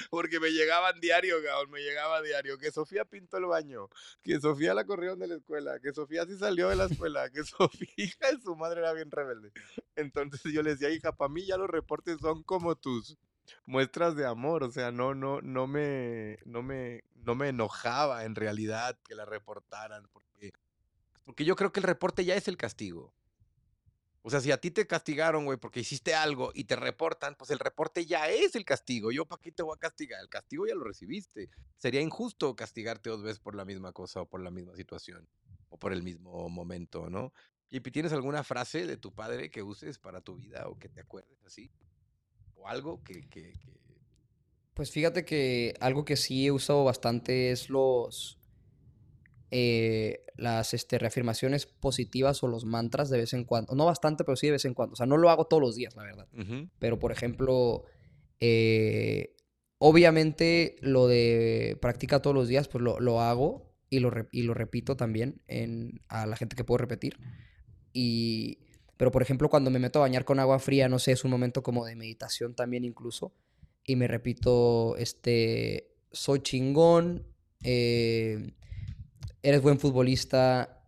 Porque 0.10 0.40
me 0.40 0.52
llegaban 0.52 1.00
diario, 1.00 1.38
me 1.70 1.82
llegaba 1.82 2.22
diario. 2.22 2.58
Que 2.58 2.72
Sofía 2.72 3.06
pintó 3.06 3.38
el 3.38 3.46
baño, 3.46 3.90
que 4.24 4.40
Sofía 4.40 4.74
la 4.74 4.86
corrieron 4.86 5.20
de 5.20 5.28
la 5.28 5.36
escuela, 5.36 5.80
que 5.80 5.94
Sofía 5.94 6.26
sí 6.26 6.38
salió 6.38 6.70
de 6.70 6.76
la 6.76 6.86
escuela, 6.86 7.30
que 7.30 7.44
Sofía, 7.46 7.90
hija 7.98 8.32
de 8.32 8.42
su 8.42 8.56
madre, 8.56 8.82
era 8.82 8.94
bien 8.94 9.12
rebelde. 9.12 9.52
Entonces 9.96 10.52
yo 10.54 10.62
le 10.62 10.72
decía, 10.72 10.90
hija, 10.90 11.12
para 11.12 11.30
mí 11.30 11.46
ya 11.46 11.58
los 11.58 11.70
reportes 11.70 12.18
son 12.20 12.44
como 12.44 12.76
tus 12.76 13.18
muestras 13.66 14.16
de 14.16 14.26
amor, 14.26 14.64
o 14.64 14.72
sea, 14.72 14.92
no, 14.92 15.16
no, 15.16 15.42
no 15.42 15.68
me, 15.68 16.38
no 16.46 16.62
me, 16.64 17.04
no 17.16 17.36
me 17.36 17.50
enojaba 17.50 18.26
en 18.26 18.36
realidad 18.36 18.98
que 19.08 19.16
la 19.16 19.26
reportaran, 19.26 20.08
porque, 20.12 20.54
porque 21.24 21.46
yo 21.46 21.56
creo 21.56 21.72
que 21.72 21.80
el 21.80 21.86
reporte 21.86 22.26
ya 22.26 22.36
es 22.36 22.48
el 22.48 22.58
castigo. 22.58 23.14
O 24.28 24.30
sea, 24.30 24.42
si 24.42 24.52
a 24.52 24.58
ti 24.58 24.72
te 24.72 24.86
castigaron, 24.86 25.46
güey, 25.46 25.58
porque 25.58 25.80
hiciste 25.80 26.14
algo 26.14 26.52
y 26.54 26.66
te 26.66 26.76
reportan, 26.76 27.36
pues 27.36 27.50
el 27.50 27.60
reporte 27.60 28.06
ya 28.06 28.28
es 28.30 28.58
el 28.58 28.66
castigo. 28.66 29.10
Yo, 29.10 29.26
¿para 29.26 29.42
qué 29.42 29.54
te 29.54 29.64
voy 29.64 29.74
a 29.74 29.80
castigar? 29.80 30.20
El 30.20 30.28
castigo 30.28 30.68
ya 30.68 30.76
lo 30.76 30.84
recibiste. 30.84 31.50
Sería 31.78 32.02
injusto 32.02 32.54
castigarte 32.54 33.10
dos 33.10 33.24
veces 33.24 33.40
por 33.40 33.56
la 33.56 33.64
misma 33.64 33.94
cosa 33.94 34.24
o 34.24 34.26
por 34.26 34.42
la 34.42 34.52
misma 34.52 34.76
situación 34.76 35.30
o 35.70 35.80
por 35.80 35.94
el 35.94 36.04
mismo 36.04 36.50
momento, 36.50 37.10
¿no? 37.10 37.32
¿Y 37.70 37.80
tienes 37.80 38.12
alguna 38.12 38.44
frase 38.44 38.86
de 38.86 38.98
tu 38.98 39.14
padre 39.14 39.50
que 39.50 39.64
uses 39.64 39.98
para 39.98 40.20
tu 40.20 40.36
vida 40.36 40.68
o 40.68 40.78
que 40.78 40.90
te 40.90 41.00
acuerdes 41.00 41.42
así? 41.46 41.72
¿O 42.56 42.68
algo 42.68 43.02
que, 43.06 43.30
que... 43.30 43.54
Pues 44.74 44.92
fíjate 44.92 45.24
que 45.24 45.74
algo 45.80 46.04
que 46.04 46.18
sí 46.18 46.48
he 46.48 46.52
usado 46.52 46.84
bastante 46.84 47.52
es 47.52 47.70
los, 47.70 48.38
eh, 49.50 50.26
las 50.36 50.74
este, 50.74 51.00
reafirmaciones 51.00 51.66
positivas 51.66 52.44
o 52.44 52.48
los 52.48 52.66
mantras 52.66 53.10
de 53.10 53.18
vez 53.18 53.34
en 53.34 53.46
cuando. 53.46 53.76
No 53.76 53.86
bastante, 53.86 54.24
pero 54.24 54.36
sí 54.36 54.48
de 54.48 54.54
vez 54.54 54.66
en 54.66 54.74
cuando. 54.74 54.94
O 54.94 54.96
sea, 54.96 55.06
no 55.06 55.18
lo 55.18 55.30
hago 55.30 55.46
todos 55.46 55.62
los 55.62 55.76
días, 55.76 55.96
la 55.96 56.04
verdad. 56.04 56.28
Pero, 56.80 57.00
por 57.00 57.12
ejemplo, 57.12 57.84
eh, 58.40 59.36
obviamente 59.78 60.76
lo 60.82 61.08
de 61.08 61.78
practica 61.82 62.22
todos 62.22 62.36
los 62.36 62.48
días, 62.48 62.68
pues 62.68 62.84
lo, 62.84 63.22
hago 63.22 63.74
y 63.90 64.00
lo, 64.00 64.12
y 64.32 64.44
lo 64.44 64.54
repito 64.54 64.98
también 64.98 65.42
en, 65.48 66.02
a 66.10 66.28
la 66.28 66.36
gente 66.36 66.56
que 66.56 66.64
puedo 66.64 66.80
repetir. 66.80 67.18
Y, 67.94 68.60
pero, 68.98 69.12
por 69.12 69.22
ejemplo, 69.22 69.50
cuando 69.50 69.72
me 69.72 69.80
meto 69.80 70.00
a 70.00 70.04
bañar 70.04 70.26
con 70.26 70.40
agua 70.40 70.60
fría, 70.60 70.90
no 70.90 71.00
sé, 71.00 71.14
es 71.14 71.24
un 71.24 71.32
momento 71.32 71.64
como 71.64 71.86
de 71.86 71.96
meditación 71.96 72.54
también 72.54 72.84
incluso. 72.84 73.34
Y 73.86 73.96
me 73.96 74.08
repito, 74.08 74.98
este, 74.98 75.96
soy 76.12 76.42
chingón. 76.42 77.26
Eh, 77.64 78.52
eres 79.44 79.62
buen 79.62 79.80
futbolista, 79.80 80.84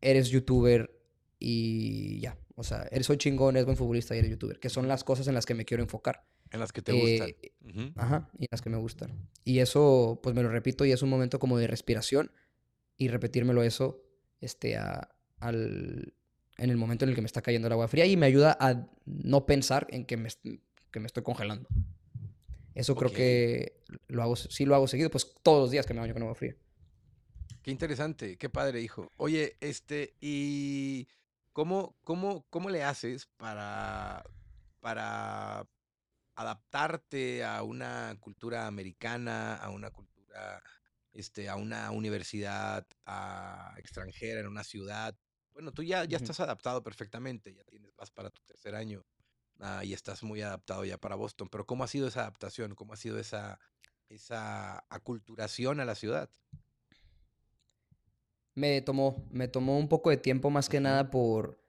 eres 0.00 0.30
youtuber 0.30 0.90
y 1.38 2.20
ya. 2.20 2.36
O 2.54 2.64
sea, 2.64 2.88
eres 2.90 3.06
soy 3.06 3.18
chingón, 3.18 3.56
eres 3.56 3.66
buen 3.66 3.76
futbolista 3.76 4.14
y 4.14 4.18
eres 4.18 4.30
youtuber, 4.30 4.58
que 4.58 4.68
son 4.68 4.88
las 4.88 5.04
cosas 5.04 5.28
en 5.28 5.34
las 5.34 5.46
que 5.46 5.54
me 5.54 5.64
quiero 5.64 5.82
enfocar. 5.82 6.24
En 6.50 6.60
las 6.60 6.72
que 6.72 6.82
te 6.82 6.92
gustan. 6.92 7.28
Eh, 7.28 7.92
ajá, 7.96 8.30
y 8.38 8.44
en 8.44 8.48
las 8.50 8.62
que 8.62 8.70
me 8.70 8.78
gustan. 8.78 9.28
Y 9.44 9.58
eso, 9.58 10.18
pues 10.22 10.34
me 10.34 10.42
lo 10.42 10.48
repito 10.48 10.84
y 10.84 10.92
es 10.92 11.02
un 11.02 11.10
momento 11.10 11.38
como 11.38 11.58
de 11.58 11.66
respiración 11.66 12.32
y 12.96 13.08
repetírmelo 13.08 13.62
eso 13.62 14.02
este, 14.40 14.76
al, 14.76 16.14
en 16.58 16.70
el 16.70 16.76
momento 16.76 17.04
en 17.04 17.10
el 17.10 17.14
que 17.14 17.22
me 17.22 17.26
está 17.26 17.42
cayendo 17.42 17.68
el 17.68 17.72
agua 17.72 17.88
fría 17.88 18.06
y 18.06 18.16
me 18.16 18.26
ayuda 18.26 18.56
a 18.60 18.88
no 19.04 19.46
pensar 19.46 19.86
en 19.90 20.04
que 20.04 20.16
me, 20.16 20.28
que 20.90 21.00
me 21.00 21.06
estoy 21.06 21.22
congelando. 21.22 21.68
Eso 22.74 22.94
creo 22.94 23.12
que 23.12 23.82
lo 24.06 24.22
hago, 24.22 24.36
sí 24.36 24.64
lo 24.64 24.74
hago 24.74 24.86
seguido, 24.86 25.10
pues 25.10 25.34
todos 25.42 25.60
los 25.62 25.70
días 25.70 25.84
que 25.86 25.94
me 25.94 26.00
baño 26.00 26.12
con 26.12 26.22
agua 26.22 26.34
fría. 26.34 26.56
Qué 27.68 27.72
interesante, 27.72 28.38
qué 28.38 28.48
padre, 28.48 28.80
hijo. 28.80 29.12
Oye, 29.18 29.58
este, 29.60 30.14
¿y 30.22 31.06
cómo, 31.52 31.98
cómo, 32.02 32.46
cómo 32.48 32.70
le 32.70 32.82
haces 32.82 33.26
para, 33.36 34.24
para 34.80 35.68
adaptarte 36.34 37.44
a 37.44 37.62
una 37.62 38.16
cultura 38.20 38.66
americana, 38.66 39.54
a 39.56 39.68
una 39.68 39.90
cultura, 39.90 40.62
este, 41.12 41.50
a 41.50 41.56
una 41.56 41.90
universidad 41.90 42.86
extranjera, 43.76 44.40
en 44.40 44.46
una 44.46 44.64
ciudad? 44.64 45.14
Bueno, 45.52 45.70
tú 45.70 45.82
ya, 45.82 46.06
ya 46.06 46.16
estás 46.16 46.40
adaptado 46.40 46.82
perfectamente, 46.82 47.52
ya 47.52 47.64
tienes, 47.64 47.94
vas 47.96 48.10
para 48.10 48.30
tu 48.30 48.40
tercer 48.46 48.76
año 48.76 49.04
ah, 49.60 49.84
y 49.84 49.92
estás 49.92 50.22
muy 50.22 50.40
adaptado 50.40 50.86
ya 50.86 50.96
para 50.96 51.16
Boston, 51.16 51.50
pero 51.50 51.66
¿cómo 51.66 51.84
ha 51.84 51.88
sido 51.88 52.08
esa 52.08 52.20
adaptación? 52.20 52.74
¿Cómo 52.74 52.94
ha 52.94 52.96
sido 52.96 53.18
esa, 53.18 53.60
esa 54.08 54.86
aculturación 54.88 55.80
a 55.80 55.84
la 55.84 55.96
ciudad? 55.96 56.30
Me 58.58 58.82
tomó, 58.82 59.24
me 59.30 59.48
tomó 59.48 59.78
un 59.78 59.88
poco 59.88 60.10
de 60.10 60.16
tiempo 60.16 60.50
más 60.50 60.68
que 60.68 60.80
nada 60.80 61.10
por, 61.10 61.60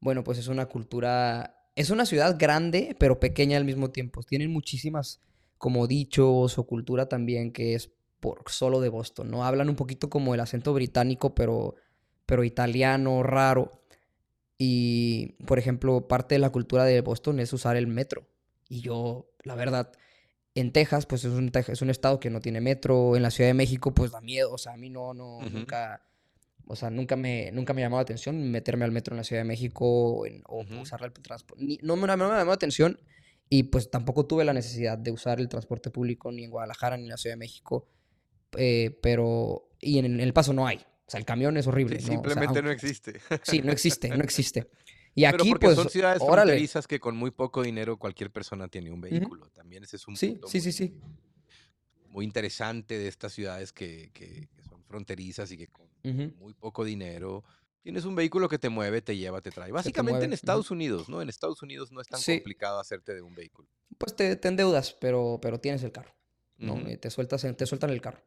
bueno, 0.00 0.22
pues 0.22 0.38
es 0.38 0.48
una 0.48 0.66
cultura, 0.66 1.68
es 1.74 1.90
una 1.90 2.06
ciudad 2.06 2.36
grande, 2.38 2.96
pero 2.98 3.18
pequeña 3.18 3.56
al 3.56 3.64
mismo 3.64 3.90
tiempo. 3.90 4.22
Tienen 4.22 4.52
muchísimas 4.52 5.20
como 5.58 5.86
dichos 5.86 6.56
o 6.58 6.66
cultura 6.66 7.08
también 7.08 7.52
que 7.52 7.74
es 7.74 7.90
por 8.20 8.42
solo 8.46 8.80
de 8.80 8.88
Boston, 8.90 9.30
¿no? 9.30 9.44
Hablan 9.44 9.68
un 9.68 9.76
poquito 9.76 10.08
como 10.08 10.34
el 10.34 10.40
acento 10.40 10.72
británico, 10.72 11.34
pero, 11.34 11.74
pero 12.26 12.44
italiano, 12.44 13.22
raro. 13.22 13.82
Y, 14.56 15.32
por 15.46 15.58
ejemplo, 15.58 16.06
parte 16.06 16.36
de 16.36 16.38
la 16.38 16.50
cultura 16.50 16.84
de 16.84 17.00
Boston 17.00 17.40
es 17.40 17.52
usar 17.52 17.76
el 17.76 17.88
metro. 17.88 18.26
Y 18.68 18.80
yo, 18.80 19.30
la 19.42 19.56
verdad, 19.56 19.92
en 20.54 20.72
Texas, 20.72 21.06
pues 21.06 21.24
es 21.24 21.32
un, 21.32 21.50
es 21.54 21.82
un 21.82 21.90
estado 21.90 22.20
que 22.20 22.30
no 22.30 22.40
tiene 22.40 22.60
metro. 22.60 23.16
En 23.16 23.22
la 23.22 23.30
Ciudad 23.30 23.50
de 23.50 23.54
México, 23.54 23.92
pues 23.92 24.12
da 24.12 24.20
miedo. 24.20 24.52
O 24.52 24.58
sea, 24.58 24.74
a 24.74 24.76
mí 24.76 24.88
no, 24.88 25.12
no, 25.12 25.40
nunca. 25.50 26.02
O 26.66 26.76
sea, 26.76 26.90
nunca 26.90 27.16
me, 27.16 27.50
nunca 27.52 27.74
me 27.74 27.82
llamó 27.82 27.96
la 27.96 28.02
atención 28.02 28.50
meterme 28.50 28.84
al 28.84 28.92
metro 28.92 29.14
en 29.14 29.18
la 29.18 29.24
Ciudad 29.24 29.42
de 29.42 29.48
México 29.48 29.84
o, 29.84 30.26
en, 30.26 30.42
usar 30.80 31.02
el 31.02 31.12
transporte. 31.12 31.78
No, 31.82 31.96
me, 31.96 32.06
llamó 32.06 32.28
la 32.28 32.52
atención 32.52 32.98
y 33.50 33.64
pues 33.64 33.90
tampoco 33.90 34.26
tuve 34.26 34.44
la 34.44 34.54
necesidad 34.54 34.96
de 34.96 35.10
usar 35.10 35.40
el 35.40 35.48
transporte 35.48 35.90
público 35.90 36.32
ni 36.32 36.44
en 36.44 36.50
Guadalajara 36.50 36.96
ni 36.96 37.02
en 37.02 37.10
la 37.10 37.16
Ciudad 37.16 37.34
de 37.34 37.38
México. 37.38 37.88
Eh, 38.56 38.98
pero. 39.02 39.70
Y 39.80 39.98
en, 39.98 40.20
el 40.20 40.32
paso 40.32 40.52
no 40.52 40.66
hay. 40.66 40.78
O 41.06 41.10
sea, 41.10 41.18
el 41.18 41.26
camión 41.26 41.56
es 41.56 41.66
horrible. 41.66 42.00
Simplemente 42.00 42.62
no 42.62 42.70
existe. 42.70 43.20
Sí, 43.42 43.60
no 43.60 43.72
existe, 43.72 44.08
no 44.08 44.22
existe. 44.22 44.68
Y 45.14 45.24
aquí, 45.24 45.48
porque 45.48 45.66
pues, 45.66 45.76
son 45.76 45.88
ciudades 45.88 46.22
fronterizas 46.24 46.86
que 46.86 46.98
con 46.98 47.16
muy 47.16 47.30
poco 47.30 47.62
dinero 47.62 47.96
cualquier 47.96 48.30
persona 48.30 48.68
tiene 48.68 48.90
un 48.90 49.00
vehículo. 49.00 49.48
También 49.50 49.84
ese 49.84 49.96
es 49.96 50.08
un 50.08 50.16
sí, 50.16 50.40
sí, 50.46 50.60
sí, 50.60 50.72
sí. 50.72 50.94
muy 52.08 52.24
interesante 52.24 52.98
de 52.98 53.08
estas 53.08 53.32
ciudades 53.32 53.72
que, 53.72 54.10
que, 54.12 54.48
son 54.68 54.82
fronterizas 54.84 55.50
y 55.52 55.56
que 55.56 55.68
con 55.68 55.88
muy 56.38 56.54
poco 56.54 56.84
dinero 56.84 57.44
tienes 57.82 58.04
un 58.04 58.14
vehículo 58.14 58.48
que 58.48 58.58
te 58.58 58.68
mueve, 58.68 59.02
te 59.02 59.16
lleva, 59.16 59.40
te 59.40 59.50
trae. 59.50 59.70
Básicamente 59.70 60.24
en 60.24 60.32
Estados 60.32 60.70
Unidos, 60.70 61.08
¿no? 61.08 61.22
En 61.22 61.28
Estados 61.28 61.62
Unidos 61.62 61.92
no 61.92 62.00
es 62.00 62.08
tan 62.08 62.20
complicado 62.20 62.80
hacerte 62.80 63.14
de 63.14 63.22
un 63.22 63.34
vehículo. 63.34 63.68
Pues 63.98 64.16
te, 64.16 64.34
te 64.36 64.48
endeudas, 64.48 64.92
pero, 64.94 65.38
pero 65.40 65.60
tienes 65.60 65.82
el 65.84 65.92
carro, 65.92 66.14
¿no? 66.56 66.82
te, 66.98 67.10
sueltas, 67.10 67.46
te 67.56 67.66
sueltan 67.66 67.90
el 67.90 68.00
carro. 68.00 68.22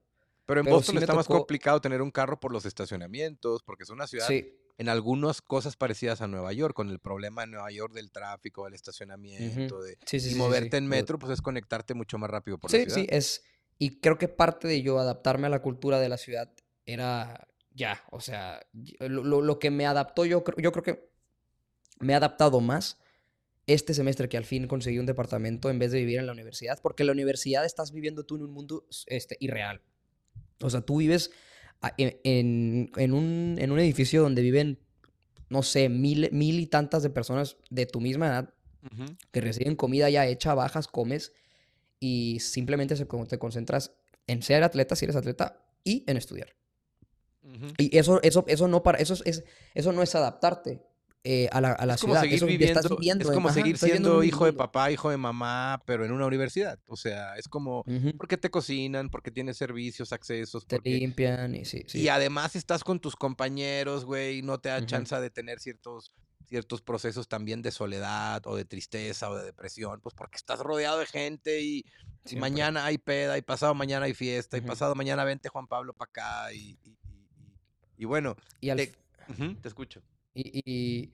Pero 0.46 0.62
en 0.62 0.68
Boston 0.68 0.98
está 1.00 1.14
más 1.14 1.28
complicado 1.28 1.82
tener 1.82 2.02
un 2.02 2.12
carro 2.12 2.40
por 2.40 2.54
los 2.54 2.66
estacionamientos, 2.66 3.64
porque 3.64 3.84
es 3.84 3.90
una 3.90 4.08
ciudad 4.08 4.30
en 4.78 4.90
algunas 4.90 5.42
cosas 5.42 5.76
parecidas 5.76 6.22
a 6.22 6.28
Nueva 6.28 6.54
York, 6.54 6.76
con 6.76 6.90
el 6.90 7.00
problema 7.00 7.42
de 7.42 7.48
Nueva 7.48 7.72
York 7.72 7.94
del 7.94 8.12
tráfico, 8.12 8.66
del 8.66 8.76
estacionamiento, 8.76 9.82
de 9.82 9.98
y 10.12 10.36
moverte 10.36 10.78
en 10.78 10.88
metro, 10.88 11.18
pues 11.18 11.34
es 11.34 11.42
conectarte 11.42 11.94
mucho 11.94 12.18
más 12.18 12.30
rápido 12.30 12.60
por 12.60 12.72
la 12.72 12.78
ciudad. 12.78 12.96
Sí, 12.96 13.02
sí, 13.02 13.08
es. 13.10 13.44
Y 13.80 14.00
creo 14.00 14.18
que 14.18 14.28
parte 14.28 14.68
de 14.68 14.82
yo 14.82 15.00
adaptarme 15.00 15.48
a 15.48 15.50
la 15.50 15.62
cultura 15.62 16.00
de 16.00 16.10
la 16.10 16.18
ciudad 16.18 16.52
era 16.86 17.48
ya, 17.72 18.04
o 18.12 18.20
sea, 18.20 18.60
lo, 19.00 19.42
lo 19.42 19.60
que 19.60 19.70
me 19.70 19.86
adaptó, 19.86 20.26
yo, 20.26 20.44
yo 20.58 20.72
creo 20.72 20.84
que 20.84 21.10
me 22.00 22.14
he 22.14 22.16
adaptado 22.16 22.60
más 22.60 22.98
este 23.68 23.94
semestre 23.94 24.30
que 24.30 24.38
al 24.38 24.46
fin 24.46 24.68
conseguí 24.68 24.98
un 24.98 25.06
departamento 25.06 25.70
en 25.70 25.78
vez 25.78 25.92
de 25.92 26.00
vivir 26.00 26.20
en 26.20 26.26
la 26.26 26.32
universidad, 26.32 26.80
porque 26.82 27.04
en 27.04 27.08
la 27.08 27.14
universidad 27.14 27.66
estás 27.66 27.92
viviendo 27.92 28.26
tú 28.26 28.38
en 28.38 28.44
un 28.44 28.52
mundo 28.52 28.86
este, 29.08 29.38
irreal. 29.40 29.82
O 30.62 30.70
sea, 30.70 30.82
tú 30.82 30.98
vives 30.98 31.32
en, 31.98 33.14
un, 33.14 33.80
edificio 33.80 34.22
donde 34.22 34.42
viven, 34.42 34.80
no 35.50 35.64
sé, 35.64 35.90
mil, 35.90 36.30
mil 36.32 36.60
y 36.60 36.68
tantas 36.68 37.04
de 37.04 37.10
personas 37.10 37.58
de 37.70 37.86
tu 37.86 38.00
misma 38.00 38.28
edad 38.28 38.54
que 39.32 39.42
reciben 39.42 39.76
comida 39.76 40.10
ya 40.10 40.26
hecha, 40.26 40.54
bajas, 40.54 40.88
comes 40.88 41.34
y 42.00 42.40
simplemente 42.40 42.96
te 42.96 43.40
concentras 43.40 43.92
en 44.28 44.42
ser 44.42 44.64
atleta 44.64 44.96
si 44.96 45.06
eres 45.06 45.16
atleta 45.16 45.66
y 45.84 46.04
en 46.08 46.18
estudiar. 46.18 46.56
Y 47.78 47.98
eso, 47.98 48.22
eso, 48.24 48.44
eso 48.48 48.68
no 48.68 48.84
para, 48.84 48.98
eso 48.98 49.16
es, 49.26 49.44
eso 49.74 49.92
no 49.94 50.04
es 50.04 50.14
adaptarte. 50.16 50.82
Eh, 51.30 51.50
a 51.52 51.60
la, 51.60 51.74
a 51.74 51.86
la 51.86 51.96
es 51.96 52.00
ciudad. 52.00 52.22
Seguir 52.22 52.46
viviendo, 52.46 53.26
es 53.30 53.36
como 53.36 53.52
seguir 53.52 53.78
siendo 53.78 54.24
hijo 54.24 54.46
de 54.46 54.54
papá, 54.54 54.92
hijo 54.92 55.10
de 55.10 55.18
mamá, 55.18 55.84
pero 55.86 56.06
en 56.06 56.14
una 56.14 56.26
universidad. 56.26 56.80
O 56.88 56.96
sea, 56.96 57.36
es 57.36 57.50
como, 57.50 57.84
porque 58.18 58.38
te 58.38 58.50
cocinan, 58.50 59.10
porque 59.10 59.30
tienes 59.30 59.58
servicios, 59.58 60.14
accesos. 60.14 60.66
Te 60.66 60.80
limpian 60.82 61.54
y 61.54 61.66
sí, 61.66 61.84
Y 61.96 62.08
además 62.08 62.56
estás 62.56 62.82
con 62.86 63.02
tus 63.02 63.18
compañeros, 63.18 64.06
güey, 64.06 64.42
no 64.42 64.58
te 64.60 64.70
da 64.70 64.86
chance 64.86 65.20
de 65.20 65.30
tener 65.30 65.60
ciertos 65.60 66.14
ciertos 66.48 66.82
procesos 66.82 67.28
también 67.28 67.62
de 67.62 67.72
soledad 67.72 68.42
o 68.46 68.56
de 68.56 68.64
tristeza 68.64 69.30
o 69.30 69.36
de 69.36 69.44
depresión, 69.44 70.00
pues 70.00 70.16
porque 70.16 70.38
estás 70.38 70.62
rodeado 70.62 71.00
de 71.00 71.08
gente 71.08 71.62
y, 71.62 71.84
mañana 72.38 72.86
hay 72.86 72.98
peda 72.98 73.38
y 73.38 73.42
pasado 73.42 73.76
mañana 73.76 74.06
hay 74.06 74.14
fiesta 74.14 74.58
y 74.58 74.62
pasado 74.62 74.96
mañana 74.96 75.26
vente 75.26 75.50
Juan 75.50 75.68
Pablo 75.68 75.94
para 75.94 76.10
acá 76.10 76.54
y, 76.54 76.80
Y 77.98 78.06
bueno, 78.06 78.38
y 78.62 78.74
te, 78.74 78.94
te, 79.62 79.68
escucho. 79.68 80.02
Y, 80.38 81.12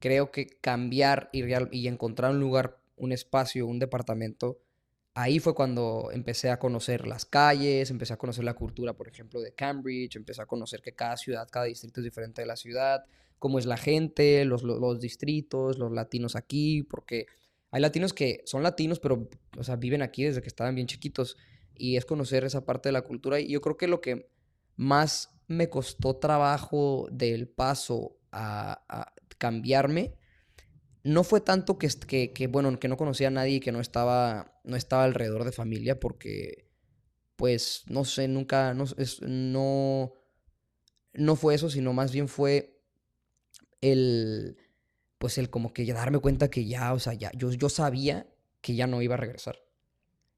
creo 0.00 0.30
que 0.30 0.46
cambiar 0.46 1.28
y, 1.32 1.42
y 1.72 1.88
encontrar 1.88 2.30
un 2.30 2.38
lugar, 2.38 2.78
un 2.96 3.10
espacio, 3.10 3.66
un 3.66 3.80
departamento, 3.80 4.60
ahí 5.14 5.40
fue 5.40 5.54
cuando 5.54 6.10
empecé 6.12 6.50
a 6.50 6.60
conocer 6.60 7.08
las 7.08 7.26
calles, 7.26 7.90
empecé 7.90 8.12
a 8.12 8.18
conocer 8.18 8.44
la 8.44 8.54
cultura, 8.54 8.92
por 8.92 9.08
ejemplo, 9.08 9.40
de 9.40 9.52
Cambridge, 9.52 10.14
empecé 10.14 10.42
a 10.42 10.46
conocer 10.46 10.80
que 10.80 10.94
cada 10.94 11.16
ciudad, 11.16 11.48
cada 11.50 11.64
distrito 11.64 12.00
es 12.00 12.04
diferente 12.04 12.42
de 12.42 12.46
la 12.46 12.54
ciudad, 12.54 13.04
cómo 13.38 13.58
es 13.58 13.66
la 13.66 13.76
gente, 13.76 14.44
los, 14.44 14.62
los, 14.62 15.00
distritos, 15.00 15.78
los 15.78 15.90
latinos 15.90 16.36
aquí, 16.36 16.84
porque 16.84 17.26
hay 17.72 17.80
latinos 17.80 18.12
que 18.12 18.42
son 18.44 18.62
latinos, 18.62 19.00
pero, 19.00 19.28
o 19.56 19.64
sea, 19.64 19.74
viven 19.74 20.02
aquí 20.02 20.22
desde 20.22 20.40
que 20.40 20.48
estaban 20.48 20.76
bien 20.76 20.86
chiquitos, 20.86 21.36
y 21.74 21.96
es 21.96 22.04
conocer 22.04 22.44
esa 22.44 22.64
parte 22.64 22.88
de 22.88 22.92
la 22.92 23.02
cultura, 23.02 23.40
y 23.40 23.48
yo 23.48 23.60
creo 23.60 23.76
que 23.76 23.88
lo 23.88 24.00
que 24.00 24.30
más 24.76 25.34
me 25.48 25.68
costó 25.68 26.16
trabajo 26.16 27.08
del 27.10 27.48
paso 27.48 28.17
a, 28.32 28.84
a 28.88 29.12
cambiarme 29.38 30.18
no 31.08 31.24
fue 31.24 31.40
tanto 31.40 31.78
que, 31.78 31.88
que, 31.88 32.32
que, 32.32 32.46
bueno, 32.46 32.78
que 32.78 32.88
no 32.88 32.96
conocía 32.96 33.28
a 33.28 33.32
nadie 33.32 33.56
y 33.56 33.60
que 33.60 33.72
no 33.72 33.80
estaba, 33.80 34.60
no 34.64 34.76
estaba 34.76 35.04
alrededor 35.04 35.44
de 35.44 35.52
familia 35.52 35.98
porque, 35.98 36.68
pues, 37.36 37.84
no 37.86 38.04
sé, 38.04 38.28
nunca, 38.28 38.74
no, 38.74 38.84
es, 38.96 39.22
no, 39.22 40.12
no 41.14 41.36
fue 41.36 41.54
eso, 41.54 41.70
sino 41.70 41.92
más 41.92 42.12
bien 42.12 42.28
fue 42.28 42.82
el, 43.80 44.58
pues, 45.18 45.38
el 45.38 45.50
como 45.50 45.72
que 45.72 45.86
ya 45.86 45.94
darme 45.94 46.18
cuenta 46.18 46.50
que 46.50 46.66
ya, 46.66 46.92
o 46.92 46.98
sea, 46.98 47.14
ya, 47.14 47.30
yo, 47.34 47.50
yo 47.52 47.68
sabía 47.68 48.26
que 48.60 48.74
ya 48.74 48.86
no 48.86 49.00
iba 49.00 49.14
a 49.14 49.18
regresar. 49.18 49.58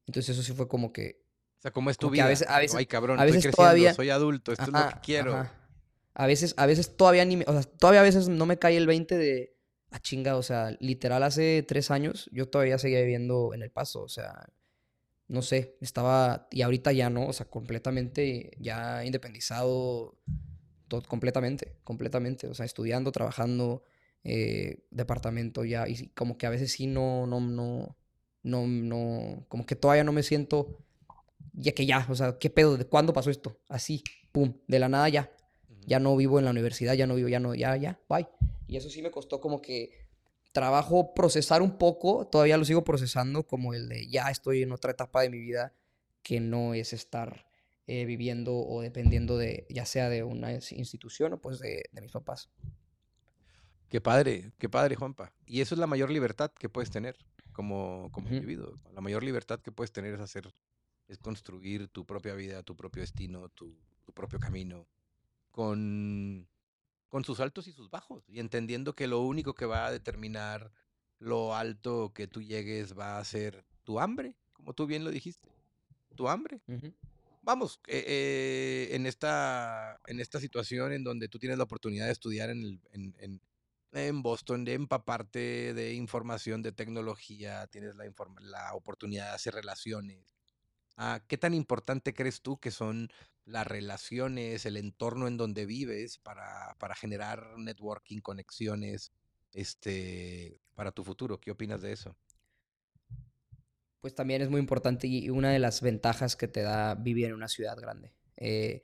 Entonces 0.07 0.37
eso 0.37 0.43
sí 0.43 0.53
fue 0.53 0.67
como 0.67 0.93
que... 0.93 1.25
O 1.57 1.61
sea, 1.61 1.71
¿cómo 1.71 1.89
es 1.89 1.97
tu 1.97 2.09
vida? 2.09 2.25
A 2.25 2.27
veces, 2.27 2.47
a 2.47 2.59
veces, 2.59 2.77
Ay, 2.77 2.85
cabrón, 2.85 3.19
a 3.19 3.25
veces 3.25 3.53
todavía... 3.53 3.93
soy 3.93 4.09
adulto, 4.09 4.51
esto 4.51 4.63
es 4.63 4.71
lo 4.71 4.87
que 4.89 4.95
quiero. 5.03 5.47
A 6.13 6.27
veces, 6.27 6.53
a 6.57 6.65
veces 6.65 6.95
todavía 6.97 7.25
ni 7.25 7.41
o 7.47 7.53
sea, 7.53 7.63
todavía 7.63 8.01
a 8.01 8.03
veces 8.03 8.27
no 8.27 8.45
me 8.45 8.57
cae 8.59 8.77
el 8.77 8.87
20 8.87 9.17
de 9.17 9.55
ah, 9.91 9.99
chinga, 9.99 10.35
o 10.37 10.43
sea, 10.43 10.75
literal 10.79 11.23
hace 11.23 11.63
tres 11.63 11.91
años 11.91 12.29
yo 12.31 12.47
todavía 12.49 12.77
seguía 12.77 13.01
viviendo 13.01 13.53
en 13.53 13.61
El 13.61 13.71
Paso, 13.71 14.01
o 14.01 14.09
sea, 14.09 14.49
no 15.27 15.41
sé, 15.41 15.77
estaba, 15.81 16.47
y 16.51 16.61
ahorita 16.61 16.91
ya 16.91 17.09
no, 17.09 17.27
o 17.27 17.33
sea, 17.33 17.45
completamente 17.45 18.51
ya 18.59 19.05
independizado, 19.05 20.17
todo, 20.87 21.03
completamente, 21.03 21.77
completamente, 21.83 22.47
o 22.47 22.53
sea, 22.53 22.65
estudiando, 22.65 23.11
trabajando, 23.13 23.83
eh, 24.23 24.83
departamento 24.91 25.63
ya, 25.63 25.87
y 25.87 26.07
como 26.09 26.37
que 26.37 26.47
a 26.47 26.49
veces 26.49 26.73
sí 26.73 26.87
no, 26.87 27.27
no, 27.27 27.39
no, 27.39 27.97
no, 28.43 28.67
no, 28.67 29.45
como 29.47 29.65
que 29.65 29.75
todavía 29.75 30.03
no 30.03 30.11
me 30.11 30.23
siento, 30.23 30.79
ya 31.53 31.71
que 31.73 31.85
ya, 31.85 32.05
o 32.09 32.15
sea, 32.15 32.37
¿qué 32.37 32.49
pedo? 32.49 32.77
¿De 32.77 32.85
cuándo 32.85 33.13
pasó 33.13 33.29
esto? 33.29 33.57
Así, 33.69 34.03
pum, 34.33 34.57
de 34.67 34.79
la 34.79 34.89
nada 34.89 35.07
ya, 35.09 35.31
ya 35.85 35.99
no 35.99 36.15
vivo 36.15 36.39
en 36.39 36.45
la 36.45 36.51
universidad, 36.51 36.93
ya 36.93 37.07
no 37.07 37.15
vivo, 37.15 37.29
ya 37.29 37.39
no, 37.39 37.55
ya, 37.55 37.75
ya, 37.75 37.99
bye. 38.09 38.27
Y 38.67 38.77
eso 38.77 38.89
sí 38.89 39.01
me 39.01 39.11
costó 39.11 39.39
como 39.41 39.61
que 39.61 39.91
trabajo 40.51 41.13
procesar 41.13 41.61
un 41.61 41.77
poco, 41.77 42.27
todavía 42.27 42.57
lo 42.57 42.65
sigo 42.65 42.83
procesando, 42.83 43.43
como 43.43 43.73
el 43.73 43.89
de 43.89 44.07
ya 44.07 44.29
estoy 44.29 44.63
en 44.63 44.71
otra 44.71 44.91
etapa 44.91 45.21
de 45.21 45.29
mi 45.29 45.39
vida 45.39 45.73
que 46.23 46.39
no 46.39 46.73
es 46.73 46.93
estar 46.93 47.45
eh, 47.87 48.05
viviendo 48.05 48.55
o 48.55 48.81
dependiendo 48.81 49.37
de, 49.37 49.65
ya 49.69 49.85
sea 49.85 50.09
de 50.09 50.23
una 50.23 50.53
institución 50.53 51.33
o 51.33 51.41
pues 51.41 51.59
de, 51.59 51.83
mis 52.01 52.11
papás. 52.11 52.49
Qué 53.89 53.99
padre, 53.99 54.51
qué 54.57 54.69
padre, 54.69 54.95
Juanpa. 54.95 55.33
Y 55.45 55.61
eso 55.61 55.75
es 55.75 55.79
la 55.79 55.87
mayor 55.87 56.09
libertad 56.09 56.51
que 56.51 56.69
puedes 56.69 56.91
tener 56.91 57.17
como, 57.51 58.09
como 58.13 58.29
individuo. 58.29 58.79
La 58.93 59.01
mayor 59.01 59.23
libertad 59.23 59.59
que 59.59 59.71
puedes 59.71 59.91
tener 59.91 60.13
es 60.13 60.21
hacer, 60.21 60.53
es 61.07 61.17
construir 61.17 61.89
tu 61.89 62.05
propia 62.05 62.33
vida, 62.35 62.63
tu 62.63 62.75
propio 62.75 63.01
destino, 63.01 63.49
tu, 63.49 63.77
tu 64.05 64.13
propio 64.13 64.39
camino, 64.39 64.87
con 65.51 66.47
con 67.11 67.25
sus 67.25 67.41
altos 67.41 67.67
y 67.67 67.73
sus 67.73 67.89
bajos, 67.89 68.23
y 68.29 68.39
entendiendo 68.39 68.95
que 68.95 69.05
lo 69.05 69.19
único 69.19 69.53
que 69.53 69.65
va 69.65 69.85
a 69.85 69.91
determinar 69.91 70.71
lo 71.19 71.53
alto 71.53 72.13
que 72.15 72.25
tú 72.25 72.41
llegues 72.41 72.97
va 72.97 73.19
a 73.19 73.25
ser 73.25 73.65
tu 73.83 73.99
hambre, 73.99 74.37
como 74.53 74.73
tú 74.73 74.87
bien 74.87 75.03
lo 75.03 75.11
dijiste, 75.11 75.49
tu 76.15 76.29
hambre. 76.29 76.61
Vamos, 77.41 77.81
eh, 77.87 78.03
eh, 78.07 78.95
en, 78.95 79.05
esta, 79.05 79.99
en 80.07 80.21
esta 80.21 80.39
situación 80.39 80.93
en 80.93 81.03
donde 81.03 81.27
tú 81.27 81.37
tienes 81.37 81.57
la 81.57 81.65
oportunidad 81.65 82.05
de 82.05 82.13
estudiar 82.13 82.49
en, 82.49 82.63
el, 82.63 82.79
en, 82.93 83.41
en, 83.91 84.21
Boston, 84.21 84.63
de 84.63 84.75
empaparte 84.75 85.73
de 85.73 85.93
información, 85.93 86.61
de 86.61 86.71
tecnología, 86.71 87.67
tienes 87.67 87.93
la, 87.95 88.05
la 88.39 88.73
oportunidad 88.73 89.25
de 89.25 89.35
hacer 89.35 89.53
relaciones. 89.53 90.33
Ah, 90.97 91.23
¿Qué 91.27 91.37
tan 91.37 91.53
importante 91.53 92.13
crees 92.13 92.41
tú 92.41 92.59
que 92.59 92.71
son 92.71 93.09
las 93.45 93.67
relaciones, 93.67 94.65
el 94.65 94.77
entorno 94.77 95.27
en 95.27 95.37
donde 95.37 95.65
vives 95.65 96.19
para, 96.19 96.75
para 96.79 96.95
generar 96.95 97.57
networking, 97.57 98.19
conexiones, 98.19 99.11
este, 99.53 100.61
para 100.75 100.91
tu 100.91 101.03
futuro. 101.03 101.39
¿Qué 101.39 101.51
opinas 101.51 101.81
de 101.81 101.91
eso? 101.91 102.15
Pues 103.99 104.15
también 104.15 104.41
es 104.41 104.49
muy 104.49 104.59
importante 104.59 105.07
y 105.07 105.29
una 105.29 105.51
de 105.51 105.59
las 105.59 105.81
ventajas 105.81 106.35
que 106.35 106.47
te 106.47 106.61
da 106.61 106.95
vivir 106.95 107.27
en 107.27 107.33
una 107.33 107.47
ciudad 107.47 107.77
grande. 107.77 108.13
Eh, 108.37 108.81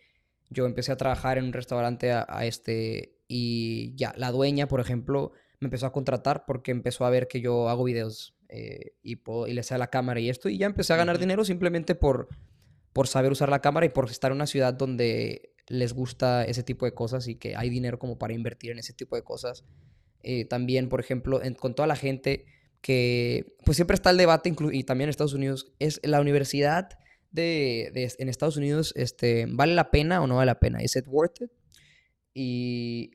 yo 0.49 0.65
empecé 0.65 0.91
a 0.91 0.97
trabajar 0.97 1.37
en 1.37 1.45
un 1.45 1.53
restaurante 1.53 2.11
a, 2.11 2.45
este 2.45 3.17
y 3.27 3.95
ya, 3.95 4.13
la 4.15 4.31
dueña, 4.31 4.67
por 4.67 4.79
ejemplo, 4.79 5.33
me 5.59 5.65
empezó 5.65 5.87
a 5.87 5.91
contratar 5.91 6.45
porque 6.45 6.71
empezó 6.71 7.05
a 7.05 7.09
ver 7.09 7.27
que 7.27 7.41
yo 7.41 7.67
hago 7.67 7.83
videos 7.83 8.36
eh, 8.49 8.93
y, 9.01 9.13
y 9.13 9.53
le 9.53 9.61
la 9.77 9.87
cámara 9.87 10.19
y 10.19 10.29
esto 10.29 10.49
y 10.49 10.57
ya 10.57 10.65
empecé 10.65 10.93
a 10.93 10.97
ganar 10.97 11.19
dinero 11.19 11.43
simplemente 11.43 11.95
por 11.95 12.29
por 12.97 13.07
saber 13.07 13.31
usar 13.31 13.49
la 13.49 13.61
cámara 13.61 13.85
y 13.85 13.89
por 13.89 14.09
estar 14.09 14.31
en 14.31 14.37
una 14.37 14.47
ciudad 14.47 14.73
donde 14.73 15.53
les 15.67 15.93
gusta 15.93 16.43
ese 16.45 16.63
tipo 16.63 16.83
de 16.83 16.95
cosas 16.95 17.27
y 17.27 17.35
que 17.35 17.55
hay 17.55 17.69
dinero 17.69 17.99
como 17.99 18.17
para 18.17 18.33
invertir 18.33 18.71
en 18.71 18.79
ese 18.79 18.91
tipo 18.91 19.15
de 19.15 19.23
cosas. 19.23 19.65
Eh, 20.23 20.45
también, 20.45 20.89
por 20.89 20.99
ejemplo, 20.99 21.39
con 21.59 21.75
toda 21.75 21.87
la 21.87 21.95
gente 21.95 22.45
que, 22.81 23.55
pues 23.65 23.75
siempre 23.75 23.93
está 23.93 24.09
el 24.09 24.17
debate, 24.17 24.51
y 24.71 24.83
también 24.83 25.07
en 25.07 25.09
Estados 25.11 25.33
Unidos, 25.33 25.73
es 25.77 25.99
la 26.03 26.19
universidad 26.19 26.89
de, 27.29 27.91
en 28.17 28.29
Estados 28.29 28.57
Unidos, 28.57 28.93
este, 28.95 29.45
¿vale 29.47 29.75
la 29.75 29.91
pena 29.91 30.21
o 30.21 30.25
no 30.25 30.37
vale 30.37 30.47
la 30.47 30.59
pena? 30.59 30.79
¿Es 30.79 30.95
it 30.95 31.05
worth 31.07 31.41
it? 31.41 31.51
Y 32.33 33.11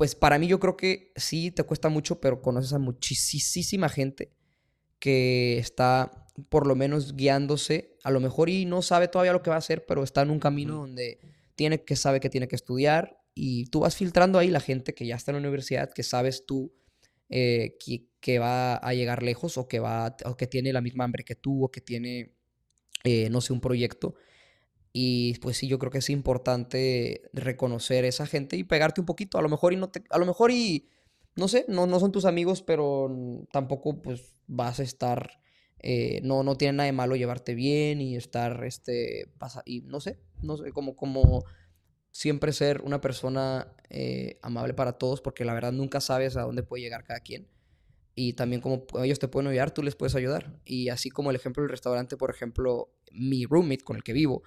pues 0.00 0.14
para 0.14 0.38
mí 0.38 0.46
yo 0.46 0.58
creo 0.58 0.78
que 0.78 1.12
sí 1.14 1.50
te 1.50 1.62
cuesta 1.62 1.90
mucho, 1.90 2.22
pero 2.22 2.40
conoces 2.40 2.72
a 2.72 2.78
muchísima 2.78 3.90
gente 3.90 4.32
que 4.98 5.58
está 5.58 6.24
por 6.48 6.66
lo 6.66 6.74
menos 6.74 7.16
guiándose, 7.16 7.98
a 8.02 8.10
lo 8.10 8.18
mejor 8.18 8.48
y 8.48 8.64
no 8.64 8.80
sabe 8.80 9.08
todavía 9.08 9.34
lo 9.34 9.42
que 9.42 9.50
va 9.50 9.56
a 9.56 9.58
hacer, 9.58 9.84
pero 9.84 10.02
está 10.02 10.22
en 10.22 10.30
un 10.30 10.40
camino 10.40 10.76
donde 10.76 11.20
tiene 11.54 11.84
que 11.84 11.96
sabe 11.96 12.18
que 12.18 12.30
tiene 12.30 12.48
que 12.48 12.56
estudiar 12.56 13.20
y 13.34 13.66
tú 13.66 13.80
vas 13.80 13.94
filtrando 13.94 14.38
ahí 14.38 14.48
la 14.48 14.60
gente 14.60 14.94
que 14.94 15.04
ya 15.04 15.16
está 15.16 15.32
en 15.32 15.34
la 15.34 15.40
universidad, 15.40 15.92
que 15.92 16.02
sabes 16.02 16.46
tú 16.46 16.72
eh, 17.28 17.76
que, 18.22 18.38
va 18.38 18.76
a 18.76 18.94
llegar 18.94 19.22
lejos 19.22 19.58
o 19.58 19.68
que, 19.68 19.80
va, 19.80 20.16
o 20.24 20.34
que 20.34 20.46
tiene 20.46 20.72
la 20.72 20.80
misma 20.80 21.04
hambre 21.04 21.24
que 21.24 21.34
tú 21.34 21.62
o 21.62 21.70
que 21.70 21.82
tiene, 21.82 22.32
eh, 23.04 23.28
no 23.28 23.42
sé, 23.42 23.52
un 23.52 23.60
proyecto. 23.60 24.14
Y 24.92 25.38
pues 25.38 25.56
sí, 25.56 25.68
yo 25.68 25.78
creo 25.78 25.92
que 25.92 25.98
es 25.98 26.10
importante 26.10 27.22
reconocer 27.32 28.04
esa 28.04 28.26
gente 28.26 28.56
y 28.56 28.64
pegarte 28.64 29.00
un 29.00 29.06
poquito. 29.06 29.38
A 29.38 29.42
lo 29.42 29.48
mejor 29.48 29.72
y 29.72 29.76
no 29.76 29.88
te, 29.90 30.02
a 30.10 30.18
lo 30.18 30.26
mejor 30.26 30.50
y 30.50 30.88
no 31.36 31.48
sé, 31.48 31.64
no, 31.68 31.86
no 31.86 32.00
son 32.00 32.12
tus 32.12 32.24
amigos, 32.24 32.62
pero 32.62 33.08
tampoco 33.52 34.02
pues 34.02 34.34
vas 34.46 34.80
a 34.80 34.82
estar 34.82 35.40
eh, 35.82 36.20
no, 36.22 36.42
no 36.42 36.56
tiene 36.56 36.74
nada 36.76 36.86
de 36.86 36.92
malo 36.92 37.16
llevarte 37.16 37.54
bien 37.54 38.00
y 38.00 38.16
estar, 38.16 38.64
este, 38.64 39.30
pasa, 39.38 39.62
y 39.64 39.80
no 39.82 40.00
sé, 40.00 40.18
no 40.42 40.56
sé, 40.58 40.72
como, 40.72 40.94
como 40.94 41.44
siempre 42.10 42.52
ser 42.52 42.82
una 42.82 43.00
persona 43.00 43.72
eh, 43.88 44.38
amable 44.42 44.74
para 44.74 44.92
todos, 44.92 45.22
porque 45.22 45.44
la 45.44 45.54
verdad 45.54 45.72
nunca 45.72 46.00
sabes 46.00 46.36
a 46.36 46.42
dónde 46.42 46.62
puede 46.62 46.82
llegar 46.82 47.04
cada 47.04 47.20
quien. 47.20 47.48
Y 48.14 48.34
también 48.34 48.60
como 48.60 48.84
ellos 49.02 49.18
te 49.18 49.28
pueden 49.28 49.48
ayudar, 49.48 49.72
tú 49.72 49.82
les 49.82 49.94
puedes 49.94 50.14
ayudar. 50.14 50.60
Y 50.66 50.90
así 50.90 51.08
como 51.10 51.30
el 51.30 51.36
ejemplo 51.36 51.62
del 51.62 51.70
restaurante, 51.70 52.18
por 52.18 52.30
ejemplo, 52.30 52.92
mi 53.12 53.46
roommate 53.46 53.84
con 53.84 53.96
el 53.96 54.02
que 54.02 54.12
vivo, 54.12 54.42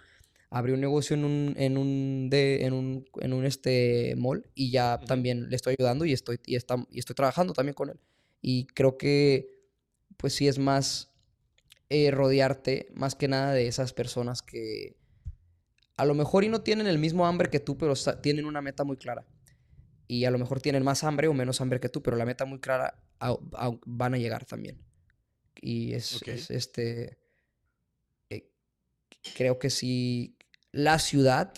abrió 0.53 0.75
un 0.75 0.81
negocio 0.81 1.15
en 1.15 1.25
un, 1.25 1.55
en 1.57 1.77
un, 1.79 2.29
de, 2.29 2.63
en 2.63 2.73
un, 2.73 3.09
en 3.21 3.33
un 3.33 3.43
este 3.43 4.13
mall 4.15 4.47
y 4.53 4.69
ya 4.69 4.99
también 4.99 5.49
le 5.49 5.55
estoy 5.55 5.75
ayudando 5.79 6.05
y 6.05 6.13
estoy, 6.13 6.39
y, 6.45 6.55
está, 6.55 6.75
y 6.91 6.99
estoy 6.99 7.15
trabajando 7.15 7.53
también 7.53 7.73
con 7.73 7.89
él. 7.89 7.99
Y 8.39 8.67
creo 8.67 8.95
que, 8.95 9.49
pues 10.15 10.33
sí 10.33 10.47
es 10.47 10.59
más 10.59 11.11
eh, 11.89 12.11
rodearte 12.11 12.87
más 12.93 13.15
que 13.15 13.27
nada 13.27 13.51
de 13.53 13.67
esas 13.67 13.93
personas 13.93 14.43
que 14.43 14.95
a 15.97 16.05
lo 16.05 16.13
mejor 16.13 16.43
y 16.43 16.49
no 16.49 16.61
tienen 16.61 16.85
el 16.85 16.99
mismo 16.99 17.25
hambre 17.25 17.49
que 17.49 17.59
tú, 17.59 17.75
pero 17.75 17.95
tienen 18.21 18.45
una 18.45 18.61
meta 18.61 18.83
muy 18.83 18.97
clara. 18.97 19.25
Y 20.07 20.25
a 20.25 20.31
lo 20.31 20.37
mejor 20.37 20.61
tienen 20.61 20.83
más 20.83 21.03
hambre 21.03 21.27
o 21.29 21.33
menos 21.33 21.61
hambre 21.61 21.79
que 21.79 21.89
tú, 21.89 22.03
pero 22.03 22.15
la 22.15 22.25
meta 22.25 22.45
muy 22.45 22.59
clara 22.59 23.03
van 23.87 24.13
a 24.13 24.17
llegar 24.19 24.45
también. 24.45 24.79
Y 25.59 25.93
es, 25.93 26.21
este... 26.51 27.17
Eh, 28.29 28.51
creo 29.35 29.57
que 29.57 29.71
si 29.71 30.37
la 30.73 30.99
ciudad, 30.99 31.53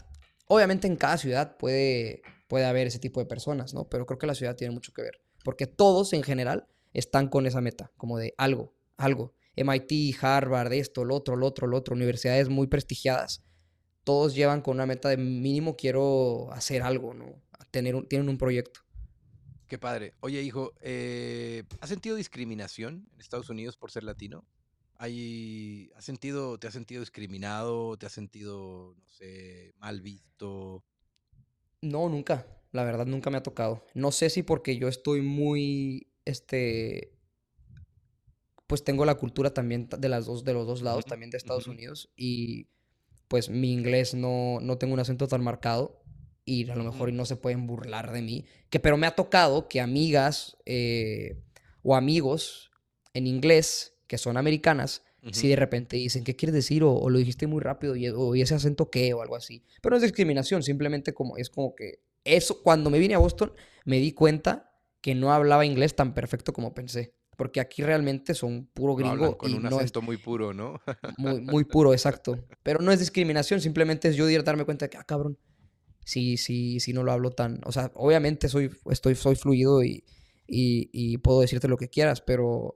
obviamente 0.47 0.85
en 0.85 0.97
cada 0.97 1.17
ciudad 1.17 1.57
puede, 1.57 2.21
puede 2.47 2.65
haber 2.65 2.85
ese 2.85 2.99
tipo 2.99 3.19
de 3.19 3.25
personas, 3.25 3.73
¿no? 3.73 3.89
Pero 3.89 4.05
creo 4.05 4.19
que 4.19 4.27
la 4.27 4.35
ciudad 4.35 4.55
tiene 4.55 4.73
mucho 4.73 4.93
que 4.93 5.01
ver. 5.01 5.21
Porque 5.43 5.65
todos 5.65 6.13
en 6.13 6.21
general 6.21 6.67
están 6.93 7.29
con 7.29 7.47
esa 7.47 7.61
meta, 7.61 7.91
como 7.97 8.17
de 8.19 8.35
algo, 8.37 8.75
algo. 8.97 9.33
MIT, 9.55 10.17
Harvard, 10.21 10.73
esto, 10.73 11.05
lo 11.05 11.15
otro, 11.15 11.37
lo 11.37 11.47
otro, 11.47 11.65
lo 11.65 11.77
otro, 11.77 11.95
universidades 11.95 12.49
muy 12.49 12.67
prestigiadas, 12.67 13.41
todos 14.03 14.35
llevan 14.35 14.61
con 14.61 14.75
una 14.75 14.85
meta 14.85 15.09
de 15.09 15.17
mínimo 15.17 15.75
quiero 15.75 16.51
hacer 16.51 16.83
algo, 16.83 17.13
¿no? 17.13 17.41
Tener 17.71 17.95
un, 17.95 18.07
tienen 18.07 18.29
un 18.29 18.37
proyecto. 18.37 18.81
Qué 19.67 19.79
padre. 19.79 20.13
Oye, 20.19 20.41
hijo, 20.41 20.73
eh, 20.81 21.63
¿has 21.79 21.89
sentido 21.89 22.15
discriminación 22.15 23.07
en 23.13 23.19
Estados 23.19 23.49
Unidos 23.49 23.77
por 23.77 23.91
ser 23.91 24.03
latino? 24.03 24.45
¿Hay, 24.97 25.91
¿has 25.95 26.05
sentido, 26.05 26.57
¿Te 26.57 26.67
has 26.67 26.73
sentido 26.73 27.01
discriminado? 27.01 27.97
¿Te 27.97 28.05
has 28.05 28.13
sentido, 28.13 28.95
no 28.97 29.09
sé, 29.09 29.73
mal 29.77 30.01
visto? 30.01 30.83
No, 31.81 32.09
nunca. 32.09 32.47
La 32.71 32.83
verdad, 32.83 33.05
nunca 33.05 33.29
me 33.29 33.37
ha 33.37 33.43
tocado. 33.43 33.85
No 33.93 34.11
sé 34.11 34.29
si 34.29 34.43
porque 34.43 34.77
yo 34.77 34.87
estoy 34.87 35.21
muy, 35.21 36.07
este, 36.25 37.15
pues 38.67 38.83
tengo 38.83 39.05
la 39.05 39.15
cultura 39.15 39.53
también 39.53 39.87
de, 39.89 40.09
las 40.09 40.25
dos, 40.25 40.43
de 40.43 40.53
los 40.53 40.65
dos 40.67 40.81
lados, 40.81 41.05
también 41.05 41.29
de 41.29 41.37
Estados 41.37 41.67
Unidos, 41.67 42.09
y 42.15 42.67
pues 43.27 43.49
mi 43.49 43.71
inglés 43.71 44.13
no, 44.13 44.59
no 44.61 44.77
tengo 44.77 44.93
un 44.93 44.99
acento 44.99 45.27
tan 45.27 45.43
marcado 45.43 46.01
y 46.45 46.69
a 46.69 46.75
lo 46.75 46.83
mejor 46.83 47.11
no 47.11 47.25
se 47.25 47.35
pueden 47.35 47.65
burlar 47.65 48.11
de 48.11 48.21
mí, 48.21 48.45
que 48.69 48.79
pero 48.79 48.97
me 48.97 49.07
ha 49.07 49.15
tocado 49.15 49.67
que 49.67 49.81
amigas 49.81 50.57
eh, 50.65 51.41
o 51.81 51.95
amigos 51.95 52.71
en 53.13 53.27
inglés 53.27 53.94
que 54.07 54.17
son 54.17 54.37
americanas, 54.37 55.03
si 55.31 55.47
de 55.47 55.55
repente 55.55 55.97
dicen, 55.97 56.23
¿qué 56.23 56.35
quieres 56.35 56.53
decir? 56.53 56.83
O, 56.83 57.09
lo 57.09 57.17
dijiste 57.17 57.47
muy 57.47 57.59
rápido, 57.59 57.95
y, 57.95 58.07
o 58.09 58.35
ese 58.35 58.53
acento 58.53 58.91
qué, 58.91 59.13
o 59.13 59.23
algo 59.23 59.35
así. 59.35 59.63
Pero 59.81 59.91
no 59.91 59.97
es 59.97 60.03
discriminación, 60.03 60.61
simplemente 60.61 61.13
como, 61.13 61.35
es 61.37 61.49
como 61.49 61.73
que 61.73 62.03
eso, 62.23 62.61
cuando 62.61 62.89
me 62.89 62.99
vine 62.99 63.15
a 63.15 63.19
Boston, 63.19 63.51
me 63.85 63.99
di 63.99 64.11
cuenta 64.11 64.71
que 65.01 65.15
no 65.15 65.31
hablaba 65.31 65.65
inglés 65.65 65.95
tan 65.95 66.13
perfecto 66.13 66.53
como 66.53 66.73
pensé. 66.73 67.15
Porque 67.37 67.59
aquí 67.59 67.83
realmente 67.83 68.33
son 68.33 68.67
puro 68.73 68.95
gringo. 68.95 69.37
con 69.37 69.53
un 69.53 69.65
acento 69.65 70.01
muy 70.01 70.17
puro, 70.17 70.53
¿no? 70.53 70.79
muy, 71.17 71.41
muy 71.41 71.63
puro, 71.65 71.91
exacto. 71.91 72.39
Pero 72.63 72.79
no 72.79 72.91
es 72.91 72.99
discriminación, 72.99 73.59
simplemente 73.59 74.07
es 74.07 74.15
yo 74.15 74.25
darme 74.43 74.63
cuenta 74.63 74.85
de 74.85 74.89
que, 74.91 74.97
ah, 74.97 75.03
cabrón, 75.03 75.37
sí, 76.05 76.37
sí, 76.37 76.79
sí 76.79 76.93
no 76.93 77.03
lo 77.03 77.11
hablo 77.11 77.31
tan. 77.31 77.59
O 77.65 77.71
sea, 77.71 77.91
obviamente 77.95 78.47
soy, 78.47 78.71
estoy, 78.89 79.15
soy 79.15 79.35
fluido 79.35 79.83
y, 79.83 80.03
y, 80.47 81.17
puedo 81.17 81.41
decirte 81.41 81.67
lo 81.67 81.77
que 81.77 81.89
quieras, 81.89 82.21
pero, 82.21 82.75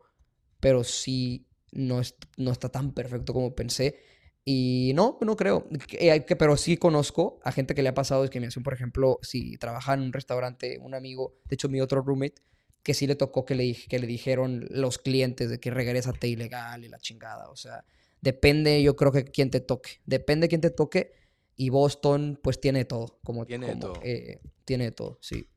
pero 0.60 0.84
sí 0.84 1.48
no, 1.72 2.02
no 2.38 2.52
está 2.52 2.70
tan 2.70 2.94
perfecto 2.94 3.34
como 3.34 3.56
pensé. 3.56 4.00
Y 4.46 4.94
no, 4.96 5.18
no 5.22 5.36
creo. 5.36 5.68
Que, 5.88 6.36
pero 6.38 6.58
sí 6.58 6.78
conozco 6.78 7.40
a 7.44 7.52
gente 7.52 7.76
que 7.76 7.84
le 7.84 7.90
ha 7.90 7.94
pasado 7.94 8.24
es 8.24 8.30
que 8.30 8.40
me 8.40 8.48
hacen, 8.48 8.64
por 8.64 8.74
ejemplo, 8.74 9.20
si 9.22 9.58
trabaja 9.58 9.94
en 9.94 10.02
un 10.02 10.14
restaurante, 10.14 10.80
un 10.80 10.96
amigo, 10.96 11.36
de 11.46 11.54
hecho 11.54 11.70
mi 11.70 11.82
otro 11.82 12.02
roommate, 12.02 12.42
que 12.82 12.94
sí 12.94 13.06
le 13.06 13.16
tocó 13.16 13.46
que 13.46 13.56
le, 13.56 13.76
que 13.76 14.00
le 14.00 14.08
dijeron 14.08 14.66
los 14.72 14.98
clientes 14.98 15.50
de 15.50 15.60
que 15.60 15.70
regrésate 15.70 16.28
ilegal 16.28 16.84
y 16.84 16.90
la 16.90 16.98
chingada. 17.00 17.50
O 17.50 17.56
sea, 17.56 17.86
depende, 18.22 18.82
yo 18.82 18.96
creo 18.96 19.12
que 19.12 19.26
quién 19.26 19.52
te 19.52 19.60
toque. 19.60 20.02
Depende 20.06 20.48
quién 20.48 20.62
te 20.62 20.72
toque. 20.72 21.14
Y 21.56 21.70
Boston, 21.70 22.40
pues 22.42 22.62
tiene 22.62 22.86
todo. 22.86 23.20
Como, 23.24 23.46
tiene 23.46 23.76
todo. 23.76 24.00
Eh, 24.02 24.40
tiene 24.64 24.92
todo, 24.92 25.20
sí. 25.22 25.48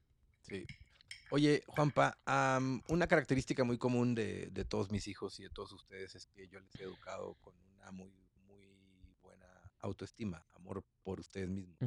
Sí. 0.43 0.67
Oye, 1.35 1.63
Juanpa, 1.67 2.19
una 2.89 3.07
característica 3.07 3.65
muy 3.65 3.79
común 3.79 4.15
de, 4.15 4.51
de, 4.51 4.67
todos 4.67 4.91
mis 4.91 5.09
hijos 5.09 5.41
y 5.41 5.45
de 5.45 5.49
todos 5.49 5.73
ustedes 5.73 6.15
es 6.15 6.27
que 6.27 6.47
yo 6.47 6.61
les 6.61 6.79
he 6.79 6.83
educado 6.83 7.37
con 7.41 7.55
una 7.75 7.91
muy, 7.91 8.13
muy 8.47 9.17
buena 9.23 9.47
autoestima, 9.79 10.45
amor 10.53 10.85
por 11.03 11.21
ustedes 11.21 11.49
mismos. 11.49 11.79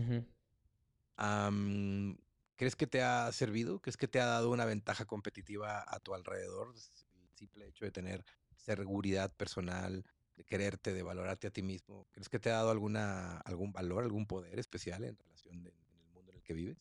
¿Crees 2.55 2.75
que 2.75 2.87
te 2.87 3.03
ha 3.03 3.31
servido? 3.33 3.79
¿Crees 3.81 3.97
que 3.97 4.07
te 4.07 4.19
ha 4.19 4.25
dado 4.25 4.49
una 4.49 4.65
ventaja 4.65 5.05
competitiva 5.05 5.85
a 5.87 5.99
tu 5.99 6.15
alrededor? 6.15 6.73
El 7.13 7.29
simple 7.35 7.67
hecho 7.67 7.85
de 7.85 7.91
tener 7.91 8.25
seguridad 8.55 9.31
personal, 9.31 10.03
de 10.37 10.43
quererte, 10.43 10.91
de 10.91 11.03
valorarte 11.03 11.45
a 11.45 11.51
ti 11.51 11.61
mismo. 11.61 12.07
¿Crees 12.13 12.29
que 12.29 12.39
te 12.39 12.49
ha 12.49 12.53
dado 12.53 12.71
alguna, 12.71 13.37
algún 13.41 13.71
valor, 13.71 14.05
algún 14.05 14.25
poder 14.25 14.57
especial 14.57 15.03
en 15.03 15.15
relación 15.15 15.59
en 15.59 15.67
el 15.67 15.73
mundo 16.13 16.31
en 16.31 16.37
el 16.37 16.41
que 16.41 16.55
vives? 16.55 16.79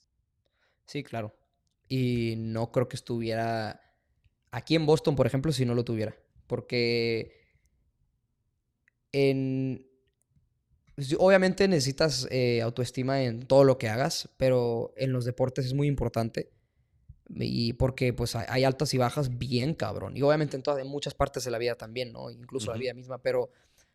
Sí, 0.86 1.02
claro. 1.02 1.43
Y 1.88 2.34
no 2.38 2.72
creo 2.72 2.88
que 2.88 2.96
estuviera 2.96 3.80
aquí 4.50 4.74
en 4.74 4.86
Boston, 4.86 5.16
por 5.16 5.26
ejemplo, 5.26 5.52
si 5.52 5.64
no 5.64 5.74
lo 5.74 5.84
tuviera. 5.84 6.16
Porque 6.46 7.32
en, 9.12 9.86
pues, 10.94 11.14
obviamente 11.18 11.66
necesitas 11.68 12.28
eh, 12.30 12.62
autoestima 12.62 13.22
en 13.22 13.46
todo 13.46 13.64
lo 13.64 13.78
que 13.78 13.88
hagas, 13.88 14.28
pero 14.36 14.92
en 14.96 15.12
los 15.12 15.24
deportes 15.24 15.66
es 15.66 15.74
muy 15.74 15.88
importante. 15.88 16.50
Y 17.36 17.72
porque 17.74 18.12
pues 18.12 18.36
hay 18.36 18.64
altas 18.64 18.92
y 18.92 18.98
bajas 18.98 19.38
bien 19.38 19.74
cabrón. 19.74 20.16
Y 20.16 20.22
obviamente 20.22 20.56
en, 20.56 20.62
todas, 20.62 20.80
en 20.80 20.88
muchas 20.88 21.14
partes 21.14 21.44
de 21.44 21.50
la 21.50 21.58
vida 21.58 21.74
también, 21.74 22.12
¿no? 22.12 22.30
Incluso 22.30 22.70
la 22.70 22.76
vida 22.76 22.92
misma. 22.92 23.22
Pero, 23.22 23.50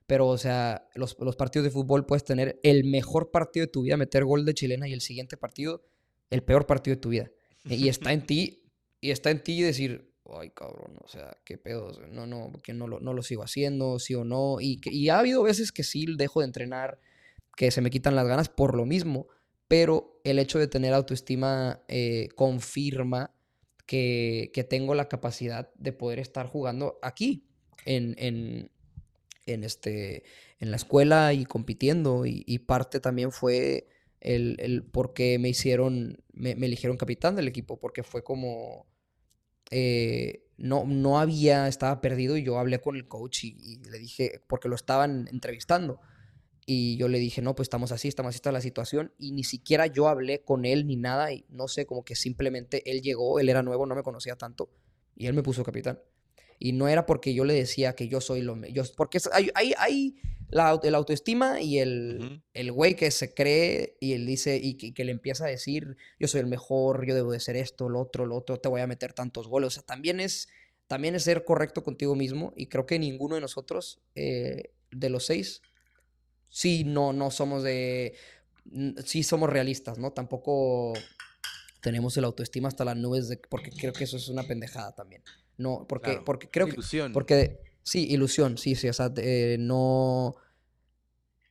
pero 0.08 0.28
o 0.28 0.38
sea, 0.38 0.90
los, 0.96 1.16
los, 1.20 1.36
partidos 1.36 1.66
de 1.66 1.70
fútbol 1.70 2.08
puedes 2.08 2.24
tener 2.24 2.60
el 2.64 2.86
mejor 2.86 3.30
partido 3.30 3.68
de 3.68 3.72
tu 3.72 3.84
vida, 3.84 3.98
meter 3.98 4.26
gol 4.26 4.46
de 4.46 4.56
chilena 4.56 4.88
y 4.88 4.94
el 4.94 5.02
siguiente 5.02 5.38
partido, 5.38 5.86
el 6.32 6.44
peor 6.44 6.66
partido 6.66 6.96
de 6.96 7.02
tu 7.02 7.10
vida. 7.10 7.30
Y 7.66 7.90
está 7.90 8.14
en 8.14 8.26
ti, 8.26 8.64
y 9.02 9.12
está 9.12 9.32
en 9.32 9.44
ti 9.44 9.62
decir, 9.62 10.14
ay, 10.26 10.52
cabrón, 10.52 10.98
o 11.04 11.08
sea, 11.08 11.38
qué 11.44 11.58
pedo, 11.58 11.92
no, 12.10 12.26
no, 12.26 12.52
que 12.64 12.74
no 12.74 12.88
lo, 12.88 13.00
no 13.00 13.14
lo 13.14 13.22
sigo 13.22 13.44
haciendo, 13.44 14.00
sí 14.00 14.16
o 14.16 14.24
no. 14.24 14.62
Y, 14.62 14.80
y 14.86 15.10
ha 15.10 15.20
habido 15.20 15.44
veces 15.44 15.72
que 15.72 15.84
sí 15.84 16.06
dejo 16.18 16.40
de 16.40 16.48
entrenar, 16.48 17.00
que 17.56 17.72
se 17.72 17.82
me 17.82 17.90
quitan 17.90 18.16
las 18.16 18.28
ganas 18.28 18.50
por 18.50 18.76
lo 18.76 18.86
mismo, 18.86 19.28
pero 19.68 20.20
el 20.24 20.40
hecho 20.40 20.60
de 20.60 20.68
tener 20.68 20.94
autoestima 20.94 21.84
eh, 21.88 22.30
confirma 22.36 23.36
que, 23.86 24.52
que, 24.54 24.64
tengo 24.64 24.96
la 24.96 25.10
capacidad 25.10 25.72
de 25.76 25.94
poder 25.94 26.20
estar 26.20 26.48
jugando 26.48 27.00
aquí, 27.02 27.50
en, 27.86 28.16
en, 28.18 28.72
en 29.46 29.64
este, 29.64 30.24
en 30.60 30.72
la 30.72 30.78
escuela 30.78 31.34
y 31.34 31.46
compitiendo. 31.46 32.26
Y, 32.26 32.60
parte 32.60 33.00
también 33.00 33.32
fue 33.32 33.88
el, 34.22 34.58
el 34.60 34.84
por 34.84 35.14
qué 35.14 35.40
me 35.40 35.50
hicieron, 35.50 36.24
me, 36.34 36.56
me 36.56 36.66
eligieron 36.68 36.98
capitán 36.98 37.36
del 37.36 37.48
equipo, 37.48 37.80
porque 37.80 38.04
fue 38.04 38.24
como 38.24 38.88
eh, 39.72 40.46
no, 40.58 40.86
no 40.86 41.20
había, 41.20 41.68
estaba 41.68 42.02
perdido 42.02 42.36
y 42.38 42.44
yo 42.44 42.58
hablé 42.60 42.82
con 42.82 42.96
el 42.96 43.08
coach 43.08 43.46
y, 43.46 43.82
le 43.90 44.00
dije, 44.00 44.42
porque 44.48 44.68
lo 44.68 44.76
estaban 44.76 45.28
entrevistando. 45.32 46.00
Y 46.66 46.98
yo 46.98 47.08
le 47.08 47.18
dije, 47.18 47.42
no, 47.42 47.56
pues 47.56 47.66
estamos 47.66 47.92
así, 47.92 48.08
estamos 48.08 48.30
así, 48.30 48.38
está 48.38 48.52
la 48.52 48.62
situación. 48.62 49.14
Y 49.18 49.32
ni 49.32 49.44
siquiera 49.44 49.88
yo 49.88 50.08
hablé 50.08 50.44
con 50.44 50.66
él 50.66 50.86
ni 50.86 50.98
nada. 50.98 51.32
Y 51.34 51.46
no 51.50 51.68
sé, 51.68 51.86
como 51.86 52.04
que 52.04 52.16
simplemente 52.16 52.90
él 52.92 53.02
llegó, 53.02 53.40
él 53.40 53.50
era 53.50 53.64
nuevo, 53.64 53.86
no 53.86 53.96
me 53.96 54.04
conocía 54.04 54.36
tanto. 54.36 54.70
Y 55.16 55.26
él 55.26 55.34
me 55.34 55.42
puso 55.42 55.64
capitán. 55.64 56.00
Y 56.60 56.74
no 56.74 56.90
era 56.90 57.06
porque 57.06 57.34
yo 57.34 57.46
le 57.46 57.54
decía 57.54 57.96
que 57.96 58.10
yo 58.10 58.20
soy 58.20 58.42
lo... 58.42 58.56
Yo, 58.68 58.84
porque 58.98 59.20
hay, 59.32 59.50
hay, 59.56 59.74
hay 59.78 60.16
la, 60.50 60.80
el 60.84 60.96
autoestima 60.96 61.62
y 61.62 61.80
el, 61.80 62.44
el 62.54 62.72
güey 62.72 62.96
que 62.96 63.12
se 63.12 63.34
cree 63.34 63.98
y 64.00 64.14
él 64.14 64.26
dice 64.26 64.60
y 64.62 64.76
que, 64.76 65.04
le 65.04 65.12
empieza 65.12 65.46
a 65.46 65.50
decir, 65.50 65.96
yo 66.20 66.28
soy 66.28 66.42
el 66.42 66.48
mejor, 66.48 67.06
yo 67.06 67.16
debo 67.16 67.32
de 67.32 67.40
ser 67.40 67.56
esto, 67.56 67.88
lo 67.88 68.02
otro, 68.02 68.26
lo 68.26 68.36
otro, 68.36 68.60
te 68.60 68.68
voy 68.68 68.82
a 68.82 68.88
meter 68.88 69.14
tantos 69.14 69.48
goles. 69.48 69.68
O 69.68 69.72
sea, 69.72 69.84
también 69.84 70.20
es, 70.20 70.50
también 70.88 71.16
es 71.16 71.24
ser 71.24 71.46
correcto 71.46 71.84
contigo 71.84 72.16
mismo 72.16 72.54
y 72.58 72.68
creo 72.68 72.86
que 72.86 73.00
ninguno 73.00 73.36
de 73.36 73.42
nosotros, 73.42 74.02
eh, 74.16 74.74
de 74.92 75.10
los 75.10 75.26
seis, 75.26 75.62
sí, 76.50 76.84
no, 76.84 77.14
no 77.14 77.32
somos 77.32 77.64
de... 77.64 78.16
Sí 79.06 79.24
somos 79.24 79.50
realistas, 79.50 79.98
¿no? 79.98 80.12
Tampoco 80.12 80.94
tenemos 81.82 82.18
el 82.18 82.26
autoestima 82.26 82.68
hasta 82.68 82.86
las 82.86 82.98
nubes 82.98 83.30
de, 83.30 83.38
porque 83.38 83.72
creo 83.72 83.94
que 83.94 84.04
eso 84.04 84.18
es 84.18 84.28
una 84.28 84.44
pendejada 84.44 84.94
también. 84.94 85.24
No, 85.60 85.86
porque, 85.88 86.22
porque 86.26 86.50
creo 86.50 86.66
que... 86.68 86.74
Ilusión. 86.74 87.12
Porque, 87.12 87.60
sí, 87.84 88.08
ilusión, 88.10 88.58
sí, 88.58 88.76
sí, 88.76 88.88
o 88.88 88.94
sea, 88.94 89.12
eh, 89.18 89.58
no... 89.60 90.36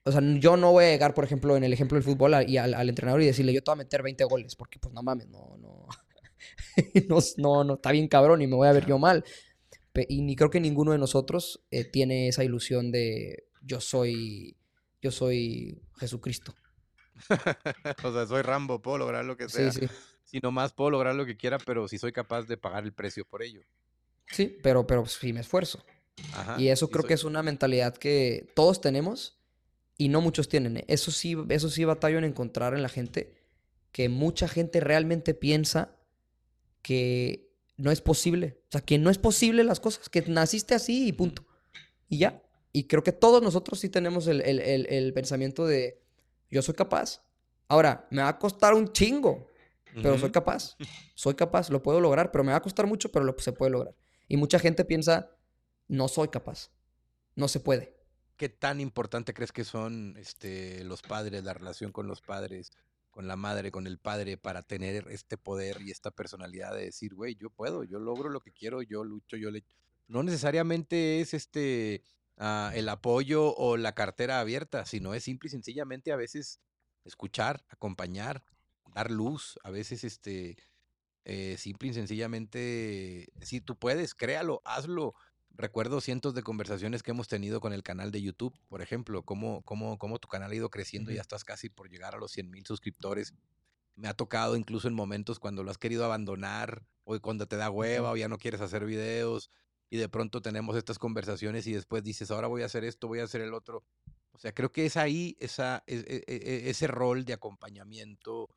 O 0.05 0.11
sea, 0.13 0.23
yo 0.39 0.57
no 0.57 0.73
voy 0.73 0.87
a 0.87 0.89
llegar, 0.89 1.13
por 1.13 1.25
ejemplo, 1.25 1.57
en 1.59 1.65
el 1.65 1.73
ejemplo 1.75 1.97
del 1.97 2.03
fútbol 2.03 2.35
y 2.49 2.57
al, 2.57 2.89
entrenador 2.89 3.21
y 3.21 3.27
decirle, 3.27 3.53
yo 3.53 3.63
te 3.63 3.71
voy 3.71 3.77
a 3.77 3.85
meter 3.85 4.03
20 4.03 4.25
goles, 4.25 4.57
porque 4.57 4.79
pues 4.79 4.95
no 4.95 5.03
mames, 5.03 5.29
no, 5.29 5.59
no, 7.09 7.19
no, 7.37 7.65
no, 7.65 7.75
está 7.75 7.93
bien 7.93 8.09
cabrón 8.09 8.41
y 8.41 8.47
me 8.47 8.57
voy 8.57 8.69
a 8.69 8.73
ver 8.73 8.87
yo 8.87 8.99
mal. 8.99 9.23
Y 10.09 10.23
ni 10.23 10.35
creo 10.35 10.49
que 10.49 10.61
ninguno 10.61 10.93
de 10.93 10.99
nosotros 10.99 11.61
eh, 11.71 11.85
tiene 11.85 12.29
esa 12.29 12.43
ilusión 12.43 12.91
de 12.91 13.45
yo 13.61 13.83
soy, 13.83 14.57
yo 15.03 15.11
soy 15.11 15.83
Jesucristo. 15.99 16.55
o 18.05 18.13
sea, 18.13 18.27
soy 18.27 18.41
Rambo, 18.41 18.81
puedo 18.81 18.97
lograr 18.97 19.27
lo 19.27 19.37
que 19.37 19.51
sea. 19.51 19.71
Sí, 19.71 19.81
sí. 19.81 19.93
Si 20.25 20.41
nomás 20.41 20.73
puedo 20.73 20.91
lograr 20.91 21.15
lo 21.15 21.27
que 21.27 21.37
quiera, 21.37 21.59
pero 21.59 21.89
si 21.89 21.99
soy 21.99 22.13
capaz 22.13 22.43
de 22.43 22.57
pagar 22.57 22.85
el 22.85 22.93
precio 22.93 23.25
por 23.25 23.43
ello. 23.43 23.63
Sí, 24.31 24.57
pero, 24.63 24.87
pero 24.87 25.07
sí 25.07 25.33
me 25.33 25.41
esfuerzo. 25.41 25.85
y 26.59 26.69
eso 26.69 26.91
creo 26.91 27.05
que 27.05 27.15
es 27.15 27.25
una 27.25 27.43
mentalidad 27.43 27.97
que 27.97 28.51
todos 28.55 28.81
tenemos 28.81 29.39
y 29.97 30.09
no 30.09 30.21
muchos 30.21 30.49
tienen. 30.49 30.79
¿eh? 30.79 30.85
Eso 30.89 31.11
sí, 31.11 31.37
eso 31.49 31.71
sí 31.71 31.85
batallo 31.85 32.19
en 32.19 32.25
encontrar 32.25 32.75
en 32.75 32.83
la 32.83 32.89
gente 32.89 33.35
que 33.93 34.09
mucha 34.09 34.49
gente 34.49 34.81
realmente 34.81 35.35
piensa 35.35 35.97
que 36.83 37.51
no 37.77 37.91
es 37.91 38.01
posible. 38.01 38.61
O 38.69 38.73
sea, 38.73 38.81
que 38.81 38.99
no 38.99 39.11
es 39.11 39.19
posible 39.19 39.65
las 39.65 39.81
cosas, 39.81 40.09
que 40.09 40.23
naciste 40.23 40.75
así 40.75 41.09
y 41.09 41.13
punto. 41.13 41.45
Y 42.09 42.19
ya. 42.19 42.43
Y 42.73 42.85
creo 42.85 43.03
que 43.03 43.13
todos 43.13 43.43
nosotros 43.43 43.81
sí 43.81 43.89
tenemos 43.89 44.27
el, 44.27 44.43
el 44.43 45.13
pensamiento 45.15 45.67
de 45.67 46.03
yo 46.51 46.63
soy 46.63 46.75
capaz. 46.75 47.23
Ahora, 47.69 48.07
me 48.11 48.23
va 48.23 48.29
a 48.29 48.39
costar 48.39 48.75
un 48.75 48.91
chingo, 48.93 49.47
pero 49.95 50.19
soy 50.19 50.31
capaz. 50.31 50.77
Soy 51.15 51.35
capaz, 51.35 51.71
lo 51.71 51.83
puedo 51.83 52.01
lograr, 52.01 52.31
pero 52.33 52.43
me 52.43 52.53
va 52.53 52.59
a 52.59 52.63
costar 52.63 52.87
mucho, 52.87 53.11
pero 53.13 53.25
lo, 53.25 53.35
se 53.39 53.53
puede 53.53 53.71
lograr. 53.71 53.95
Y 54.29 54.37
mucha 54.37 54.59
gente 54.59 54.85
piensa, 54.85 55.31
no 55.89 56.09
soy 56.09 56.29
capaz, 56.29 56.71
no 57.35 57.49
se 57.49 57.61
puede. 57.61 57.99
¿qué 58.39 58.49
tan 58.49 58.81
importante 58.81 59.35
crees 59.35 59.53
que 59.53 59.65
son 59.65 60.17
este, 60.17 60.85
los 60.85 61.03
padres, 61.03 61.45
la 61.45 61.53
relación 61.53 61.93
con 61.93 62.07
los 62.07 62.23
padres, 62.23 62.71
con 63.11 63.27
la 63.27 63.37
madre, 63.37 63.73
con 63.73 63.87
el 63.87 63.99
padre, 63.99 64.39
para 64.39 64.63
tener 64.63 65.09
este 65.11 65.37
poder 65.37 65.83
y 65.83 65.91
esta 65.91 66.13
personalidad 66.13 66.73
de 66.75 66.85
decir, 66.85 67.15
güey, 67.15 67.35
yo 67.35 67.51
puedo, 67.51 67.83
yo 67.83 67.99
logro 67.99 68.31
lo 68.31 68.41
que 68.41 68.53
quiero, 68.53 68.81
yo 68.81 69.05
lucho, 69.05 69.37
yo 69.37 69.51
le... 69.51 69.65
No 70.07 70.23
necesariamente 70.23 71.21
es 71.21 71.35
este 71.35 72.05
ah, 72.39 72.71
el 72.75 72.89
apoyo 72.89 73.55
o 73.57 73.77
la 73.77 73.95
cartera 73.95 74.39
abierta, 74.39 74.87
sino 74.87 75.15
es 75.15 75.25
simple 75.25 75.49
y 75.49 75.51
sencillamente 75.51 76.13
a 76.13 76.17
veces 76.17 76.61
escuchar, 77.05 77.65
acompañar, 77.69 78.45
dar 78.95 79.11
luz, 79.11 79.59
a 79.65 79.71
veces 79.71 80.05
este, 80.05 80.57
eh, 81.25 81.57
simple 81.59 81.89
y 81.89 81.95
sencillamente 81.95 83.29
decir, 83.35 83.65
tú 83.65 83.77
puedes, 83.77 84.15
créalo, 84.15 84.63
hazlo, 84.65 85.15
recuerdo 85.51 86.01
cientos 86.01 86.35
de 86.35 86.43
conversaciones 86.43 87.03
que 87.03 87.11
hemos 87.11 87.29
tenido 87.29 87.61
con 87.61 87.73
el 87.73 87.83
canal 87.83 88.11
de 88.11 88.23
YouTube, 88.23 88.55
por 88.69 88.81
ejemplo, 88.81 89.23
cómo, 89.23 89.63
cómo, 89.63 89.99
cómo 89.99 90.19
tu 90.19 90.29
canal 90.29 90.53
ha 90.53 90.55
ido 90.55 90.71
creciendo, 90.71 91.11
y 91.11 91.17
ya 91.17 91.21
estás 91.21 91.45
casi 91.45 91.69
por 91.69 91.91
llegar 91.91 92.15
a 92.15 92.19
los 92.19 92.33
100 92.33 92.51
mil 92.51 92.65
suscriptores. 92.65 93.35
Me 93.97 94.09
ha 94.09 94.15
tocado 94.15 94.57
incluso 94.57 94.87
en 94.89 94.95
momentos 94.95 95.41
cuando 95.41 95.65
lo 95.65 95.71
has 95.71 95.79
querido 95.79 96.05
abandonar, 96.05 96.87
o 97.05 97.19
cuando 97.21 97.47
te 97.47 97.57
da 97.57 97.71
hueva, 97.71 98.13
o 98.13 98.17
ya 98.17 98.29
no 98.29 98.39
quieres 98.39 98.61
hacer 98.61 98.85
videos, 98.85 99.51
y 99.91 99.97
de 99.97 100.09
pronto 100.09 100.43
tenemos 100.43 100.77
estas 100.77 100.99
conversaciones 100.99 101.67
y 101.67 101.73
después 101.73 102.05
dices, 102.05 102.31
ahora 102.31 102.47
voy 102.47 102.63
a 102.63 102.67
hacer 102.67 102.85
esto, 102.85 103.09
voy 103.09 103.21
a 103.21 103.25
hacer 103.25 103.41
el 103.41 103.55
otro. 103.55 103.85
O 104.33 104.39
sea, 104.39 104.53
creo 104.53 104.71
que 104.71 104.87
es 104.87 104.97
ahí 104.97 105.37
esa, 105.41 105.83
e, 105.87 105.97
e, 105.97 106.35
e, 106.35 106.71
ese 106.71 106.87
rol 106.87 107.25
de 107.25 107.33
acompañamiento 107.33 108.49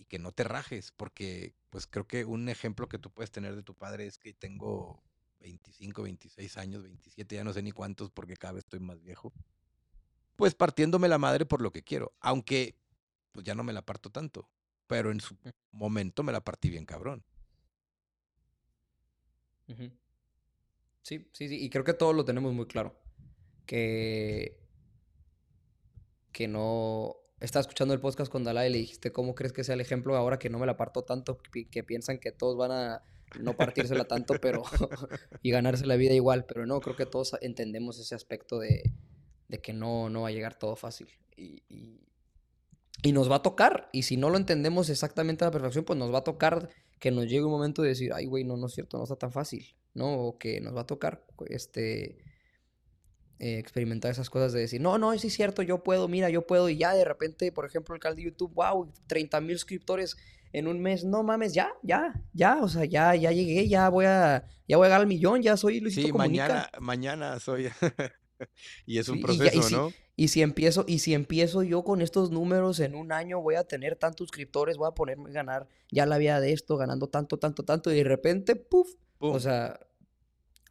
y 0.00 0.06
que 0.06 0.18
no 0.18 0.32
te 0.32 0.44
rajes, 0.44 0.92
porque 0.92 1.54
pues 1.68 1.86
creo 1.86 2.06
que 2.06 2.24
un 2.24 2.48
ejemplo 2.48 2.88
que 2.88 2.98
tú 2.98 3.10
puedes 3.10 3.30
tener 3.30 3.54
de 3.54 3.62
tu 3.62 3.74
padre 3.74 4.06
es 4.06 4.16
que 4.16 4.32
tengo 4.32 5.02
25, 5.40 6.02
26 6.02 6.56
años, 6.56 6.82
27, 6.82 7.34
ya 7.34 7.44
no 7.44 7.52
sé 7.52 7.62
ni 7.62 7.70
cuántos 7.70 8.10
porque 8.10 8.36
cada 8.36 8.54
vez 8.54 8.64
estoy 8.64 8.80
más 8.80 9.02
viejo. 9.02 9.30
Pues 10.36 10.54
partiéndome 10.54 11.06
la 11.06 11.18
madre 11.18 11.44
por 11.44 11.60
lo 11.60 11.70
que 11.70 11.82
quiero, 11.82 12.14
aunque 12.20 12.78
pues 13.32 13.44
ya 13.44 13.54
no 13.54 13.62
me 13.62 13.74
la 13.74 13.82
parto 13.82 14.08
tanto, 14.10 14.48
pero 14.86 15.10
en 15.10 15.20
su 15.20 15.36
momento 15.70 16.22
me 16.22 16.32
la 16.32 16.40
partí 16.40 16.70
bien 16.70 16.86
cabrón. 16.86 17.22
Sí, 21.02 21.28
sí, 21.32 21.48
sí, 21.48 21.62
y 21.62 21.68
creo 21.68 21.84
que 21.84 21.92
todos 21.92 22.16
lo 22.16 22.24
tenemos 22.24 22.54
muy 22.54 22.66
claro. 22.66 22.98
Que, 23.66 24.58
que 26.32 26.48
no... 26.48 27.19
Estaba 27.40 27.62
escuchando 27.62 27.94
el 27.94 28.00
podcast 28.00 28.30
con 28.30 28.44
Dalai 28.44 28.68
y 28.68 28.72
le 28.72 28.78
dijiste, 28.78 29.12
¿cómo 29.12 29.34
crees 29.34 29.54
que 29.54 29.64
sea 29.64 29.74
el 29.74 29.80
ejemplo 29.80 30.14
ahora 30.14 30.38
que 30.38 30.50
no 30.50 30.58
me 30.58 30.66
la 30.66 30.76
parto 30.76 31.02
tanto? 31.02 31.38
Que 31.70 31.82
piensan 31.82 32.18
que 32.18 32.32
todos 32.32 32.56
van 32.56 32.70
a 32.70 33.02
no 33.38 33.56
partírsela 33.56 34.04
tanto, 34.04 34.34
pero 34.40 34.62
y 35.42 35.50
ganarse 35.50 35.86
la 35.86 35.96
vida 35.96 36.12
igual, 36.12 36.44
pero 36.44 36.66
no, 36.66 36.80
creo 36.80 36.96
que 36.96 37.06
todos 37.06 37.36
entendemos 37.40 37.98
ese 37.98 38.14
aspecto 38.14 38.58
de, 38.58 38.82
que 39.62 39.72
no, 39.72 40.10
no 40.10 40.22
va 40.22 40.28
a 40.28 40.32
llegar 40.32 40.58
todo 40.58 40.76
fácil. 40.76 41.08
Y, 41.36 41.62
y, 43.02 43.12
nos 43.12 43.30
va 43.30 43.36
a 43.36 43.42
tocar, 43.42 43.88
y 43.92 44.02
si 44.02 44.18
no 44.18 44.28
lo 44.28 44.36
entendemos 44.36 44.90
exactamente 44.90 45.44
a 45.44 45.48
la 45.48 45.52
perfección, 45.52 45.84
pues 45.84 45.98
nos 45.98 46.12
va 46.12 46.18
a 46.18 46.24
tocar 46.24 46.68
que 46.98 47.10
nos 47.10 47.24
llegue 47.24 47.44
un 47.44 47.50
momento 47.50 47.80
de 47.80 47.88
decir, 47.88 48.12
ay, 48.12 48.26
güey, 48.26 48.44
no, 48.44 48.58
no 48.58 48.66
es 48.66 48.74
cierto, 48.74 48.98
no 48.98 49.04
está 49.04 49.16
tan 49.16 49.32
fácil, 49.32 49.74
¿no? 49.94 50.12
O 50.12 50.38
que 50.38 50.60
nos 50.60 50.76
va 50.76 50.82
a 50.82 50.86
tocar, 50.86 51.24
este... 51.48 52.18
Eh, 53.42 53.58
experimentar 53.58 54.10
esas 54.10 54.28
cosas 54.28 54.52
de 54.52 54.60
decir, 54.60 54.82
no, 54.82 54.98
no, 54.98 55.16
sí 55.16 55.28
es 55.28 55.32
cierto, 55.32 55.62
yo 55.62 55.82
puedo, 55.82 56.08
mira, 56.08 56.28
yo 56.28 56.46
puedo, 56.46 56.68
y 56.68 56.76
ya 56.76 56.92
de 56.92 57.06
repente, 57.06 57.50
por 57.52 57.64
ejemplo, 57.64 57.94
el 57.94 58.00
canal 58.00 58.16
de 58.16 58.24
YouTube, 58.24 58.52
wow, 58.52 58.92
30 59.06 59.40
mil 59.40 59.56
suscriptores, 59.56 60.18
en 60.52 60.68
un 60.68 60.78
mes, 60.78 61.04
no 61.04 61.22
mames, 61.22 61.54
ya, 61.54 61.72
ya, 61.82 62.12
ya, 62.34 62.58
o 62.60 62.68
sea, 62.68 62.84
ya, 62.84 63.14
ya 63.14 63.32
llegué, 63.32 63.66
ya 63.66 63.88
voy 63.88 64.04
a, 64.04 64.44
ya 64.68 64.76
voy 64.76 64.84
a 64.84 64.88
llegar 64.88 65.00
al 65.00 65.06
millón, 65.06 65.40
ya 65.40 65.56
soy 65.56 65.80
Luisito 65.80 66.08
sí, 66.08 66.12
mañana, 66.12 66.68
mañana 66.80 67.40
soy. 67.40 67.70
y 68.84 68.98
es 68.98 69.08
un 69.08 69.22
proceso, 69.22 69.70
¿no? 69.70 69.92
y 70.16 70.28
si 70.28 70.42
empiezo, 70.42 70.84
y 70.86 70.98
si 70.98 71.14
empiezo 71.14 71.62
yo 71.62 71.82
con 71.82 72.02
estos 72.02 72.30
números 72.30 72.78
en 72.80 72.94
un 72.94 73.10
año, 73.10 73.40
voy 73.40 73.54
a 73.54 73.64
tener 73.64 73.96
tantos 73.96 74.26
suscriptores, 74.26 74.76
voy 74.76 74.88
a 74.88 74.90
ponerme 74.90 75.30
a 75.30 75.32
ganar 75.32 75.66
ya 75.90 76.04
la 76.04 76.18
vida 76.18 76.40
de 76.40 76.52
esto, 76.52 76.76
ganando 76.76 77.08
tanto, 77.08 77.38
tanto, 77.38 77.64
tanto, 77.64 77.90
y 77.90 77.96
de 77.96 78.04
repente, 78.04 78.54
puff, 78.54 78.96
o 79.18 79.40
sea, 79.40 79.80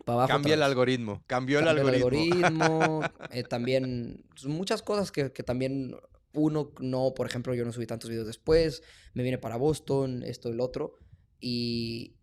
para 0.09 0.23
abajo. 0.23 0.33
Cambia 0.33 0.53
el 0.55 0.63
algoritmo, 0.63 1.23
cambió 1.27 1.59
el 1.59 1.67
algoritmo. 1.67 2.35
El 2.35 2.45
algoritmo, 2.45 3.01
eh, 3.31 3.43
también, 3.43 4.25
pues, 4.29 4.45
muchas 4.45 4.81
cosas 4.81 5.11
que, 5.11 5.31
que 5.31 5.43
también 5.43 5.95
uno 6.33 6.71
no, 6.79 7.13
por 7.15 7.27
ejemplo, 7.27 7.53
yo 7.53 7.65
no 7.65 7.71
subí 7.71 7.85
tantos 7.87 8.09
videos 8.09 8.27
después, 8.27 8.83
me 9.13 9.23
vine 9.23 9.37
para 9.37 9.57
Boston, 9.57 10.23
esto 10.23 10.49
y 10.49 10.53
lo 10.53 10.63
otro, 10.63 10.97
y, 11.39 12.15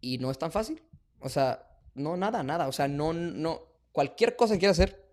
y 0.00 0.18
no 0.18 0.30
es 0.30 0.38
tan 0.38 0.52
fácil. 0.52 0.82
O 1.20 1.28
sea, 1.28 1.66
no, 1.94 2.16
nada, 2.16 2.42
nada. 2.42 2.68
O 2.68 2.72
sea, 2.72 2.88
no, 2.88 3.12
no, 3.12 3.62
cualquier 3.92 4.36
cosa 4.36 4.54
que 4.54 4.60
quieras 4.60 4.78
hacer, 4.78 5.08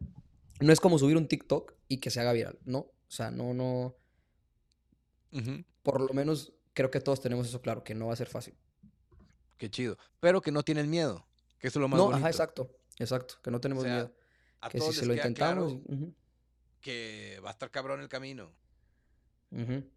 no 0.60 0.74
es 0.74 0.80
como 0.80 1.00
subir 1.00 1.18
un 1.18 1.28
TikTok 1.28 1.74
y 1.88 1.98
que 1.98 2.10
se 2.10 2.20
haga 2.20 2.34
viral, 2.34 2.60
¿no? 2.66 2.80
O 2.80 3.12
sea, 3.16 3.32
no, 3.32 3.54
no. 3.54 3.96
Por 5.82 6.02
lo 6.02 6.14
menos 6.14 6.54
creo 6.74 6.92
que 6.92 7.00
todos 7.00 7.22
tenemos 7.22 7.48
eso 7.48 7.62
claro, 7.62 7.84
que 7.84 7.96
no 7.96 8.08
va 8.08 8.14
a 8.14 8.18
ser 8.18 8.28
fácil. 8.28 8.56
Qué 9.58 9.70
chido. 9.70 9.98
Pero 10.20 10.42
que 10.42 10.52
no 10.52 10.64
tienen 10.64 10.90
miedo, 10.90 11.26
que 11.64 11.70
eso 11.70 11.80
es 11.80 11.82
lo 11.82 11.88
más 11.88 11.98
no, 11.98 12.08
bonito. 12.08 12.18
ajá, 12.18 12.28
exacto, 12.28 12.70
exacto, 13.00 13.36
que 13.42 13.50
no 13.50 13.62
tenemos 13.62 13.86
miedo. 13.86 14.14
que 14.70 14.82
si 14.82 14.92
se 14.92 15.06
lo 15.06 15.14
intentamos 15.14 15.78
que 16.82 17.40
va 17.44 17.50
a 17.50 17.54
estar 17.54 17.72
cabrón 17.72 18.02
el 18.02 18.10
camino. 18.10 18.54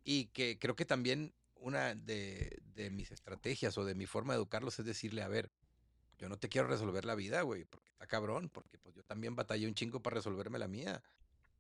Y 0.05 0.27
que 0.27 0.59
creo 0.61 0.77
que 0.77 0.85
también 0.85 1.35
una 1.57 1.95
de, 1.95 2.63
mis 2.93 3.11
estrategias 3.11 3.77
o 3.79 3.85
de 3.85 3.97
mi 3.97 4.07
forma 4.07 4.35
de 4.35 4.39
educarlos 4.39 4.79
es 4.79 4.87
decirle, 4.87 5.23
a 5.23 5.29
ver, 5.29 5.51
yo 6.19 6.29
no 6.29 6.39
te 6.39 6.49
quiero 6.49 6.69
resolver 6.69 7.05
la 7.05 7.17
vida, 7.17 7.43
güey, 7.43 7.65
porque 7.65 7.89
está 7.89 8.07
cabrón, 8.07 8.49
porque 8.49 8.79
pues 8.79 8.95
yo 8.95 9.03
también 9.03 9.35
batallé 9.35 9.67
un 9.67 9.75
chingo 9.75 10.01
para 10.01 10.15
resolverme 10.15 10.61
la 10.61 10.69
mía. 10.69 11.03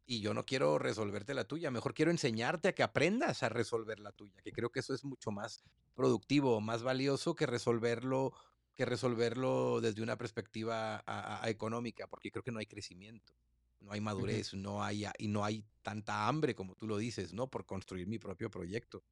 Y 0.06 0.20
yo 0.20 0.34
no 0.34 0.46
quiero 0.46 0.78
resolverte 0.78 1.34
la 1.34 1.42
tuya, 1.42 1.72
mejor 1.72 1.92
quiero 1.92 2.12
enseñarte 2.12 2.68
a 2.68 2.74
que 2.74 2.84
aprendas 2.84 3.42
a 3.42 3.48
resolver 3.48 3.98
la 3.98 4.12
tuya, 4.12 4.40
que 4.40 4.52
creo 4.52 4.70
que 4.70 4.78
eso 4.78 4.94
es 4.94 5.04
mucho 5.04 5.32
más 5.32 5.64
productivo, 5.94 6.60
más 6.60 6.84
valioso 6.84 7.34
que 7.34 7.44
resolverlo, 7.44 8.32
que 8.76 8.84
resolverlo 8.84 9.80
desde 9.80 10.02
una 10.02 10.16
perspectiva 10.16 11.02
económica, 11.44 12.06
porque 12.06 12.30
creo 12.30 12.44
que 12.44 12.52
no 12.52 12.60
hay 12.60 12.66
crecimiento 12.66 13.32
no 13.80 13.92
hay 13.92 14.00
madurez, 14.00 14.54
no 14.54 14.82
hay, 14.82 15.06
y 15.18 15.28
no 15.28 15.44
hay 15.44 15.64
tanta 15.82 16.28
hambre 16.28 16.54
como 16.54 16.74
tú 16.74 16.86
lo 16.86 16.98
dices, 16.98 17.32
¿no? 17.32 17.48
Por 17.48 17.64
construir 17.64 18.06
mi 18.06 18.18
propio 18.18 18.50
proyecto. 18.50 19.04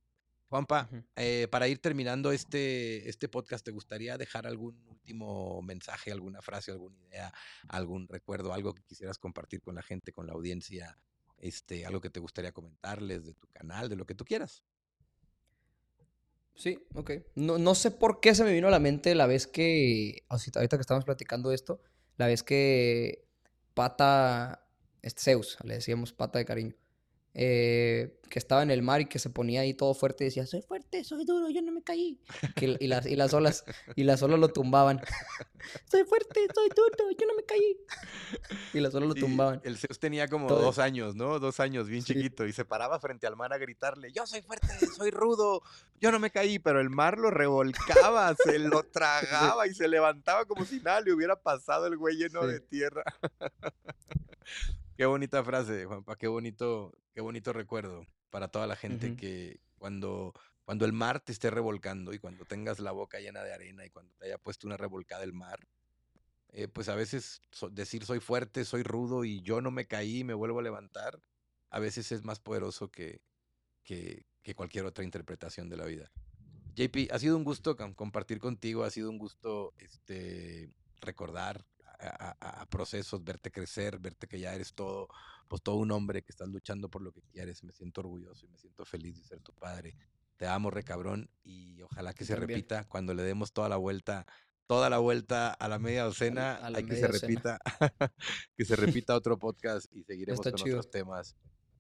Juanpa, 0.49 0.89
eh, 1.17 1.49
para 1.51 1.69
ir 1.69 1.79
terminando 1.79 2.31
este, 2.31 3.09
este 3.09 3.29
podcast, 3.29 3.65
¿te 3.65 3.71
gustaría 3.71 4.19
dejar 4.19 4.47
algún 4.47 4.85
último 4.87 5.62
mensaje, 5.62 6.12
alguna 6.12 6.43
frase, 6.43 6.71
alguna 6.71 6.97
idea, 7.09 7.33
algún 7.69 8.07
recuerdo, 8.09 8.53
algo 8.53 8.75
que 8.75 8.83
quisieras 8.83 9.19
compartir 9.19 9.62
con 9.62 9.75
la 9.75 9.83
gente, 9.83 10.12
con 10.12 10.27
la 10.27 10.35
audiencia, 10.35 10.99
este, 11.39 11.87
algo 11.87 12.01
que 12.01 12.11
te 12.11 12.21
gustaría 12.21 12.53
comentarles 12.53 13.25
de 13.25 13.35
tu 13.35 13.49
canal, 13.49 13.89
de 13.89 13.97
lo 13.97 14.07
que 14.07 14.15
tú 14.15 14.25
quieras? 14.25 14.62
Sí, 16.55 16.79
ok. 16.95 17.11
No, 17.35 17.59
no 17.59 17.75
sé 17.75 17.91
por 17.91 18.21
qué 18.21 18.35
se 18.35 18.45
me 18.45 18.53
vino 18.53 18.69
a 18.69 18.71
la 18.71 18.79
mente 18.79 19.15
la 19.15 19.27
vez 19.27 19.47
que, 19.47 20.25
ahorita 20.29 20.77
que 20.77 20.81
estamos 20.81 21.05
platicando 21.05 21.53
esto, 21.53 21.81
la 22.17 22.27
vez 22.27 22.43
que 22.43 23.25
Pata 23.75 24.65
este 25.05 25.23
Zeus, 25.23 25.59
le 25.65 25.75
decíamos 25.75 26.13
pata 26.13 26.39
de 26.39 26.45
cariño, 26.45 26.75
eh, 27.35 28.20
que 28.30 28.39
estaba 28.39 28.62
en 28.62 28.70
el 28.70 28.82
mar 28.82 29.01
y 29.01 29.07
que 29.07 29.18
se 29.18 29.28
ponía 29.28 29.62
ahí 29.62 29.74
todo 29.74 29.93
fuerte 29.93 30.24
y 30.24 30.26
decía, 30.28 30.47
soy 30.47 30.62
fuerte, 30.62 31.03
soy 31.03 31.24
duro, 31.24 31.51
yo 31.51 31.62
no 31.62 31.72
me 31.72 31.82
caí. 31.82 32.20
y, 32.61 32.87
las, 32.87 33.07
y, 33.07 33.16
las 33.16 33.35
olas, 33.35 33.64
y 33.97 34.05
las 34.05 34.22
olas 34.22 34.39
lo 34.39 34.49
tumbaban. 34.49 35.01
soy 35.91 36.05
fuerte, 36.05 36.47
soy 36.55 36.68
duro, 36.74 37.11
yo 37.18 37.26
no 37.26 37.35
me 37.35 37.43
caí. 37.45 37.76
Y 38.72 38.80
las 38.80 38.95
olas 38.95 39.09
lo 39.09 39.14
tumbaban. 39.14 39.61
El 39.64 39.76
Zeus 39.76 39.99
tenía 39.99 40.28
como 40.28 40.49
dos 40.49 40.78
años, 40.78 41.16
¿no? 41.16 41.41
Dos 41.41 41.59
años, 41.61 41.89
bien 41.89 42.05
chiquito, 42.05 42.47
y 42.47 42.53
se 42.53 42.64
paraba 42.64 43.01
frente 43.01 43.26
al 43.26 43.37
mar 43.37 43.53
a 43.53 43.59
gritarle, 43.59 44.12
yo 44.12 44.26
soy 44.26 44.43
fuerte, 44.43 44.68
soy 44.97 45.11
rudo, 45.11 45.62
yo 46.01 46.12
no 46.12 46.20
me 46.20 46.30
caí, 46.30 46.59
pero 46.61 46.80
el 46.80 46.91
mar 46.91 47.18
lo 47.18 47.30
revolcaba, 47.30 48.35
se 48.37 48.59
lo 48.61 48.82
tragaba 48.93 49.66
y 49.66 49.74
se 49.74 49.89
levantaba 49.89 50.45
como 50.45 50.64
si 50.64 50.80
nada 50.80 51.01
le 51.01 51.12
hubiera 51.12 51.37
pasado 51.37 51.87
el 51.87 51.97
güey 51.97 52.16
lleno 52.16 52.47
de 52.47 52.61
tierra. 52.61 53.05
Qué 54.97 55.07
bonita 55.07 55.43
frase, 55.43 55.87
Juanpa, 55.87 56.17
qué 56.17 56.29
bonito, 56.29 56.93
qué 57.13 57.21
bonito 57.21 57.53
recuerdo 57.53 58.07
para 58.31 58.47
toda 58.47 58.69
la 58.69 58.77
gente 58.77 59.17
que 59.17 59.59
cuando, 59.77 60.33
cuando 60.65 60.85
el 60.85 60.93
mar 60.93 61.19
te 61.19 61.33
esté 61.33 61.51
revolcando 61.51 62.13
y 62.13 62.21
cuando 62.21 62.45
tengas 62.45 62.79
la 62.79 62.93
boca 62.93 63.19
llena 63.19 63.43
de 63.43 63.53
arena 63.53 63.85
y 63.85 63.91
cuando 63.91 64.15
te 64.15 64.27
haya 64.27 64.39
puesto 64.39 64.69
una 64.69 64.77
revolcada 64.77 65.25
el 65.25 65.33
mar, 65.33 65.59
eh, 66.53 66.69
pues 66.69 66.89
a 66.89 66.95
veces 66.95 67.43
decir 67.73 68.05
soy 68.05 68.21
fuerte, 68.21 68.65
soy 68.65 68.85
rudo 68.85 69.25
y 69.25 69.43
yo 69.43 69.61
no 69.61 69.73
me 69.73 69.87
caí 69.87 70.21
y 70.21 70.25
me 70.25 70.35
vuelvo 70.35 70.61
a 70.61 70.63
levantar, 70.63 71.21
a 71.71 71.81
veces 71.81 72.13
es 72.13 72.23
más 72.23 72.39
poderoso 72.39 72.89
que, 72.89 73.21
que, 73.83 74.25
que 74.45 74.55
cualquier 74.55 74.85
otra 74.85 75.03
interpretación 75.03 75.69
de 75.69 75.77
la 75.77 75.87
vida. 75.87 76.13
JP, 76.77 77.11
ha 77.11 77.19
sido 77.19 77.37
un 77.37 77.43
gusto 77.43 77.77
compartir 77.97 78.39
contigo, 78.39 78.85
ha 78.85 78.91
sido 78.91 79.11
un 79.11 79.19
gusto 79.19 79.75
este, 79.79 80.71
recordar 81.01 81.67
a, 82.01 82.67
procesos, 82.71 83.23
verte 83.23 83.51
crecer, 83.51 83.99
verte 83.99 84.27
que 84.27 84.39
ya 84.41 84.55
eres 84.55 84.75
todo, 84.75 85.09
pues 85.49 85.63
todo 85.63 85.77
un 85.77 85.91
hombre 85.91 86.23
que 86.23 86.31
estás 86.31 86.49
luchando 86.49 86.89
por 86.89 87.03
lo 87.03 87.13
que 87.13 87.23
quieres. 87.23 87.63
Me 87.63 87.73
siento 87.73 88.01
orgulloso 88.01 88.47
y 88.47 88.49
me 88.49 88.59
siento 88.59 88.85
feliz 88.85 89.17
de 89.17 89.25
ser 89.25 89.41
tu 89.41 89.53
padre. 89.53 89.97
Te 90.37 90.47
amo, 90.47 90.71
re 90.71 90.83
cabrón, 90.83 91.31
y 91.45 91.81
ojalá 91.83 92.13
que 92.13 92.25
se 92.25 92.35
repita 92.35 92.85
cuando 92.89 93.15
le 93.15 93.23
demos 93.23 93.53
toda 93.53 93.69
la 93.69 93.77
vuelta 93.77 94.27
toda 94.67 94.89
la 94.89 94.99
vuelta 94.99 95.53
a 95.53 95.69
la 95.69 95.79
media 95.79 96.05
docena. 96.05 96.59
Hay 96.63 96.85
que 96.85 96.97
se 96.97 97.09
repita, 97.09 97.59
que 98.57 98.65
se 98.65 98.77
repita 98.77 99.15
otro 99.15 99.39
podcast 99.39 99.87
y 99.93 100.05
seguiremos 100.05 100.41
con 100.41 100.55
otros 100.55 100.91
temas. 100.91 101.37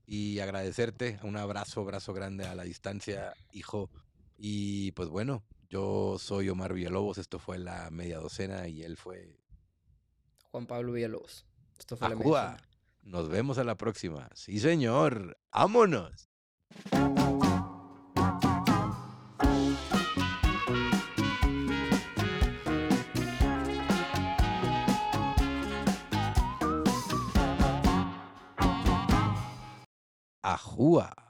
Y 0.06 0.38
agradecerte, 0.40 1.18
un 1.22 1.36
abrazo, 1.36 1.80
abrazo 1.80 2.12
grande 2.12 2.44
a 2.44 2.54
la 2.54 2.64
distancia, 2.64 3.32
hijo. 3.52 3.90
Y 4.36 4.92
pues 4.92 5.08
bueno, 5.08 5.44
yo 5.70 6.18
soy 6.18 6.50
Omar 6.50 6.74
Villalobos, 6.74 7.18
esto 7.18 7.38
fue 7.38 7.58
la 7.58 7.90
media 7.90 8.18
docena 8.18 8.68
y 8.68 8.82
él 8.82 8.96
fue 8.96 9.38
Juan 10.54 10.66
Pablo 10.68 10.92
Villalobos. 10.92 11.44
Esto 11.76 11.96
fue 11.96 12.08
la 12.08 12.14
media 12.14 12.30
docena. 12.30 12.68
Nos 13.02 13.28
vemos 13.28 13.58
a 13.58 13.64
la 13.64 13.76
próxima. 13.76 14.30
Sí, 14.34 14.60
señor. 14.60 15.36
¡Vámonos! 15.52 16.30
Ajúa. 30.40 31.23